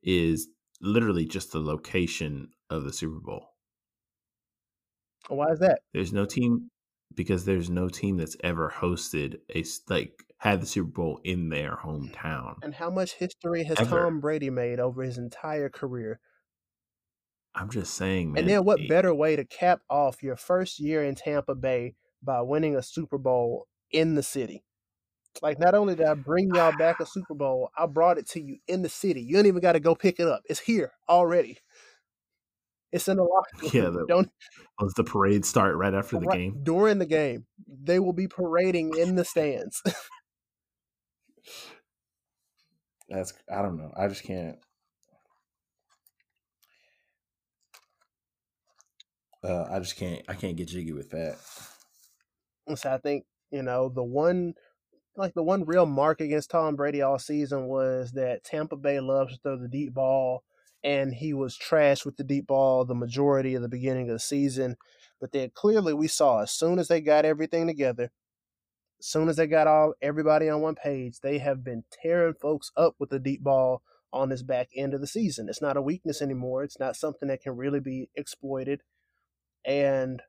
is 0.03 0.49
literally 0.81 1.25
just 1.25 1.51
the 1.51 1.59
location 1.59 2.49
of 2.69 2.83
the 2.83 2.93
Super 2.93 3.19
Bowl. 3.19 3.47
Why 5.29 5.47
is 5.51 5.59
that? 5.59 5.79
There's 5.93 6.13
no 6.13 6.25
team 6.25 6.69
because 7.15 7.45
there's 7.45 7.69
no 7.69 7.89
team 7.89 8.17
that's 8.17 8.37
ever 8.43 8.71
hosted 8.75 9.37
a 9.55 9.63
like 9.89 10.11
had 10.37 10.61
the 10.61 10.67
Super 10.67 10.89
Bowl 10.89 11.21
in 11.23 11.49
their 11.49 11.77
hometown. 11.83 12.55
And 12.61 12.75
how 12.75 12.89
much 12.89 13.13
history 13.13 13.63
has 13.63 13.79
Ever. 13.79 14.03
Tom 14.03 14.19
Brady 14.19 14.49
made 14.49 14.79
over 14.79 15.01
his 15.01 15.17
entire 15.17 15.69
career? 15.69 16.19
I'm 17.55 17.69
just 17.69 17.93
saying, 17.93 18.31
man. 18.33 18.41
And 18.41 18.49
then 18.49 18.63
what 18.65 18.79
better 18.87 19.13
way 19.13 19.35
to 19.35 19.45
cap 19.45 19.81
off 19.89 20.23
your 20.23 20.35
first 20.35 20.79
year 20.79 21.03
in 21.03 21.15
Tampa 21.15 21.53
Bay 21.55 21.95
by 22.21 22.41
winning 22.41 22.75
a 22.75 22.81
Super 22.81 23.17
Bowl 23.17 23.67
in 23.91 24.15
the 24.15 24.23
city? 24.23 24.63
Like 25.41 25.59
not 25.59 25.73
only 25.75 25.95
did 25.95 26.05
I 26.05 26.13
bring 26.15 26.53
y'all 26.53 26.75
back 26.77 26.99
a 26.99 27.05
Super 27.05 27.33
Bowl, 27.33 27.69
I 27.77 27.85
brought 27.87 28.17
it 28.17 28.27
to 28.29 28.41
you 28.41 28.57
in 28.67 28.81
the 28.81 28.89
city. 28.89 29.21
You 29.21 29.35
don't 29.35 29.45
even 29.47 29.61
got 29.61 29.71
to 29.73 29.79
go 29.79 29.95
pick 29.95 30.19
it 30.19 30.27
up. 30.27 30.41
It's 30.45 30.59
here 30.59 30.91
already. 31.09 31.57
It's 32.91 33.07
in 33.07 33.17
the 33.17 33.23
locker 33.23 33.49
Yeah, 33.75 33.89
the- 33.89 34.05
Don't 34.07 34.29
Does 34.79 34.93
the 34.93 35.03
parade 35.03 35.45
start 35.45 35.75
right 35.75 35.93
after 35.93 36.19
the 36.19 36.27
right- 36.27 36.37
game? 36.37 36.59
during 36.63 36.99
the 36.99 37.05
game. 37.07 37.45
They 37.67 37.99
will 37.99 38.13
be 38.13 38.27
parading 38.27 38.95
in 38.97 39.15
the 39.15 39.25
stands. 39.25 39.81
That's 43.09 43.33
I 43.51 43.61
don't 43.61 43.77
know. 43.77 43.91
I 43.97 44.07
just 44.07 44.23
can't. 44.23 44.57
Uh, 49.43 49.65
I 49.69 49.79
just 49.79 49.97
can't. 49.97 50.21
I 50.27 50.33
can't 50.33 50.55
get 50.55 50.69
jiggy 50.69 50.93
with 50.93 51.09
that. 51.11 51.37
So 52.75 52.91
I 52.91 52.97
think, 52.97 53.25
you 53.51 53.61
know, 53.61 53.89
the 53.89 54.03
one 54.03 54.53
like 55.15 55.33
the 55.33 55.43
one 55.43 55.65
real 55.65 55.85
mark 55.85 56.21
against 56.21 56.49
Tom 56.49 56.75
Brady 56.75 57.01
all 57.01 57.19
season 57.19 57.67
was 57.67 58.11
that 58.13 58.43
Tampa 58.43 58.75
Bay 58.75 58.99
loves 58.99 59.33
to 59.33 59.39
throw 59.39 59.57
the 59.57 59.67
deep 59.67 59.93
ball 59.93 60.43
and 60.83 61.13
he 61.13 61.33
was 61.33 61.55
trash 61.55 62.03
with 62.05 62.17
the 62.17 62.23
deep 62.23 62.47
ball 62.47 62.83
the 62.83 62.95
majority 62.95 63.53
of 63.55 63.61
the 63.61 63.69
beginning 63.69 64.09
of 64.09 64.15
the 64.15 64.19
season. 64.19 64.75
But 65.21 65.31
then 65.31 65.51
clearly 65.53 65.93
we 65.93 66.07
saw 66.07 66.41
as 66.41 66.51
soon 66.51 66.79
as 66.79 66.87
they 66.87 67.01
got 67.01 67.25
everything 67.25 67.67
together, 67.67 68.11
as 68.99 69.05
soon 69.05 69.29
as 69.29 69.35
they 69.35 69.47
got 69.47 69.67
all 69.67 69.93
everybody 70.01 70.49
on 70.49 70.61
one 70.61 70.75
page, 70.75 71.19
they 71.19 71.37
have 71.39 71.63
been 71.63 71.83
tearing 72.01 72.33
folks 72.33 72.71
up 72.75 72.95
with 72.99 73.09
the 73.09 73.19
deep 73.19 73.43
ball 73.43 73.81
on 74.11 74.29
this 74.29 74.43
back 74.43 74.69
end 74.75 74.93
of 74.93 75.01
the 75.01 75.07
season. 75.07 75.47
It's 75.49 75.61
not 75.61 75.77
a 75.77 75.81
weakness 75.81 76.21
anymore. 76.21 76.63
It's 76.63 76.79
not 76.79 76.95
something 76.95 77.27
that 77.29 77.41
can 77.41 77.55
really 77.55 77.79
be 77.79 78.09
exploited. 78.15 78.81
And 79.66 80.22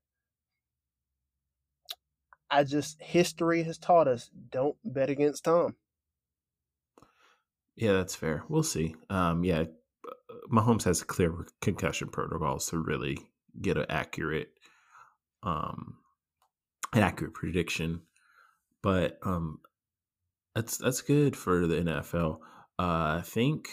I 2.50 2.64
just 2.64 3.02
history 3.02 3.62
has 3.64 3.78
taught 3.78 4.08
us 4.08 4.30
don't 4.50 4.76
bet 4.84 5.10
against 5.10 5.44
Tom. 5.44 5.74
Yeah, 7.76 7.94
that's 7.94 8.14
fair. 8.14 8.44
We'll 8.48 8.62
see. 8.62 8.94
Um, 9.10 9.42
yeah, 9.42 9.64
uh, 10.06 10.34
Mahomes 10.52 10.84
has 10.84 11.02
a 11.02 11.06
clear 11.06 11.34
concussion 11.60 12.08
protocols 12.08 12.68
to 12.68 12.78
really 12.78 13.18
get 13.60 13.76
an 13.76 13.86
accurate, 13.88 14.50
um, 15.42 15.96
an 16.92 17.02
accurate 17.02 17.34
prediction. 17.34 18.02
But 18.82 19.18
um, 19.24 19.58
that's 20.54 20.76
that's 20.78 21.00
good 21.00 21.36
for 21.36 21.66
the 21.66 21.76
NFL. 21.76 22.38
Uh, 22.78 23.18
I 23.18 23.22
think 23.24 23.68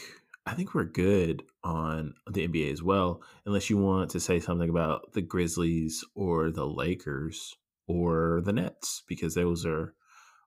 I 0.45 0.53
think 0.53 0.73
we're 0.73 0.85
good 0.85 1.43
on 1.63 2.15
the 2.29 2.47
NBA 2.47 2.71
as 2.71 2.81
well, 2.81 3.21
unless 3.45 3.69
you 3.69 3.77
want 3.77 4.09
to 4.11 4.19
say 4.19 4.39
something 4.39 4.69
about 4.69 5.13
the 5.13 5.21
Grizzlies 5.21 6.03
or 6.15 6.49
the 6.49 6.65
Lakers 6.65 7.55
or 7.87 8.41
the 8.43 8.53
Nets, 8.53 9.03
because 9.07 9.35
those 9.35 9.65
are 9.65 9.93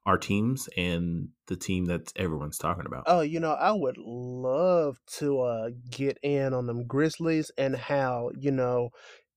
our 0.06 0.18
teams 0.18 0.68
and 0.76 1.28
the 1.46 1.56
team 1.56 1.86
that 1.86 2.12
everyone's 2.16 2.58
talking 2.58 2.86
about. 2.86 3.04
Oh, 3.06 3.20
you 3.20 3.40
know, 3.40 3.52
I 3.52 3.72
would 3.72 3.96
love 3.96 4.98
to 5.18 5.40
uh, 5.40 5.70
get 5.90 6.18
in 6.22 6.52
on 6.52 6.66
them 6.66 6.86
Grizzlies 6.86 7.50
and 7.56 7.74
how, 7.76 8.30
you 8.36 8.50
know, 8.50 8.90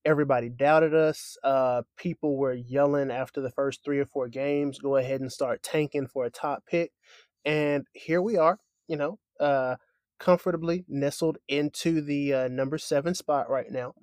everybody 0.04 0.48
doubted 0.48 0.94
us. 0.94 1.36
Uh, 1.42 1.82
people 1.96 2.36
were 2.36 2.54
yelling 2.54 3.10
after 3.10 3.40
the 3.40 3.50
first 3.50 3.84
three 3.84 3.98
or 3.98 4.06
four 4.06 4.28
games, 4.28 4.78
go 4.78 4.96
ahead 4.96 5.20
and 5.20 5.32
start 5.32 5.62
tanking 5.62 6.06
for 6.06 6.24
a 6.24 6.30
top 6.30 6.64
pick. 6.66 6.90
And 7.44 7.86
here 7.94 8.20
we 8.20 8.36
are, 8.36 8.58
you 8.88 8.96
know, 8.96 9.18
uh, 9.40 9.76
comfortably 10.18 10.84
nestled 10.88 11.38
into 11.48 12.00
the 12.00 12.34
uh, 12.34 12.48
number 12.48 12.78
seven 12.78 13.14
spot 13.14 13.48
right 13.50 13.70
now. 13.70 13.94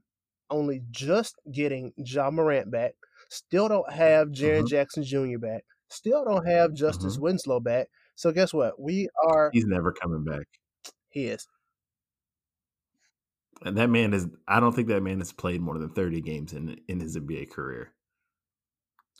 Only 0.49 0.81
just 0.91 1.35
getting 1.51 1.93
Ja 1.97 2.29
Morant 2.31 2.71
back. 2.71 2.93
Still 3.29 3.67
don't 3.67 3.91
have 3.91 4.29
Jaren 4.29 4.63
Mhm. 4.63 4.67
Jackson 4.69 5.03
Jr. 5.03 5.37
back. 5.39 5.65
Still 5.89 6.23
don't 6.25 6.45
have 6.45 6.73
Justice 6.73 7.17
Winslow 7.17 7.59
back. 7.59 7.87
So 8.15 8.31
guess 8.31 8.53
what? 8.53 8.79
We 8.79 9.09
are. 9.23 9.49
He's 9.53 9.65
never 9.65 9.91
coming 9.91 10.23
back. 10.23 10.45
He 11.09 11.25
is. 11.25 11.47
And 13.63 13.77
that 13.77 13.89
man 13.89 14.13
is 14.13 14.27
I 14.47 14.59
don't 14.59 14.73
think 14.75 14.87
that 14.89 15.01
man 15.01 15.19
has 15.19 15.31
played 15.31 15.61
more 15.61 15.77
than 15.77 15.89
30 15.89 16.21
games 16.21 16.53
in 16.53 16.79
in 16.87 16.99
his 16.99 17.15
NBA 17.15 17.49
career. 17.49 17.93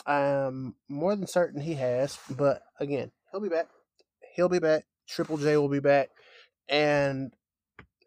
I'm 0.05 0.75
more 0.89 1.15
than 1.15 1.25
certain 1.27 1.61
he 1.61 1.73
has, 1.75 2.19
but 2.29 2.61
again, 2.79 3.11
he'll 3.31 3.41
be 3.41 3.49
back. 3.49 3.67
He'll 4.35 4.49
be 4.49 4.59
back. 4.59 4.85
Triple 5.07 5.37
J 5.37 5.57
will 5.57 5.69
be 5.69 5.79
back. 5.79 6.09
And 6.67 7.33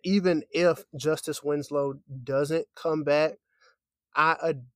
even 0.05 0.43
if 0.51 0.85
Justice 0.97 1.43
Winslow 1.43 1.95
doesn't 2.25 2.67
come 2.75 3.05
back, 3.05 3.35
I 4.15 4.37
ad- 4.43 4.67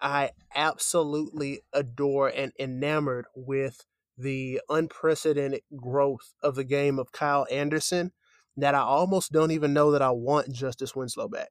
I 0.00 0.30
absolutely 0.54 1.62
adore 1.72 2.28
and 2.28 2.52
enamored 2.58 3.26
with 3.34 3.86
the 4.18 4.60
unprecedented 4.68 5.62
growth 5.76 6.32
of 6.42 6.54
the 6.54 6.64
game 6.64 6.98
of 6.98 7.12
Kyle 7.12 7.46
Anderson 7.50 8.12
that 8.56 8.74
I 8.74 8.80
almost 8.80 9.32
don't 9.32 9.50
even 9.50 9.72
know 9.72 9.90
that 9.90 10.02
I 10.02 10.10
want 10.10 10.52
Justice 10.52 10.94
Winslow 10.94 11.28
back. 11.28 11.48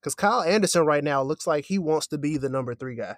Because 0.00 0.14
Kyle 0.14 0.42
Anderson 0.42 0.84
right 0.84 1.04
now 1.04 1.22
looks 1.22 1.46
like 1.46 1.66
he 1.66 1.78
wants 1.78 2.08
to 2.08 2.18
be 2.18 2.36
the 2.36 2.48
number 2.48 2.74
three 2.74 2.96
guy. 2.96 3.16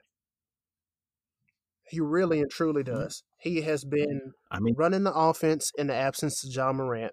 He 1.94 2.00
really 2.00 2.40
and 2.40 2.50
truly 2.50 2.82
does. 2.82 3.22
He 3.38 3.62
has 3.62 3.84
been 3.84 4.32
I 4.50 4.58
mean, 4.58 4.74
running 4.76 5.04
the 5.04 5.14
offense 5.14 5.70
in 5.78 5.86
the 5.86 5.94
absence 5.94 6.42
of 6.42 6.52
Ja 6.52 6.72
Morant. 6.72 7.12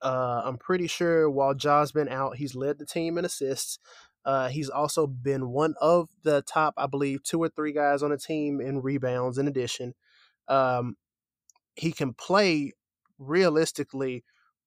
Uh, 0.00 0.40
I'm 0.42 0.56
pretty 0.56 0.86
sure 0.86 1.28
while 1.28 1.54
John's 1.54 1.92
been 1.92 2.08
out, 2.08 2.36
he's 2.36 2.54
led 2.54 2.78
the 2.78 2.86
team 2.86 3.18
in 3.18 3.26
assists. 3.26 3.78
Uh, 4.24 4.48
he's 4.48 4.70
also 4.70 5.06
been 5.06 5.50
one 5.50 5.74
of 5.80 6.08
the 6.22 6.42
top, 6.42 6.74
I 6.78 6.86
believe, 6.86 7.22
two 7.22 7.42
or 7.42 7.50
three 7.50 7.72
guys 7.72 8.02
on 8.02 8.10
the 8.10 8.16
team 8.16 8.60
in 8.60 8.80
rebounds. 8.80 9.36
In 9.36 9.48
addition, 9.48 9.94
um, 10.48 10.96
he 11.74 11.92
can 11.92 12.14
play 12.14 12.72
realistically 13.18 14.24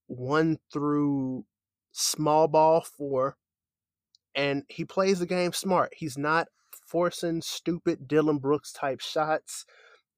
one 0.07 0.59
through 0.71 1.45
small 1.91 2.47
ball 2.47 2.81
four, 2.81 3.37
and 4.35 4.63
he 4.69 4.85
plays 4.85 5.19
the 5.19 5.25
game 5.25 5.53
smart. 5.53 5.91
He's 5.95 6.17
not 6.17 6.47
forcing 6.93 7.41
stupid 7.41 8.07
Dillon 8.07 8.37
Brooks 8.37 8.71
type 8.71 9.01
shots. 9.01 9.65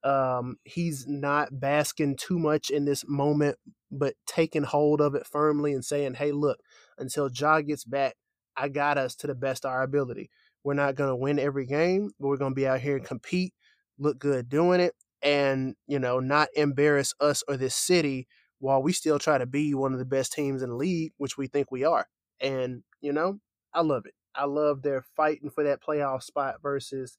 Um, 0.03 0.57
he's 0.65 1.05
not 1.07 1.59
basking 1.59 2.17
too 2.17 2.37
much 2.37 2.69
in 2.69 2.83
this 2.85 3.05
moment, 3.07 3.57
but 3.91 4.15
taking 4.27 4.63
hold 4.63 5.01
of 5.01 5.15
it 5.15 5.25
firmly 5.25 5.73
and 5.73 5.83
saying, 5.83 6.15
"Hey, 6.15 6.31
look, 6.33 6.59
until 6.99 7.29
Ja 7.31 7.61
gets 7.61 7.85
back, 7.85 8.15
I 8.57 8.67
got 8.69 8.97
us 8.97 9.15
to 9.17 9.27
the 9.27 9.35
best 9.35 9.65
of 9.65 9.71
our 9.71 9.83
ability. 9.83 10.29
We're 10.63 10.73
not 10.73 10.95
going 10.95 11.09
to 11.09 11.15
win 11.15 11.39
every 11.39 11.65
game, 11.65 12.11
but 12.19 12.27
we're 12.27 12.37
going 12.37 12.51
to 12.51 12.55
be 12.55 12.67
out 12.67 12.81
here 12.81 12.97
and 12.97 13.05
compete, 13.05 13.53
look 13.97 14.19
good 14.19 14.49
doing 14.49 14.81
it, 14.81 14.93
and 15.21 15.75
you 15.87 15.97
know, 15.99 16.19
not 16.19 16.49
embarrass 16.55 17.13
us 17.21 17.41
or 17.47 17.55
this 17.57 17.75
city 17.75 18.27
while 18.59 18.83
we 18.83 18.91
still 18.93 19.19
try 19.19 19.37
to 19.37 19.45
be 19.45 19.73
one 19.73 19.93
of 19.93 19.99
the 19.99 20.05
best 20.05 20.33
teams 20.33 20.61
in 20.61 20.69
the 20.71 20.75
league, 20.75 21.13
which 21.17 21.37
we 21.37 21.47
think 21.47 21.71
we 21.71 21.85
are. 21.85 22.07
And 22.41 22.83
you 23.01 23.13
know, 23.13 23.39
I 23.73 23.81
love 23.81 24.05
it. 24.05 24.13
I 24.37 24.45
love 24.45 24.81
their 24.81 25.03
fighting 25.15 25.49
for 25.49 25.63
that 25.63 25.83
playoff 25.83 26.23
spot 26.23 26.55
versus 26.61 27.17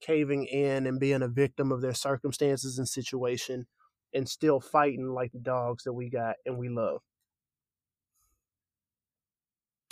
caving 0.00 0.44
in 0.44 0.86
and 0.86 1.00
being 1.00 1.22
a 1.22 1.28
victim 1.28 1.72
of 1.72 1.80
their 1.80 1.94
circumstances 1.94 2.78
and 2.78 2.88
situation 2.88 3.66
and 4.14 4.28
still 4.28 4.60
fighting 4.60 5.08
like 5.08 5.32
the 5.32 5.40
dogs 5.40 5.84
that 5.84 5.92
we 5.92 6.08
got 6.08 6.36
and 6.46 6.58
we 6.58 6.68
love. 6.68 7.00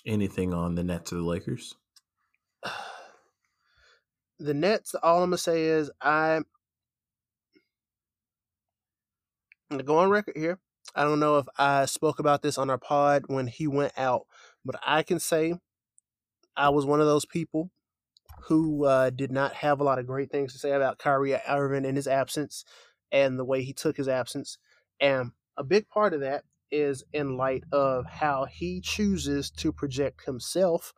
anything 0.07 0.55
on 0.55 0.75
the 0.77 0.85
Nets 0.85 1.13
or 1.13 1.17
the 1.17 1.23
Lakers? 1.23 1.75
The 4.39 4.53
Nets, 4.53 4.95
all 4.95 5.23
I'm 5.23 5.31
gonna 5.31 5.39
say 5.39 5.65
is 5.65 5.91
I'm 5.99 6.45
gonna 9.71 9.83
go 9.83 9.97
on 9.97 10.11
record 10.11 10.37
here. 10.37 10.59
I 10.95 11.05
don't 11.05 11.21
know 11.21 11.39
if 11.39 11.47
I 11.57 11.87
spoke 11.87 12.19
about 12.19 12.43
this 12.43 12.59
on 12.59 12.69
our 12.69 12.77
pod 12.77 13.23
when 13.29 13.47
he 13.47 13.67
went 13.67 13.95
out, 13.97 14.27
but 14.63 14.77
I 14.87 15.05
can 15.05 15.21
say 15.21 15.55
I 16.57 16.71
was 16.71 16.87
one 16.87 17.01
of 17.01 17.07
those 17.07 17.27
people 17.27 17.71
who 18.45 18.85
uh, 18.85 19.11
did 19.11 19.33
not 19.33 19.55
have 19.55 19.81
a 19.81 19.85
lot 19.85 19.99
of 19.99 20.07
great 20.07 20.31
things 20.31 20.53
to 20.53 20.59
say 20.59 20.73
about 20.73 20.99
Kyrie 20.99 21.35
Irving 21.49 21.85
in 21.85 21.97
his 21.97 22.07
absence 22.07 22.65
and 23.13 23.39
the 23.39 23.45
way 23.45 23.63
he 23.63 23.73
took 23.73 23.97
his 23.97 24.09
absence. 24.09 24.59
And 25.01 25.33
a 25.57 25.65
big 25.65 25.89
part 25.89 26.15
of 26.15 26.21
that 26.21 26.45
is 26.71 27.05
in 27.13 27.37
light 27.37 27.65
of 27.73 28.07
how 28.07 28.47
he 28.47 28.81
chooses 28.81 29.51
to 29.51 29.73
project 29.73 30.25
himself 30.25 30.93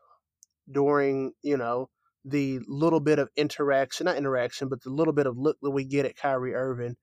during, 0.71 1.33
you 1.43 1.57
know, 1.57 1.89
the 2.25 2.61
little 2.67 3.01
bit 3.01 3.19
of 3.19 3.31
interaction, 3.37 4.05
not 4.05 4.17
interaction, 4.17 4.69
but 4.69 4.83
the 4.83 4.91
little 4.91 5.13
bit 5.13 5.27
of 5.27 5.39
look 5.39 5.57
that 5.63 5.71
we 5.71 5.85
get 5.85 6.07
at 6.07 6.17
Kyrie 6.17 6.55
Irving. 6.55 6.97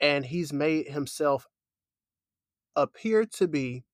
And 0.00 0.24
he's 0.24 0.52
made 0.52 0.88
himself 0.88 1.46
appear 2.74 3.26
to 3.26 3.46
be 3.46 3.84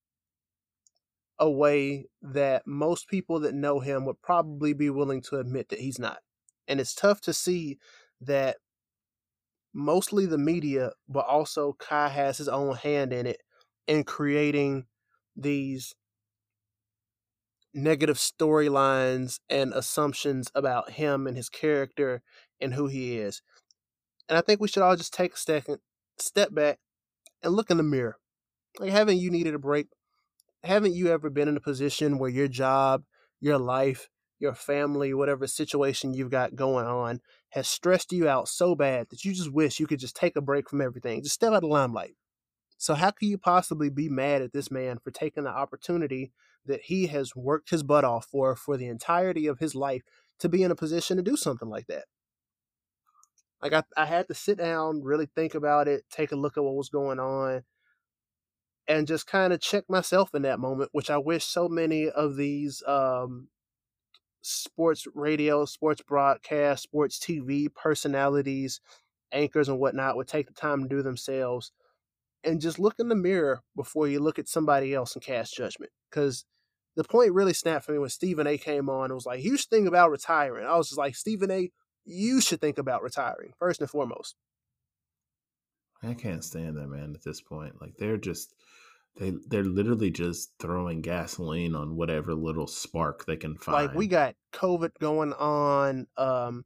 a 1.38 1.50
way 1.50 2.06
that 2.20 2.66
most 2.66 3.08
people 3.08 3.40
that 3.40 3.54
know 3.54 3.80
him 3.80 4.04
would 4.04 4.20
probably 4.22 4.72
be 4.72 4.90
willing 4.90 5.22
to 5.22 5.36
admit 5.36 5.68
that 5.68 5.80
he's 5.80 5.98
not. 5.98 6.18
And 6.66 6.80
it's 6.80 6.94
tough 6.94 7.20
to 7.22 7.32
see 7.32 7.78
that 8.20 8.56
mostly 9.72 10.26
the 10.26 10.38
media, 10.38 10.92
but 11.08 11.26
also 11.26 11.74
Kai 11.78 12.08
has 12.08 12.38
his 12.38 12.48
own 12.48 12.76
hand 12.76 13.12
in 13.12 13.26
it 13.26 13.42
in 13.86 14.04
creating 14.04 14.86
these 15.36 15.94
negative 17.72 18.16
storylines 18.16 19.38
and 19.48 19.72
assumptions 19.72 20.50
about 20.54 20.92
him 20.92 21.26
and 21.26 21.36
his 21.36 21.48
character 21.48 22.22
and 22.60 22.74
who 22.74 22.88
he 22.88 23.18
is. 23.18 23.42
And 24.28 24.36
I 24.36 24.40
think 24.40 24.60
we 24.60 24.68
should 24.68 24.82
all 24.82 24.96
just 24.96 25.14
take 25.14 25.34
a 25.34 25.38
second, 25.38 25.78
step 26.18 26.52
back, 26.52 26.78
and 27.42 27.54
look 27.54 27.70
in 27.70 27.76
the 27.76 27.82
mirror. 27.82 28.16
Like, 28.78 28.90
haven't 28.90 29.18
you 29.18 29.30
needed 29.30 29.54
a 29.54 29.58
break? 29.58 29.86
Haven't 30.64 30.94
you 30.94 31.08
ever 31.08 31.30
been 31.30 31.48
in 31.48 31.56
a 31.56 31.60
position 31.60 32.18
where 32.18 32.30
your 32.30 32.48
job, 32.48 33.04
your 33.40 33.58
life, 33.58 34.08
your 34.38 34.54
family, 34.54 35.14
whatever 35.14 35.46
situation 35.46 36.14
you've 36.14 36.30
got 36.30 36.56
going 36.56 36.86
on 36.86 37.20
has 37.50 37.68
stressed 37.68 38.12
you 38.12 38.28
out 38.28 38.48
so 38.48 38.74
bad 38.74 39.08
that 39.10 39.24
you 39.24 39.32
just 39.32 39.52
wish 39.52 39.80
you 39.80 39.86
could 39.86 40.00
just 40.00 40.16
take 40.16 40.36
a 40.36 40.40
break 40.40 40.68
from 40.68 40.80
everything, 40.80 41.22
just 41.22 41.36
step 41.36 41.50
out 41.50 41.56
of 41.56 41.60
the 41.62 41.68
limelight? 41.68 42.16
So, 42.78 42.94
how 42.94 43.10
can 43.12 43.28
you 43.28 43.38
possibly 43.38 43.90
be 43.90 44.08
mad 44.08 44.42
at 44.42 44.52
this 44.52 44.70
man 44.70 44.98
for 44.98 45.10
taking 45.10 45.44
the 45.44 45.50
opportunity 45.50 46.32
that 46.66 46.82
he 46.82 47.06
has 47.08 47.34
worked 47.36 47.70
his 47.70 47.82
butt 47.82 48.04
off 48.04 48.26
for 48.26 48.54
for 48.56 48.76
the 48.76 48.88
entirety 48.88 49.46
of 49.46 49.58
his 49.58 49.74
life 49.74 50.02
to 50.40 50.48
be 50.48 50.62
in 50.62 50.70
a 50.70 50.76
position 50.76 51.16
to 51.16 51.22
do 51.22 51.36
something 51.36 51.68
like 51.68 51.86
that? 51.88 52.04
Like 53.62 53.72
I, 53.72 53.82
I 53.96 54.06
had 54.06 54.28
to 54.28 54.34
sit 54.34 54.58
down, 54.58 55.02
really 55.02 55.26
think 55.26 55.54
about 55.54 55.88
it, 55.88 56.04
take 56.10 56.32
a 56.32 56.36
look 56.36 56.56
at 56.56 56.64
what 56.64 56.76
was 56.76 56.88
going 56.88 57.18
on, 57.18 57.64
and 58.88 59.06
just 59.06 59.26
kind 59.26 59.52
of 59.52 59.60
check 59.60 59.84
myself 59.88 60.34
in 60.34 60.42
that 60.42 60.58
moment, 60.58 60.90
which 60.92 61.10
I 61.10 61.18
wish 61.18 61.44
so 61.44 61.68
many 61.68 62.08
of 62.08 62.36
these 62.36 62.82
um, 62.86 63.48
sports 64.40 65.06
radio, 65.14 65.66
sports 65.66 66.00
broadcast, 66.02 66.84
sports 66.84 67.18
TV 67.18 67.72
personalities, 67.72 68.80
anchors, 69.30 69.68
and 69.68 69.78
whatnot 69.78 70.16
would 70.16 70.26
take 70.26 70.46
the 70.46 70.54
time 70.54 70.82
to 70.82 70.88
do 70.88 71.02
themselves 71.02 71.70
and 72.42 72.60
just 72.60 72.78
look 72.78 72.94
in 72.98 73.08
the 73.08 73.14
mirror 73.14 73.62
before 73.76 74.08
you 74.08 74.20
look 74.20 74.38
at 74.38 74.48
somebody 74.48 74.94
else 74.94 75.14
and 75.14 75.22
cast 75.22 75.54
judgment. 75.54 75.92
Because 76.10 76.46
the 76.96 77.04
point 77.04 77.32
really 77.32 77.52
snapped 77.52 77.84
for 77.84 77.92
me 77.92 77.98
when 77.98 78.08
Stephen 78.08 78.46
A 78.46 78.56
came 78.56 78.88
on 78.88 79.06
and 79.06 79.14
was 79.14 79.26
like, 79.26 79.42
you 79.42 79.56
should 79.58 79.68
think 79.68 79.86
about 79.86 80.10
retiring. 80.10 80.66
I 80.66 80.76
was 80.76 80.88
just 80.88 80.98
like, 80.98 81.14
Stephen 81.14 81.50
A, 81.50 81.70
you 82.04 82.40
should 82.40 82.60
think 82.60 82.78
about 82.78 83.02
retiring 83.02 83.52
first 83.58 83.80
and 83.80 83.90
foremost. 83.90 84.34
I 86.02 86.14
can't 86.14 86.44
stand 86.44 86.76
that 86.76 86.88
man 86.88 87.14
at 87.14 87.22
this 87.22 87.40
point. 87.40 87.80
Like 87.80 87.96
they're 87.96 88.16
just 88.16 88.54
they 89.18 89.32
they're 89.48 89.64
literally 89.64 90.10
just 90.10 90.52
throwing 90.58 91.02
gasoline 91.02 91.74
on 91.74 91.96
whatever 91.96 92.34
little 92.34 92.66
spark 92.66 93.26
they 93.26 93.36
can 93.36 93.56
find. 93.56 93.88
Like 93.88 93.96
we 93.96 94.06
got 94.06 94.34
COVID 94.52 94.92
going 95.00 95.32
on. 95.34 96.06
Um 96.16 96.64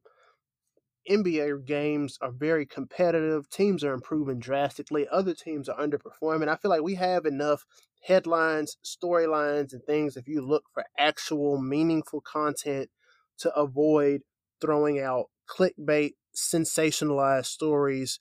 NBA 1.10 1.66
games 1.66 2.16
are 2.20 2.30
very 2.30 2.64
competitive. 2.64 3.50
Teams 3.50 3.82
are 3.82 3.92
improving 3.92 4.38
drastically. 4.38 5.08
Other 5.10 5.34
teams 5.34 5.68
are 5.68 5.76
underperforming. 5.76 6.48
I 6.48 6.56
feel 6.56 6.70
like 6.70 6.82
we 6.82 6.94
have 6.94 7.26
enough 7.26 7.64
headlines, 8.02 8.76
storylines, 8.84 9.72
and 9.72 9.82
things 9.84 10.16
if 10.16 10.28
you 10.28 10.46
look 10.46 10.64
for 10.72 10.84
actual 10.98 11.60
meaningful 11.60 12.20
content 12.20 12.90
to 13.38 13.52
avoid 13.54 14.22
throwing 14.60 15.00
out 15.00 15.26
clickbait, 15.48 16.12
sensationalized 16.34 17.46
stories 17.46 18.20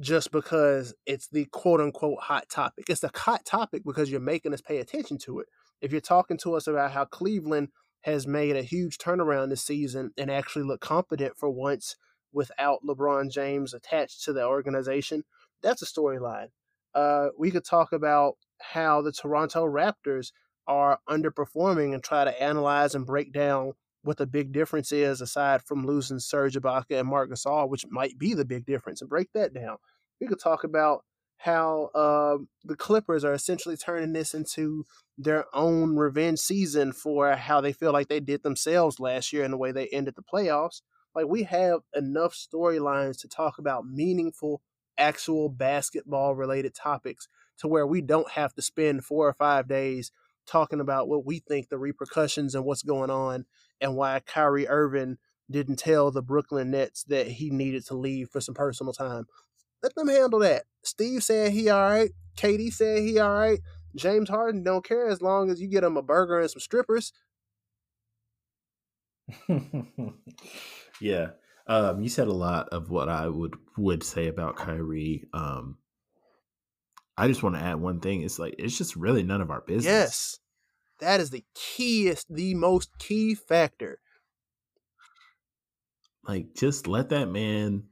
just 0.00 0.32
because 0.32 0.94
it's 1.06 1.28
the 1.28 1.46
quote 1.46 1.80
unquote 1.80 2.20
hot 2.20 2.48
topic. 2.48 2.86
It's 2.88 3.04
a 3.04 3.10
hot 3.14 3.44
topic 3.44 3.82
because 3.84 4.10
you're 4.10 4.20
making 4.20 4.52
us 4.52 4.60
pay 4.60 4.78
attention 4.78 5.18
to 5.18 5.40
it. 5.40 5.46
If 5.80 5.92
you're 5.92 6.00
talking 6.00 6.38
to 6.38 6.54
us 6.54 6.66
about 6.66 6.92
how 6.92 7.04
Cleveland 7.04 7.68
has 8.02 8.26
made 8.26 8.56
a 8.56 8.62
huge 8.62 8.98
turnaround 8.98 9.50
this 9.50 9.62
season 9.62 10.10
and 10.18 10.30
actually 10.30 10.64
look 10.64 10.80
competent 10.80 11.36
for 11.36 11.48
once 11.50 11.96
without 12.32 12.80
LeBron 12.86 13.30
James 13.30 13.72
attached 13.72 14.24
to 14.24 14.32
the 14.32 14.44
organization, 14.44 15.24
that's 15.62 15.82
a 15.82 15.86
storyline. 15.86 16.48
Uh, 16.94 17.28
we 17.38 17.50
could 17.50 17.64
talk 17.64 17.92
about 17.92 18.34
how 18.60 19.00
the 19.00 19.12
Toronto 19.12 19.66
Raptors 19.66 20.32
are 20.66 20.98
underperforming 21.08 21.94
and 21.94 22.02
try 22.02 22.24
to 22.24 22.42
analyze 22.42 22.94
and 22.94 23.06
break 23.06 23.32
down 23.32 23.72
what 24.04 24.18
the 24.18 24.26
big 24.26 24.52
difference 24.52 24.92
is 24.92 25.20
aside 25.20 25.62
from 25.62 25.86
losing 25.86 26.18
Serge 26.18 26.54
Ibaka 26.54 27.00
and 27.00 27.08
Marc 27.08 27.30
Gasol, 27.30 27.68
which 27.68 27.86
might 27.88 28.18
be 28.18 28.34
the 28.34 28.44
big 28.44 28.66
difference, 28.66 29.00
and 29.00 29.10
break 29.10 29.32
that 29.32 29.54
down. 29.54 29.78
We 30.20 30.26
could 30.26 30.38
talk 30.38 30.62
about 30.62 31.04
how 31.38 31.90
uh, 31.94 32.38
the 32.64 32.76
Clippers 32.76 33.24
are 33.24 33.32
essentially 33.32 33.76
turning 33.76 34.12
this 34.12 34.34
into 34.34 34.84
their 35.18 35.46
own 35.54 35.96
revenge 35.96 36.38
season 36.38 36.92
for 36.92 37.32
how 37.32 37.60
they 37.60 37.72
feel 37.72 37.92
like 37.92 38.08
they 38.08 38.20
did 38.20 38.42
themselves 38.42 39.00
last 39.00 39.32
year 39.32 39.42
and 39.42 39.52
the 39.52 39.58
way 39.58 39.72
they 39.72 39.88
ended 39.88 40.14
the 40.16 40.22
playoffs. 40.22 40.82
Like 41.14 41.26
we 41.26 41.44
have 41.44 41.80
enough 41.94 42.34
storylines 42.34 43.20
to 43.20 43.28
talk 43.28 43.58
about 43.58 43.86
meaningful, 43.86 44.60
actual 44.98 45.48
basketball 45.48 46.34
related 46.34 46.74
topics 46.74 47.28
to 47.58 47.68
where 47.68 47.86
we 47.86 48.00
don't 48.00 48.30
have 48.32 48.54
to 48.54 48.62
spend 48.62 49.04
four 49.04 49.28
or 49.28 49.34
five 49.34 49.68
days 49.68 50.12
talking 50.46 50.80
about 50.80 51.08
what 51.08 51.24
we 51.24 51.38
think 51.38 51.68
the 51.68 51.78
repercussions 51.78 52.54
and 52.54 52.64
what's 52.64 52.82
going 52.82 53.10
on 53.10 53.46
and 53.80 53.96
why 53.96 54.20
Kyrie 54.20 54.68
Irving 54.68 55.18
didn't 55.50 55.76
tell 55.76 56.10
the 56.10 56.22
Brooklyn 56.22 56.70
Nets 56.70 57.04
that 57.04 57.26
he 57.26 57.50
needed 57.50 57.84
to 57.86 57.94
leave 57.94 58.30
for 58.30 58.40
some 58.40 58.54
personal 58.54 58.92
time. 58.92 59.26
Let 59.82 59.94
them 59.94 60.08
handle 60.08 60.40
that. 60.40 60.64
Steve 60.82 61.22
said 61.22 61.52
he 61.52 61.68
all 61.68 61.82
right. 61.88 62.10
KD 62.36 62.72
said 62.72 63.02
he 63.02 63.18
all 63.18 63.34
right. 63.34 63.60
James 63.96 64.28
Harden 64.28 64.64
don't 64.64 64.84
care 64.84 65.08
as 65.08 65.22
long 65.22 65.50
as 65.50 65.60
you 65.60 65.68
get 65.68 65.84
him 65.84 65.96
a 65.96 66.02
burger 66.02 66.40
and 66.40 66.50
some 66.50 66.60
strippers. 66.60 67.12
yeah. 71.00 71.28
Um, 71.66 72.02
you 72.02 72.08
said 72.08 72.28
a 72.28 72.32
lot 72.32 72.68
of 72.70 72.90
what 72.90 73.08
I 73.08 73.28
would 73.28 73.54
would 73.76 74.02
say 74.02 74.26
about 74.28 74.56
Kyrie. 74.56 75.26
Um, 75.32 75.78
I 77.16 77.28
just 77.28 77.42
want 77.42 77.54
to 77.54 77.62
add 77.62 77.76
one 77.76 78.00
thing. 78.00 78.22
It's 78.22 78.38
like 78.38 78.56
it's 78.58 78.76
just 78.76 78.96
really 78.96 79.22
none 79.22 79.40
of 79.40 79.50
our 79.50 79.62
business. 79.62 79.84
Yes. 79.84 80.38
That 81.04 81.20
is 81.20 81.28
the 81.28 81.44
keyest, 81.54 82.34
the 82.34 82.54
most 82.54 82.98
key 82.98 83.34
factor. 83.34 83.98
Like, 86.26 86.54
just 86.54 86.86
let 86.86 87.10
that 87.10 87.30
man 87.30 87.84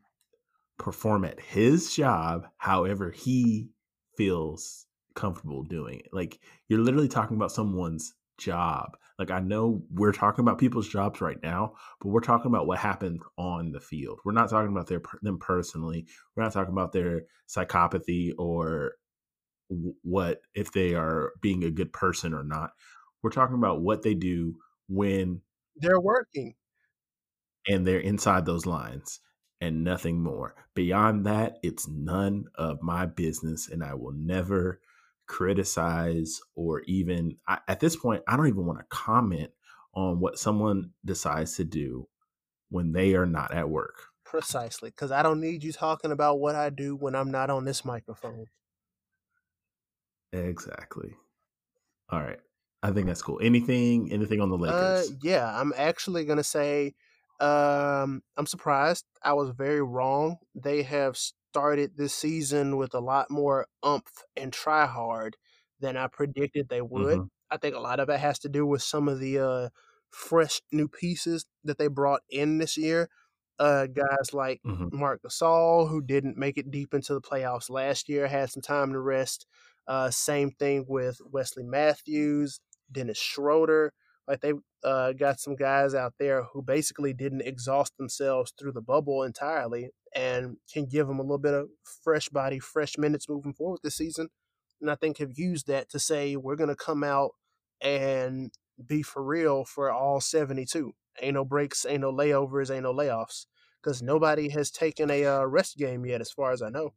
perform 0.78 1.26
at 1.26 1.38
his 1.38 1.94
job 1.94 2.46
however 2.56 3.10
he 3.10 3.68
feels 4.16 4.86
comfortable 5.14 5.62
doing 5.62 5.98
it. 6.00 6.08
Like, 6.10 6.40
you're 6.68 6.80
literally 6.80 7.08
talking 7.08 7.36
about 7.36 7.52
someone's 7.52 8.14
job. 8.38 8.96
Like, 9.18 9.30
I 9.30 9.40
know 9.40 9.82
we're 9.90 10.12
talking 10.12 10.42
about 10.42 10.58
people's 10.58 10.88
jobs 10.88 11.20
right 11.20 11.36
now, 11.42 11.74
but 12.00 12.08
we're 12.08 12.20
talking 12.20 12.50
about 12.50 12.66
what 12.66 12.78
happened 12.78 13.20
on 13.36 13.72
the 13.72 13.80
field. 13.80 14.20
We're 14.24 14.32
not 14.32 14.48
talking 14.48 14.72
about 14.72 14.86
their 14.86 15.02
them 15.20 15.38
personally. 15.38 16.06
We're 16.34 16.44
not 16.44 16.54
talking 16.54 16.72
about 16.72 16.92
their 16.92 17.24
psychopathy 17.46 18.32
or 18.38 18.94
what 20.02 20.40
if 20.54 20.72
they 20.72 20.94
are 20.94 21.32
being 21.40 21.64
a 21.64 21.70
good 21.70 21.92
person 21.92 22.32
or 22.32 22.42
not. 22.42 22.70
We're 23.22 23.30
talking 23.30 23.56
about 23.56 23.80
what 23.82 24.02
they 24.02 24.14
do 24.14 24.56
when 24.88 25.42
they're 25.76 26.00
working 26.00 26.54
and 27.68 27.86
they're 27.86 28.00
inside 28.00 28.44
those 28.44 28.66
lines 28.66 29.20
and 29.60 29.84
nothing 29.84 30.22
more. 30.22 30.54
Beyond 30.74 31.26
that, 31.26 31.58
it's 31.62 31.86
none 31.88 32.46
of 32.56 32.82
my 32.82 33.06
business 33.06 33.68
and 33.68 33.82
I 33.82 33.94
will 33.94 34.12
never 34.12 34.80
criticize 35.26 36.40
or 36.54 36.80
even 36.82 37.36
I, 37.46 37.58
at 37.68 37.80
this 37.80 37.96
point 37.96 38.22
I 38.26 38.36
don't 38.36 38.48
even 38.48 38.66
want 38.66 38.80
to 38.80 38.84
comment 38.90 39.50
on 39.94 40.20
what 40.20 40.38
someone 40.38 40.90
decides 41.04 41.56
to 41.56 41.64
do 41.64 42.08
when 42.70 42.92
they 42.92 43.14
are 43.14 43.26
not 43.26 43.54
at 43.54 43.68
work. 43.68 44.06
Precisely, 44.24 44.90
cuz 44.90 45.10
I 45.12 45.22
don't 45.22 45.40
need 45.40 45.62
you 45.62 45.72
talking 45.72 46.10
about 46.10 46.40
what 46.40 46.54
I 46.54 46.70
do 46.70 46.96
when 46.96 47.14
I'm 47.14 47.30
not 47.30 47.50
on 47.50 47.64
this 47.64 47.84
microphone. 47.84 48.46
Exactly. 50.32 51.14
All 52.10 52.20
right. 52.20 52.40
I 52.82 52.90
think 52.90 53.06
that's 53.06 53.22
cool. 53.22 53.38
Anything 53.42 54.10
anything 54.12 54.40
on 54.40 54.50
the 54.50 54.56
uh, 54.56 54.60
Lakers? 54.60 55.10
Uh, 55.10 55.14
yeah, 55.22 55.60
I'm 55.60 55.72
actually 55.76 56.24
gonna 56.24 56.44
say 56.44 56.94
um, 57.40 58.22
I'm 58.36 58.46
surprised. 58.46 59.04
I 59.22 59.32
was 59.32 59.50
very 59.50 59.82
wrong. 59.82 60.36
They 60.54 60.82
have 60.82 61.16
started 61.16 61.92
this 61.96 62.14
season 62.14 62.76
with 62.76 62.94
a 62.94 63.00
lot 63.00 63.30
more 63.30 63.66
umph 63.82 64.24
and 64.36 64.52
try 64.52 64.86
hard 64.86 65.36
than 65.80 65.96
I 65.96 66.06
predicted 66.06 66.68
they 66.68 66.80
would. 66.80 67.18
Mm-hmm. 67.18 67.26
I 67.50 67.56
think 67.56 67.74
a 67.74 67.80
lot 67.80 68.00
of 68.00 68.08
it 68.08 68.20
has 68.20 68.38
to 68.40 68.48
do 68.48 68.64
with 68.64 68.82
some 68.82 69.08
of 69.08 69.18
the 69.18 69.38
uh, 69.38 69.68
fresh 70.10 70.60
new 70.70 70.88
pieces 70.88 71.44
that 71.64 71.78
they 71.78 71.88
brought 71.88 72.22
in 72.30 72.58
this 72.58 72.76
year. 72.76 73.08
Uh, 73.58 73.86
guys 73.86 74.32
like 74.32 74.60
mm-hmm. 74.64 74.96
Marc 74.96 75.22
Gasol, 75.22 75.88
who 75.88 76.00
didn't 76.00 76.38
make 76.38 76.56
it 76.58 76.70
deep 76.70 76.94
into 76.94 77.12
the 77.12 77.20
playoffs 77.20 77.68
last 77.68 78.08
year, 78.08 78.26
had 78.26 78.50
some 78.50 78.62
time 78.62 78.92
to 78.92 79.00
rest. 79.00 79.46
Uh, 79.86 80.10
same 80.10 80.50
thing 80.50 80.84
with 80.88 81.20
Wesley 81.30 81.64
Matthews, 81.64 82.60
Dennis 82.92 83.18
Schroeder. 83.18 83.92
Like 84.28 84.40
they 84.40 84.52
uh, 84.84 85.12
got 85.12 85.40
some 85.40 85.56
guys 85.56 85.94
out 85.94 86.14
there 86.18 86.44
who 86.52 86.62
basically 86.62 87.12
didn't 87.14 87.42
exhaust 87.42 87.96
themselves 87.98 88.52
through 88.58 88.72
the 88.72 88.82
bubble 88.82 89.22
entirely 89.24 89.90
and 90.14 90.56
can 90.72 90.86
give 90.86 91.08
them 91.08 91.18
a 91.18 91.22
little 91.22 91.38
bit 91.38 91.54
of 91.54 91.68
fresh 92.04 92.28
body, 92.28 92.58
fresh 92.58 92.98
minutes 92.98 93.28
moving 93.28 93.54
forward 93.54 93.80
this 93.82 93.96
season. 93.96 94.28
And 94.80 94.90
I 94.90 94.96
think 94.96 95.18
have 95.18 95.38
used 95.38 95.66
that 95.68 95.88
to 95.90 95.98
say 95.98 96.36
we're 96.36 96.56
going 96.56 96.68
to 96.70 96.76
come 96.76 97.04
out 97.04 97.32
and 97.80 98.52
be 98.86 99.02
for 99.02 99.22
real 99.24 99.64
for 99.64 99.90
all 99.90 100.20
72. 100.20 100.92
Ain't 101.20 101.34
no 101.34 101.44
breaks, 101.44 101.86
ain't 101.86 102.02
no 102.02 102.12
layovers, 102.12 102.70
ain't 102.74 102.84
no 102.84 102.94
layoffs. 102.94 103.46
because 103.82 104.02
nobody 104.02 104.48
has 104.50 104.70
taken 104.70 105.10
a 105.10 105.24
uh, 105.26 105.44
rest 105.44 105.76
game 105.76 106.06
yet, 106.06 106.20
as 106.20 106.30
far 106.32 106.52
as 106.52 106.62
I 106.62 106.70
know. 106.70 106.94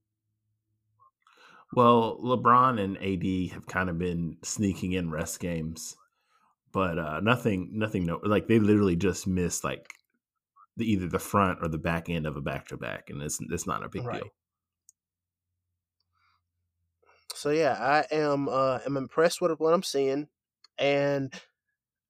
Well, 1.73 2.17
LeBron 2.21 2.79
and 2.81 2.97
AD 2.97 3.47
have 3.49 3.65
kind 3.67 3.89
of 3.89 3.97
been 3.99 4.37
sneaking 4.43 4.93
in 4.93 5.11
rest 5.11 5.39
games, 5.39 5.95
but 6.73 6.99
uh, 6.99 7.21
nothing, 7.21 7.71
nothing. 7.73 8.05
No, 8.05 8.19
like 8.23 8.47
they 8.47 8.59
literally 8.59 8.95
just 8.97 9.27
missed 9.27 9.63
like 9.63 9.93
the, 10.77 10.85
either 10.91 11.07
the 11.09 11.19
front 11.19 11.59
or 11.63 11.69
the 11.69 11.79
back 11.79 12.09
end 12.09 12.27
of 12.27 12.37
a 12.37 12.41
back 12.41 12.67
to 12.69 12.77
back, 12.77 13.09
and 13.09 13.21
it's 13.23 13.39
it's 13.41 13.67
not 13.67 13.83
a 13.85 13.89
big 13.89 14.09
Right. 14.09 14.09
deal. 14.09 14.33
So 17.33 17.49
yeah, 17.49 17.73
I 17.79 18.05
am 18.13 18.47
uh, 18.47 18.79
am 18.85 18.97
impressed 18.97 19.41
with 19.41 19.59
what 19.59 19.73
I'm 19.73 19.83
seeing, 19.83 20.29
and 20.77 21.33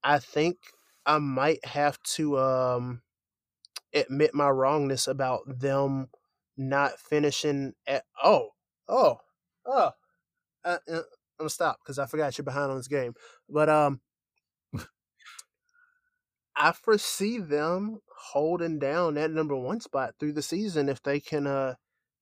I 0.04 0.18
think 0.20 0.58
I 1.06 1.18
might 1.18 1.64
have 1.66 2.02
to 2.16 2.38
um, 2.38 3.02
admit 3.94 4.34
my 4.34 4.50
wrongness 4.50 5.08
about 5.08 5.42
them 5.60 6.10
not 6.56 7.00
finishing 7.00 7.74
at 7.86 8.04
oh 8.22 8.50
oh 8.88 9.18
oh. 9.66 9.92
Uh, 10.64 10.78
uh, 10.90 10.96
I'm 10.96 11.02
gonna 11.44 11.50
stop 11.50 11.78
because 11.82 11.98
I 11.98 12.06
forgot 12.06 12.38
you're 12.38 12.44
behind 12.44 12.70
on 12.70 12.76
this 12.78 12.88
game, 12.88 13.14
but 13.48 13.68
um, 13.68 14.00
I 16.56 16.72
foresee 16.72 17.38
them 17.38 18.00
holding 18.32 18.78
down 18.78 19.14
that 19.14 19.30
number 19.30 19.54
one 19.56 19.80
spot 19.80 20.14
through 20.18 20.32
the 20.32 20.42
season 20.42 20.88
if 20.88 21.02
they 21.02 21.20
can 21.20 21.46
uh 21.46 21.74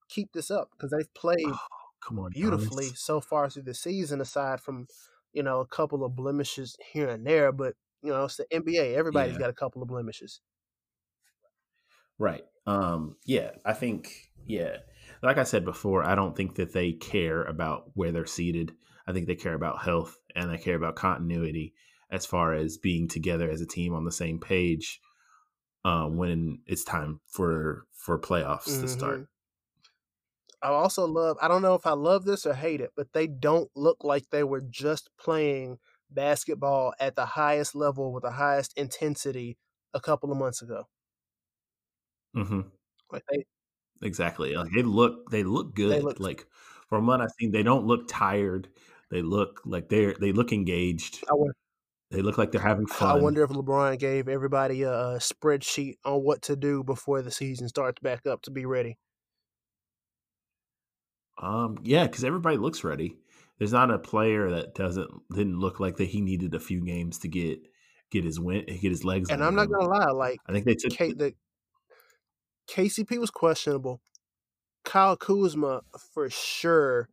keep 0.08 0.32
this 0.32 0.50
up 0.50 0.70
because 0.72 0.90
they've 0.92 1.14
played 1.14 1.60
Oh, 1.60 1.96
come 2.00 2.18
on, 2.18 2.32
beautifully 2.32 2.94
Giannis. 2.94 2.94
so 2.94 3.20
far 3.20 3.50
through 3.50 3.64
the 3.64 3.74
season, 3.74 4.20
aside 4.20 4.60
from 4.60 4.88
you 5.32 5.42
know 5.42 5.60
a 5.60 5.66
couple 5.68 6.04
of 6.04 6.16
blemishes 6.16 6.76
here 6.92 7.08
and 7.10 7.26
there. 7.26 7.52
But 7.52 7.76
you 8.02 8.10
know 8.10 8.24
it's 8.26 8.36
the 8.38 8.46
NBA; 8.52 8.94
everybody's 8.94 9.36
Yeah. 9.36 9.38
got 9.38 9.50
a 9.50 9.54
couple 9.54 9.82
of 9.82 9.88
blemishes. 9.88 10.40
Right. 12.18 12.44
Um, 12.66 13.16
yeah, 13.24 13.52
I 13.64 13.72
think, 13.72 14.30
yeah, 14.46 14.78
like 15.24 15.38
I 15.38 15.44
said 15.44 15.64
before, 15.64 16.04
I 16.04 16.14
don't 16.14 16.36
think 16.36 16.56
that 16.56 16.72
they 16.72 16.92
care 16.92 17.42
about 17.44 17.90
where 17.94 18.12
they're 18.12 18.26
seated. 18.26 18.76
I 19.06 19.12
think 19.12 19.26
they 19.26 19.36
care 19.36 19.54
about 19.54 19.82
health 19.82 20.18
and 20.34 20.50
they 20.50 20.58
care 20.58 20.76
about 20.76 20.96
continuity 20.96 21.74
as 22.10 22.26
far 22.26 22.54
as 22.54 22.78
being 22.78 23.08
together 23.08 23.50
as 23.50 23.60
a 23.60 23.66
team 23.66 23.94
on 23.94 24.04
the 24.04 24.12
same 24.12 24.38
page 24.40 25.00
um, 25.84 26.16
when 26.16 26.62
it's 26.66 26.84
time 26.84 27.20
for 27.28 27.86
for 27.92 28.18
playoffs 28.20 28.80
to 28.80 28.88
start. 28.88 29.26
I 30.62 30.68
also 30.68 31.06
love. 31.06 31.36
I 31.40 31.48
don't 31.48 31.62
know 31.62 31.74
if 31.74 31.86
I 31.86 31.92
love 31.92 32.24
this 32.24 32.46
or 32.46 32.54
hate 32.54 32.80
it, 32.80 32.92
but 32.96 33.12
they 33.12 33.26
don't 33.26 33.70
look 33.76 34.02
like 34.02 34.30
they 34.30 34.44
were 34.44 34.60
just 34.62 35.10
playing 35.18 35.78
basketball 36.10 36.94
at 36.98 37.16
the 37.16 37.26
highest 37.26 37.74
level 37.74 38.12
with 38.12 38.22
the 38.22 38.32
highest 38.32 38.72
intensity 38.76 39.58
a 39.92 40.00
couple 40.00 40.32
of 40.32 40.38
months 40.38 40.62
ago. 40.62 40.88
hmm 42.34 42.74
Like 43.10 43.24
they, 43.30 43.44
Exactly. 44.04 44.54
Like 44.54 44.70
they 44.74 44.82
look, 44.82 45.30
they 45.30 45.42
look 45.42 45.74
good. 45.74 46.02
look- 46.04 46.20
like 46.20 46.46
from 46.88 47.06
what 47.06 47.20
I've 47.20 47.30
seen, 47.40 47.50
they 47.50 47.62
don't 47.62 47.86
look 47.86 48.06
tired. 48.08 48.68
They 49.10 49.22
look 49.22 49.60
like 49.64 49.88
they're 49.88 50.14
they 50.20 50.32
look 50.32 50.52
engaged. 50.52 51.24
I, 51.30 51.34
won- 51.34 51.52
They 52.10 52.22
look 52.22 52.38
like 52.38 52.52
they're 52.52 52.60
having 52.60 52.86
fun. 52.86 53.18
I 53.18 53.20
wonder 53.20 53.42
if 53.42 53.50
LeBron 53.50 53.98
gave 53.98 54.28
everybody 54.28 54.82
a, 54.82 54.92
a 54.92 55.18
spreadsheet 55.18 55.94
on 56.04 56.22
what 56.22 56.42
to 56.42 56.56
do 56.56 56.84
before 56.84 57.22
the 57.22 57.30
season 57.30 57.68
starts 57.68 58.00
back 58.00 58.26
up 58.26 58.42
to 58.42 58.50
be 58.50 58.66
ready. 58.66 58.98
Um, 61.38 61.78
yeah, 61.82 62.06
because 62.06 62.24
everybody 62.24 62.56
looks 62.56 62.84
ready. 62.84 63.16
There's 63.58 63.72
not 63.72 63.90
a 63.90 63.98
player 63.98 64.50
that 64.50 64.74
doesn't 64.74 65.10
didn't 65.34 65.58
look 65.58 65.80
like 65.80 65.96
that 65.96 66.06
he 66.06 66.20
needed 66.20 66.54
a 66.54 66.60
few 66.60 66.84
games 66.84 67.18
to 67.20 67.28
get 67.28 67.60
get 68.10 68.24
his 68.24 68.38
win 68.38 68.64
get 68.66 68.90
his 68.90 69.04
legs. 69.04 69.30
And 69.30 69.42
I'm 69.42 69.54
not 69.54 69.66
him. 69.66 69.72
gonna 69.72 69.88
lie, 69.88 70.10
like 70.10 70.38
I 70.46 70.52
think 70.52 70.64
they 70.66 70.74
took. 70.74 70.92
K, 70.92 71.12
the 71.12 71.34
KCP 72.68 73.18
was 73.18 73.30
questionable. 73.30 74.00
Kyle 74.84 75.16
Kuzma 75.16 75.82
for 76.12 76.28
sure 76.30 77.08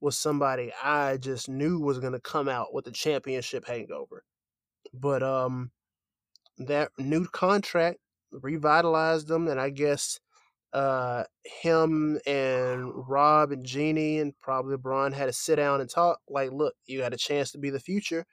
was 0.00 0.18
somebody 0.18 0.72
I 0.82 1.16
just 1.16 1.48
knew 1.48 1.78
was 1.78 2.00
going 2.00 2.12
to 2.12 2.20
come 2.20 2.48
out 2.48 2.74
with 2.74 2.86
a 2.88 2.90
championship 2.90 3.66
hangover. 3.66 4.24
But 4.92 5.22
um 5.22 5.70
that 6.58 6.90
new 6.98 7.26
contract 7.26 7.98
revitalized 8.32 9.28
them 9.28 9.48
and 9.48 9.60
I 9.60 9.70
guess 9.70 10.18
uh 10.72 11.24
him 11.44 12.18
and 12.26 12.90
Rob 13.08 13.52
and 13.52 13.64
Jeanie 13.64 14.18
and 14.18 14.38
probably 14.40 14.76
LeBron 14.76 15.12
had 15.12 15.26
to 15.26 15.32
sit 15.32 15.56
down 15.56 15.80
and 15.80 15.88
talk 15.88 16.20
like 16.28 16.50
look, 16.50 16.74
you 16.86 16.98
got 16.98 17.14
a 17.14 17.18
chance 17.18 17.52
to 17.52 17.58
be 17.58 17.70
the 17.70 17.80
future. 17.80 18.26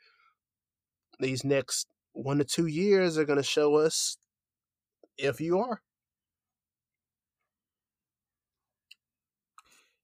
These 1.20 1.43
next 1.43 1.88
1 2.13 2.39
to 2.39 2.45
2 2.45 2.65
years 2.65 3.17
are 3.17 3.26
going 3.26 3.38
to 3.38 3.43
show 3.43 3.76
us 3.76 4.17
if 5.17 5.39
you 5.39 5.59
are. 5.59 5.82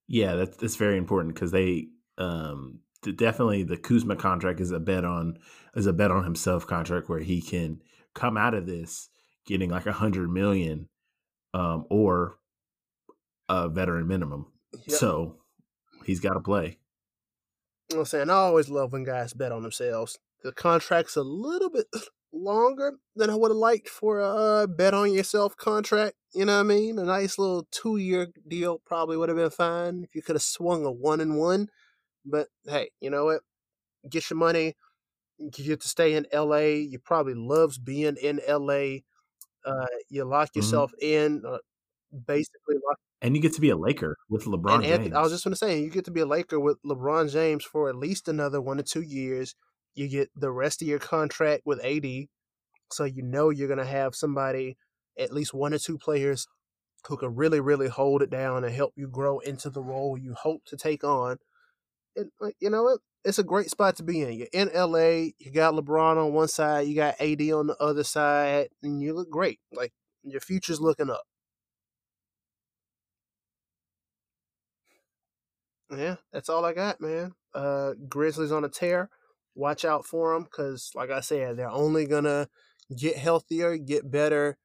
Yeah, 0.07 0.35
that's 0.35 0.57
that's 0.57 0.75
very 0.75 0.97
important 0.97 1.33
because 1.33 1.51
they 1.51 1.87
um 2.17 2.79
definitely 3.17 3.63
the 3.63 3.77
Kuzma 3.77 4.15
contract 4.15 4.59
is 4.59 4.71
a 4.71 4.79
bet 4.79 5.05
on 5.05 5.37
is 5.75 5.87
a 5.87 5.93
bet 5.93 6.11
on 6.11 6.23
himself 6.23 6.65
contract 6.67 7.09
where 7.09 7.19
he 7.19 7.41
can 7.41 7.81
come 8.13 8.37
out 8.37 8.53
of 8.53 8.65
this 8.65 9.09
getting 9.45 9.69
like 9.69 9.85
a 9.85 9.91
hundred 9.91 10.29
million 10.29 10.87
um 11.53 11.85
or 11.89 12.37
a 13.49 13.69
veteran 13.69 14.07
minimum. 14.07 14.47
Yep. 14.73 14.97
So 14.97 15.35
he's 16.05 16.19
got 16.19 16.33
to 16.33 16.39
play. 16.39 16.77
You 17.89 17.97
know 17.97 17.99
what 17.99 18.01
I'm 18.01 18.05
saying? 18.05 18.29
I 18.29 18.33
always 18.33 18.69
love 18.69 18.93
when 18.93 19.03
guys 19.03 19.33
bet 19.33 19.51
on 19.51 19.61
themselves. 19.61 20.17
The 20.43 20.51
contract's 20.51 21.15
a 21.15 21.23
little 21.23 21.69
bit 21.69 21.85
longer 22.35 22.93
than 23.15 23.29
I 23.29 23.35
would 23.35 23.51
have 23.51 23.57
liked 23.57 23.89
for 23.89 24.19
a 24.19 24.27
uh, 24.29 24.67
bet 24.67 24.93
on 24.93 25.13
yourself 25.13 25.55
contract. 25.57 26.15
You 26.33 26.45
know 26.45 26.55
what 26.55 26.59
I 26.61 26.63
mean? 26.63 26.99
A 26.99 27.05
nice 27.05 27.39
little 27.39 27.67
two 27.71 27.97
year 27.97 28.27
deal 28.47 28.79
probably 28.85 29.17
would 29.17 29.29
have 29.29 29.37
been 29.37 29.49
fine 29.49 30.03
if 30.03 30.15
you 30.15 30.21
could 30.21 30.35
have 30.35 30.43
swung 30.43 30.85
a 30.85 30.91
one 30.91 31.21
and 31.21 31.37
one. 31.37 31.69
But 32.25 32.49
hey, 32.65 32.91
you 33.01 33.09
know 33.09 33.25
what? 33.25 33.41
Get 34.09 34.29
your 34.29 34.37
money. 34.37 34.75
You 35.39 35.51
get 35.51 35.81
to 35.81 35.89
stay 35.89 36.13
in 36.15 36.27
LA. 36.33 36.57
You 36.89 36.99
probably 36.99 37.35
loves 37.35 37.77
being 37.77 38.17
in 38.17 38.41
LA. 38.47 38.99
Uh, 39.65 39.87
you 40.09 40.23
lock 40.25 40.55
Mm-hmm. 40.55 40.55
yourself 40.55 40.93
in, 41.01 41.43
uh, 41.47 41.57
basically 42.27 42.75
lock 42.87 42.99
And 43.21 43.35
you 43.35 43.41
get 43.41 43.53
to 43.53 43.61
be 43.61 43.69
a 43.69 43.77
Laker 43.77 44.15
with 44.29 44.45
LeBron 44.45 44.75
and 44.75 44.83
James. 44.83 44.91
Anthony, 44.91 45.15
I 45.15 45.21
was 45.21 45.31
just 45.31 45.43
going 45.43 45.53
to 45.53 45.57
say, 45.57 45.79
you 45.81 45.89
get 45.89 46.05
to 46.05 46.11
be 46.11 46.21
a 46.21 46.25
Laker 46.25 46.59
with 46.59 46.81
LeBron 46.83 47.31
James 47.31 47.63
for 47.63 47.89
at 47.89 47.95
least 47.95 48.27
another 48.27 48.61
one 48.61 48.77
to 48.77 48.83
two 48.83 49.01
years. 49.01 49.55
You 49.95 50.07
get 50.09 50.29
the 50.35 50.51
rest 50.51 50.81
of 50.81 50.87
your 50.87 50.99
contract 50.99 51.63
with 51.65 51.83
AD, 51.83 52.27
so 52.91 53.05
you 53.05 53.23
know 53.23 53.49
you're 53.49 53.67
going 53.67 53.79
to 53.79 53.85
have 53.85 54.15
somebody, 54.15 54.77
at 55.17 55.33
least 55.33 55.53
one 55.53 55.73
or 55.73 55.79
two 55.79 55.97
players, 55.97 56.47
who 57.07 57.17
can 57.17 57.35
really, 57.35 57.59
really 57.59 57.87
hold 57.87 58.21
it 58.21 58.29
down 58.29 58.63
and 58.63 58.73
help 58.73 58.93
you 58.95 59.07
grow 59.07 59.39
into 59.39 59.69
the 59.69 59.81
role 59.81 60.17
you 60.17 60.33
hope 60.33 60.65
to 60.65 60.77
take 60.77 61.03
on. 61.03 61.37
And 62.15 62.31
like, 62.39 62.55
you 62.59 62.69
know 62.69 62.83
what? 62.83 62.99
It's 63.23 63.39
a 63.39 63.43
great 63.43 63.69
spot 63.69 63.95
to 63.97 64.03
be 64.03 64.21
in. 64.21 64.33
You're 64.33 64.47
in 64.53 64.69
LA. 64.73 65.31
You 65.39 65.51
got 65.53 65.73
LeBron 65.73 66.17
on 66.17 66.33
one 66.33 66.47
side. 66.47 66.87
You 66.87 66.95
got 66.95 67.19
AD 67.19 67.41
on 67.51 67.67
the 67.67 67.77
other 67.79 68.03
side, 68.03 68.69
and 68.83 69.01
you 69.01 69.13
look 69.13 69.29
great. 69.29 69.59
Like 69.73 69.93
your 70.23 70.41
future's 70.41 70.79
looking 70.79 71.09
up. 71.09 71.23
Yeah, 75.95 76.15
that's 76.31 76.49
all 76.49 76.65
I 76.65 76.73
got, 76.73 76.99
man. 76.99 77.33
Uh, 77.53 77.93
Grizzlies 78.07 78.51
on 78.51 78.65
a 78.65 78.69
tear. 78.69 79.09
Watch 79.55 79.85
out 79.85 80.05
for 80.05 80.33
them 80.33 80.43
because, 80.43 80.91
like 80.95 81.09
I 81.09 81.21
said, 81.21 81.57
they're 81.57 81.69
only 81.69 82.05
gonna 82.05 82.49
get 82.95 83.15
healthier, 83.15 83.77
get 83.77 84.11
better, 84.11 84.57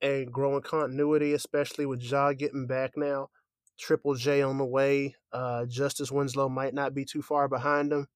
and 0.00 0.30
grow 0.32 0.56
in 0.56 0.62
continuity. 0.62 1.32
Especially 1.32 1.86
with 1.86 2.02
Ja 2.02 2.32
getting 2.32 2.66
back 2.66 2.92
now, 2.96 3.30
Triple 3.78 4.14
J 4.14 4.42
on 4.42 4.58
the 4.58 4.64
way. 4.64 5.16
Uh, 5.32 5.64
Justice 5.66 6.12
Winslow 6.12 6.48
might 6.48 6.74
not 6.74 6.94
be 6.94 7.04
too 7.04 7.22
far 7.22 7.48
behind 7.48 7.92
him. 7.92 8.06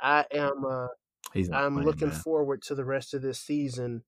I 0.00 0.26
am. 0.32 0.64
Uh, 0.64 0.88
I'm 1.34 1.74
playing, 1.74 1.86
looking 1.86 2.08
man. 2.08 2.16
forward 2.18 2.62
to 2.62 2.74
the 2.74 2.84
rest 2.84 3.14
of 3.14 3.22
this 3.22 3.40
season. 3.40 4.02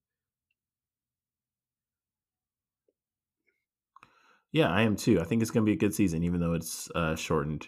Yeah, 4.53 4.69
I 4.69 4.83
am 4.83 4.95
too. 4.97 5.21
I 5.21 5.25
think 5.25 5.43
it's 5.43 5.51
going 5.51 5.65
to 5.65 5.69
be 5.69 5.75
a 5.75 5.79
good 5.79 5.95
season, 5.95 6.23
even 6.23 6.41
though 6.41 6.53
it's 6.53 6.89
uh, 6.95 7.17
shortened. 7.17 7.67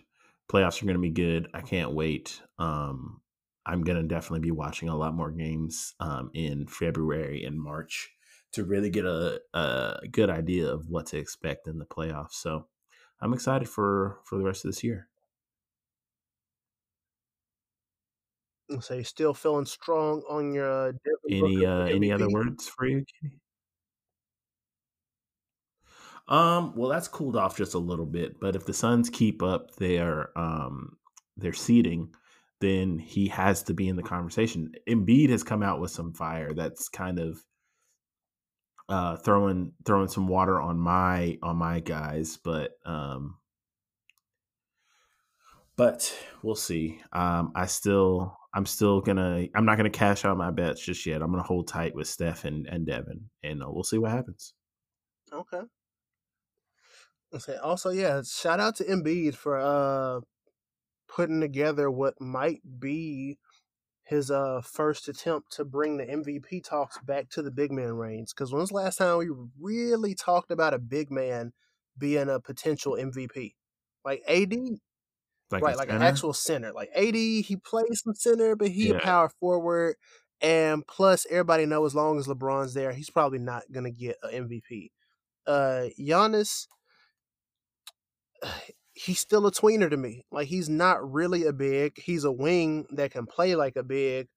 Playoffs 0.50 0.80
are 0.82 0.86
going 0.86 0.96
to 0.96 1.00
be 1.00 1.10
good. 1.10 1.48
I 1.54 1.60
can't 1.60 1.92
wait. 1.92 2.40
Um, 2.58 3.20
I'm 3.66 3.82
going 3.82 4.00
to 4.00 4.06
definitely 4.06 4.40
be 4.40 4.52
watching 4.52 4.88
a 4.88 4.96
lot 4.96 5.14
more 5.14 5.32
games 5.32 5.94
um, 5.98 6.30
in 6.34 6.68
February 6.68 7.44
and 7.44 7.60
March 7.60 8.10
to 8.52 8.64
really 8.64 8.90
get 8.90 9.04
a, 9.04 9.40
a 9.54 10.06
good 10.10 10.30
idea 10.30 10.72
of 10.72 10.88
what 10.88 11.06
to 11.06 11.18
expect 11.18 11.66
in 11.66 11.78
the 11.78 11.84
playoffs. 11.84 12.34
So 12.34 12.66
I'm 13.20 13.32
excited 13.34 13.68
for 13.68 14.20
for 14.24 14.38
the 14.38 14.44
rest 14.44 14.64
of 14.64 14.70
this 14.70 14.84
year. 14.84 15.08
So 18.80 18.94
you're 18.94 19.04
still 19.04 19.34
feeling 19.34 19.66
strong 19.66 20.22
on 20.28 20.52
your 20.52 20.88
uh, 20.88 20.92
Any 21.30 21.64
uh, 21.64 21.84
any 21.84 22.12
other 22.12 22.28
words 22.28 22.68
for 22.68 22.86
you, 22.86 23.04
Kenny? 23.20 23.40
Um, 26.28 26.72
well, 26.74 26.90
that's 26.90 27.08
cooled 27.08 27.36
off 27.36 27.56
just 27.56 27.74
a 27.74 27.78
little 27.78 28.06
bit, 28.06 28.40
but 28.40 28.56
if 28.56 28.66
the 28.66 28.74
Suns 28.74 29.10
keep 29.10 29.42
up 29.42 29.76
their 29.76 30.36
um 30.36 30.96
their 31.36 31.52
seeding, 31.52 32.14
then 32.60 32.98
he 32.98 33.28
has 33.28 33.62
to 33.64 33.74
be 33.74 33.88
in 33.88 33.96
the 33.96 34.02
conversation. 34.02 34.72
Embiid 34.88 35.30
has 35.30 35.42
come 35.42 35.62
out 35.62 35.80
with 35.80 35.90
some 35.90 36.12
fire 36.12 36.52
that's 36.52 36.88
kind 36.88 37.18
of 37.18 37.44
uh, 38.88 39.16
throwing 39.16 39.72
throwing 39.84 40.08
some 40.08 40.28
water 40.28 40.60
on 40.60 40.78
my 40.78 41.38
on 41.42 41.56
my 41.56 41.80
guys, 41.80 42.38
but 42.42 42.72
um, 42.84 43.36
but 45.76 46.12
we'll 46.42 46.54
see. 46.54 47.00
Um, 47.12 47.52
I 47.54 47.66
still 47.66 48.36
I'm 48.54 48.66
still 48.66 49.00
gonna 49.00 49.46
I'm 49.54 49.64
not 49.64 49.76
gonna 49.76 49.90
cash 49.90 50.24
out 50.24 50.36
my 50.36 50.50
bets 50.50 50.84
just 50.84 51.04
yet. 51.06 51.22
I'm 51.22 51.30
gonna 51.30 51.42
hold 51.42 51.68
tight 51.68 51.94
with 51.94 52.08
Steph 52.08 52.44
and, 52.44 52.66
and 52.66 52.86
Devin, 52.86 53.28
and 53.42 53.62
uh, 53.62 53.66
we'll 53.68 53.84
see 53.84 53.98
what 53.98 54.12
happens. 54.12 54.54
Okay. 55.32 55.60
Okay. 57.36 57.56
Also, 57.56 57.90
yeah, 57.90 58.22
shout 58.22 58.60
out 58.60 58.76
to 58.76 58.84
Embiid 58.84 59.34
for 59.34 59.58
uh 59.58 60.20
putting 61.08 61.40
together 61.40 61.90
what 61.90 62.20
might 62.20 62.60
be 62.78 63.38
his 64.04 64.30
uh 64.30 64.60
first 64.64 65.08
attempt 65.08 65.52
to 65.52 65.64
bring 65.64 65.96
the 65.96 66.04
MVP 66.04 66.64
talks 66.64 66.98
back 66.98 67.28
to 67.30 67.42
the 67.42 67.50
big 67.50 67.70
man 67.72 67.92
range. 67.94 68.30
Because 68.34 68.52
when's 68.52 68.70
the 68.70 68.76
last 68.76 68.96
time 68.96 69.18
we 69.18 69.28
really 69.60 70.14
talked 70.14 70.50
about 70.50 70.74
a 70.74 70.78
big 70.78 71.10
man 71.10 71.52
being 71.98 72.28
a 72.28 72.40
potential 72.40 72.92
MVP? 72.98 73.54
Like 74.04 74.22
AD, 74.28 74.54
Like 75.50 75.62
right? 75.62 75.76
Like 75.76 75.90
an 75.90 76.02
actual 76.02 76.32
center. 76.32 76.72
Like 76.72 76.90
AD, 76.94 77.14
he 77.14 77.56
plays 77.64 78.02
some 78.04 78.14
center, 78.14 78.54
but 78.56 78.68
he 78.68 78.90
a 78.90 78.98
power 79.00 79.30
forward. 79.40 79.96
And 80.40 80.86
plus, 80.86 81.26
everybody 81.30 81.66
know 81.66 81.84
as 81.86 81.94
long 81.94 82.18
as 82.18 82.26
LeBron's 82.26 82.74
there, 82.74 82.92
he's 82.92 83.10
probably 83.10 83.38
not 83.38 83.64
gonna 83.72 83.90
get 83.90 84.16
an 84.22 84.48
MVP. 84.48 84.90
Uh, 85.46 85.86
Giannis, 85.98 86.66
he's 88.92 89.20
still 89.20 89.46
a 89.46 89.52
tweener 89.52 89.90
to 89.90 89.96
me. 89.96 90.24
Like 90.30 90.48
he's 90.48 90.68
not 90.68 91.12
really 91.12 91.44
a 91.44 91.52
big. 91.52 92.00
He's 92.00 92.24
a 92.24 92.32
wing 92.32 92.86
that 92.90 93.12
can 93.12 93.26
play 93.26 93.54
like 93.54 93.76
a 93.76 93.82
big, 93.82 94.28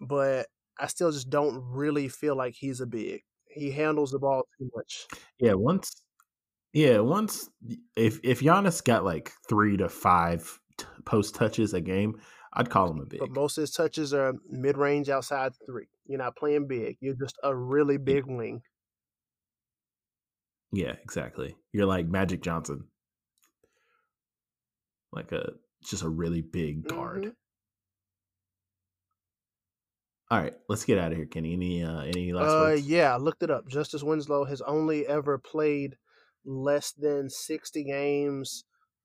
but 0.00 0.46
I 0.78 0.86
still 0.86 1.12
just 1.12 1.30
don't 1.30 1.62
really 1.62 2.08
feel 2.08 2.36
like 2.36 2.54
he's 2.54 2.80
a 2.80 2.86
big. 2.86 3.22
He 3.48 3.70
handles 3.70 4.10
the 4.10 4.18
ball 4.18 4.44
too 4.58 4.70
much. 4.74 5.06
Yeah, 5.38 5.54
once 5.54 6.02
yeah, 6.72 6.98
once 6.98 7.48
if 7.96 8.18
if 8.24 8.40
Giannis 8.40 8.82
got 8.82 9.04
like 9.04 9.32
three 9.48 9.76
to 9.76 9.88
five 9.88 10.58
t- 10.78 10.86
post 11.04 11.34
touches 11.34 11.74
a 11.74 11.80
game, 11.80 12.18
I'd 12.54 12.70
call 12.70 12.90
him 12.90 13.00
a 13.00 13.06
big. 13.06 13.20
But 13.20 13.30
most 13.30 13.58
of 13.58 13.62
his 13.62 13.72
touches 13.72 14.14
are 14.14 14.34
mid 14.48 14.78
range 14.78 15.10
outside 15.10 15.52
three. 15.66 15.88
You're 16.06 16.18
not 16.18 16.36
playing 16.36 16.66
big. 16.66 16.96
You're 17.00 17.14
just 17.14 17.36
a 17.42 17.54
really 17.54 17.98
big 17.98 18.24
wing. 18.26 18.62
Yeah, 20.72 20.94
exactly. 21.02 21.54
You're 21.72 21.86
like 21.86 22.06
Magic 22.06 22.42
Johnson. 22.42 22.84
Like 25.12 25.32
a 25.32 25.52
just 25.84 26.02
a 26.02 26.08
really 26.08 26.40
big 26.40 26.88
guard. 26.88 27.24
Mhm. 27.24 27.36
All 30.30 30.38
right, 30.40 30.54
let's 30.68 30.84
get 30.86 30.96
out 30.96 31.12
of 31.12 31.18
here, 31.18 31.26
Kenny. 31.26 31.52
Any 31.52 31.82
uh 31.84 32.00
any 32.00 32.32
last 32.32 32.52
Uh, 32.54 32.60
words? 32.70 32.88
yeah, 32.88 33.12
I 33.14 33.18
looked 33.18 33.42
it 33.42 33.50
up. 33.50 33.68
Justice 33.68 34.02
Winslow 34.02 34.44
has 34.46 34.62
only 34.62 35.06
ever 35.06 35.36
played 35.36 35.98
less 36.44 36.92
than 36.92 37.28
60 37.28 37.84
games 37.84 38.64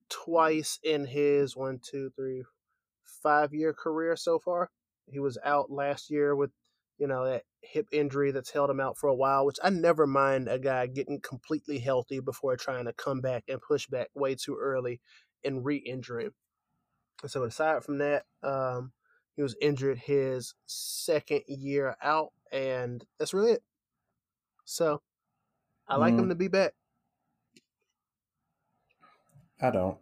twice 0.10 0.80
in 0.84 1.06
his 1.08 1.56
one, 1.58 1.80
two, 1.84 2.12
three, 2.16 2.44
five 3.04 3.54
year 3.54 3.74
career 3.74 4.16
so 4.16 4.40
far. 4.40 4.72
He 5.08 5.20
was 5.20 5.38
out 5.44 5.70
last 5.70 6.10
year 6.10 6.34
with, 6.34 6.52
you 6.98 7.08
know, 7.08 7.26
that 7.26 7.44
hip 7.62 7.88
injury 7.92 8.32
that's 8.32 8.52
held 8.52 8.70
him 8.70 8.80
out 8.80 8.98
for 8.98 9.08
a 9.08 9.16
while, 9.16 9.46
which 9.46 9.58
I 9.64 9.70
never 9.70 10.08
mind 10.08 10.48
a 10.48 10.60
guy 10.60 10.88
getting 10.88 11.22
completely 11.22 11.80
healthy 11.80 12.20
before 12.20 12.58
trying 12.58 12.86
to 12.86 12.94
come 12.94 13.22
back 13.22 13.46
and 13.48 13.62
push 13.62 13.88
back 13.88 14.10
way 14.16 14.36
too 14.36 14.58
early 14.60 15.02
and 15.44 15.66
re 15.66 15.78
injure 15.78 16.20
him. 16.20 16.34
And 17.24 17.32
so, 17.32 17.44
aside 17.44 17.84
from 17.84 18.00
that, 18.00 18.26
um, 18.44 18.94
he 19.36 19.44
was 19.44 19.56
injured 19.62 20.00
his 20.00 20.56
second 20.68 21.44
year 21.48 21.96
out, 22.04 22.34
and 22.52 23.06
that's 23.20 23.34
really 23.34 23.54
it. 23.54 23.64
So, 24.66 25.02
I 25.88 25.98
like 25.98 26.18
him 26.18 26.28
Mm. 26.28 26.30
to 26.30 26.36
be 26.36 26.48
back. 26.50 26.74
I 29.62 29.72
don't. 29.72 29.98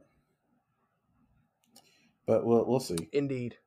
But 2.28 2.46
we'll 2.46 2.66
we'll 2.66 2.80
see. 2.80 3.10
Indeed. 3.12 3.58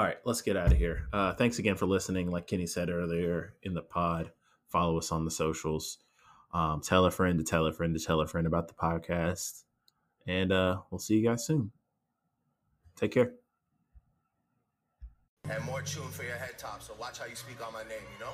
All 0.00 0.06
right, 0.06 0.16
let's 0.24 0.40
get 0.40 0.56
out 0.56 0.72
of 0.72 0.78
here. 0.78 1.08
Uh, 1.12 1.34
thanks 1.34 1.58
again 1.58 1.76
for 1.76 1.84
listening. 1.84 2.30
Like 2.30 2.46
Kenny 2.46 2.66
said 2.66 2.88
earlier 2.88 3.52
in 3.62 3.74
the 3.74 3.82
pod, 3.82 4.30
follow 4.70 4.96
us 4.96 5.12
on 5.12 5.26
the 5.26 5.30
socials. 5.30 5.98
Um, 6.54 6.80
tell 6.80 7.04
a 7.04 7.10
friend 7.10 7.38
to 7.38 7.44
tell 7.44 7.66
a 7.66 7.72
friend 7.74 7.92
to 7.94 8.02
tell 8.02 8.22
a 8.22 8.26
friend 8.26 8.46
about 8.46 8.68
the 8.68 8.72
podcast. 8.72 9.64
And 10.26 10.52
uh, 10.52 10.78
we'll 10.90 11.00
see 11.00 11.18
you 11.18 11.28
guys 11.28 11.44
soon. 11.44 11.70
Take 12.96 13.12
care. 13.12 13.32
and 15.50 15.62
more 15.66 15.82
tune 15.82 16.08
for 16.08 16.22
your 16.22 16.36
head 16.36 16.56
top. 16.56 16.82
So 16.82 16.94
watch 16.98 17.18
how 17.18 17.26
you 17.26 17.36
speak 17.36 17.62
on 17.62 17.74
my 17.74 17.82
name, 17.82 18.00
you 18.18 18.24
know? 18.24 18.32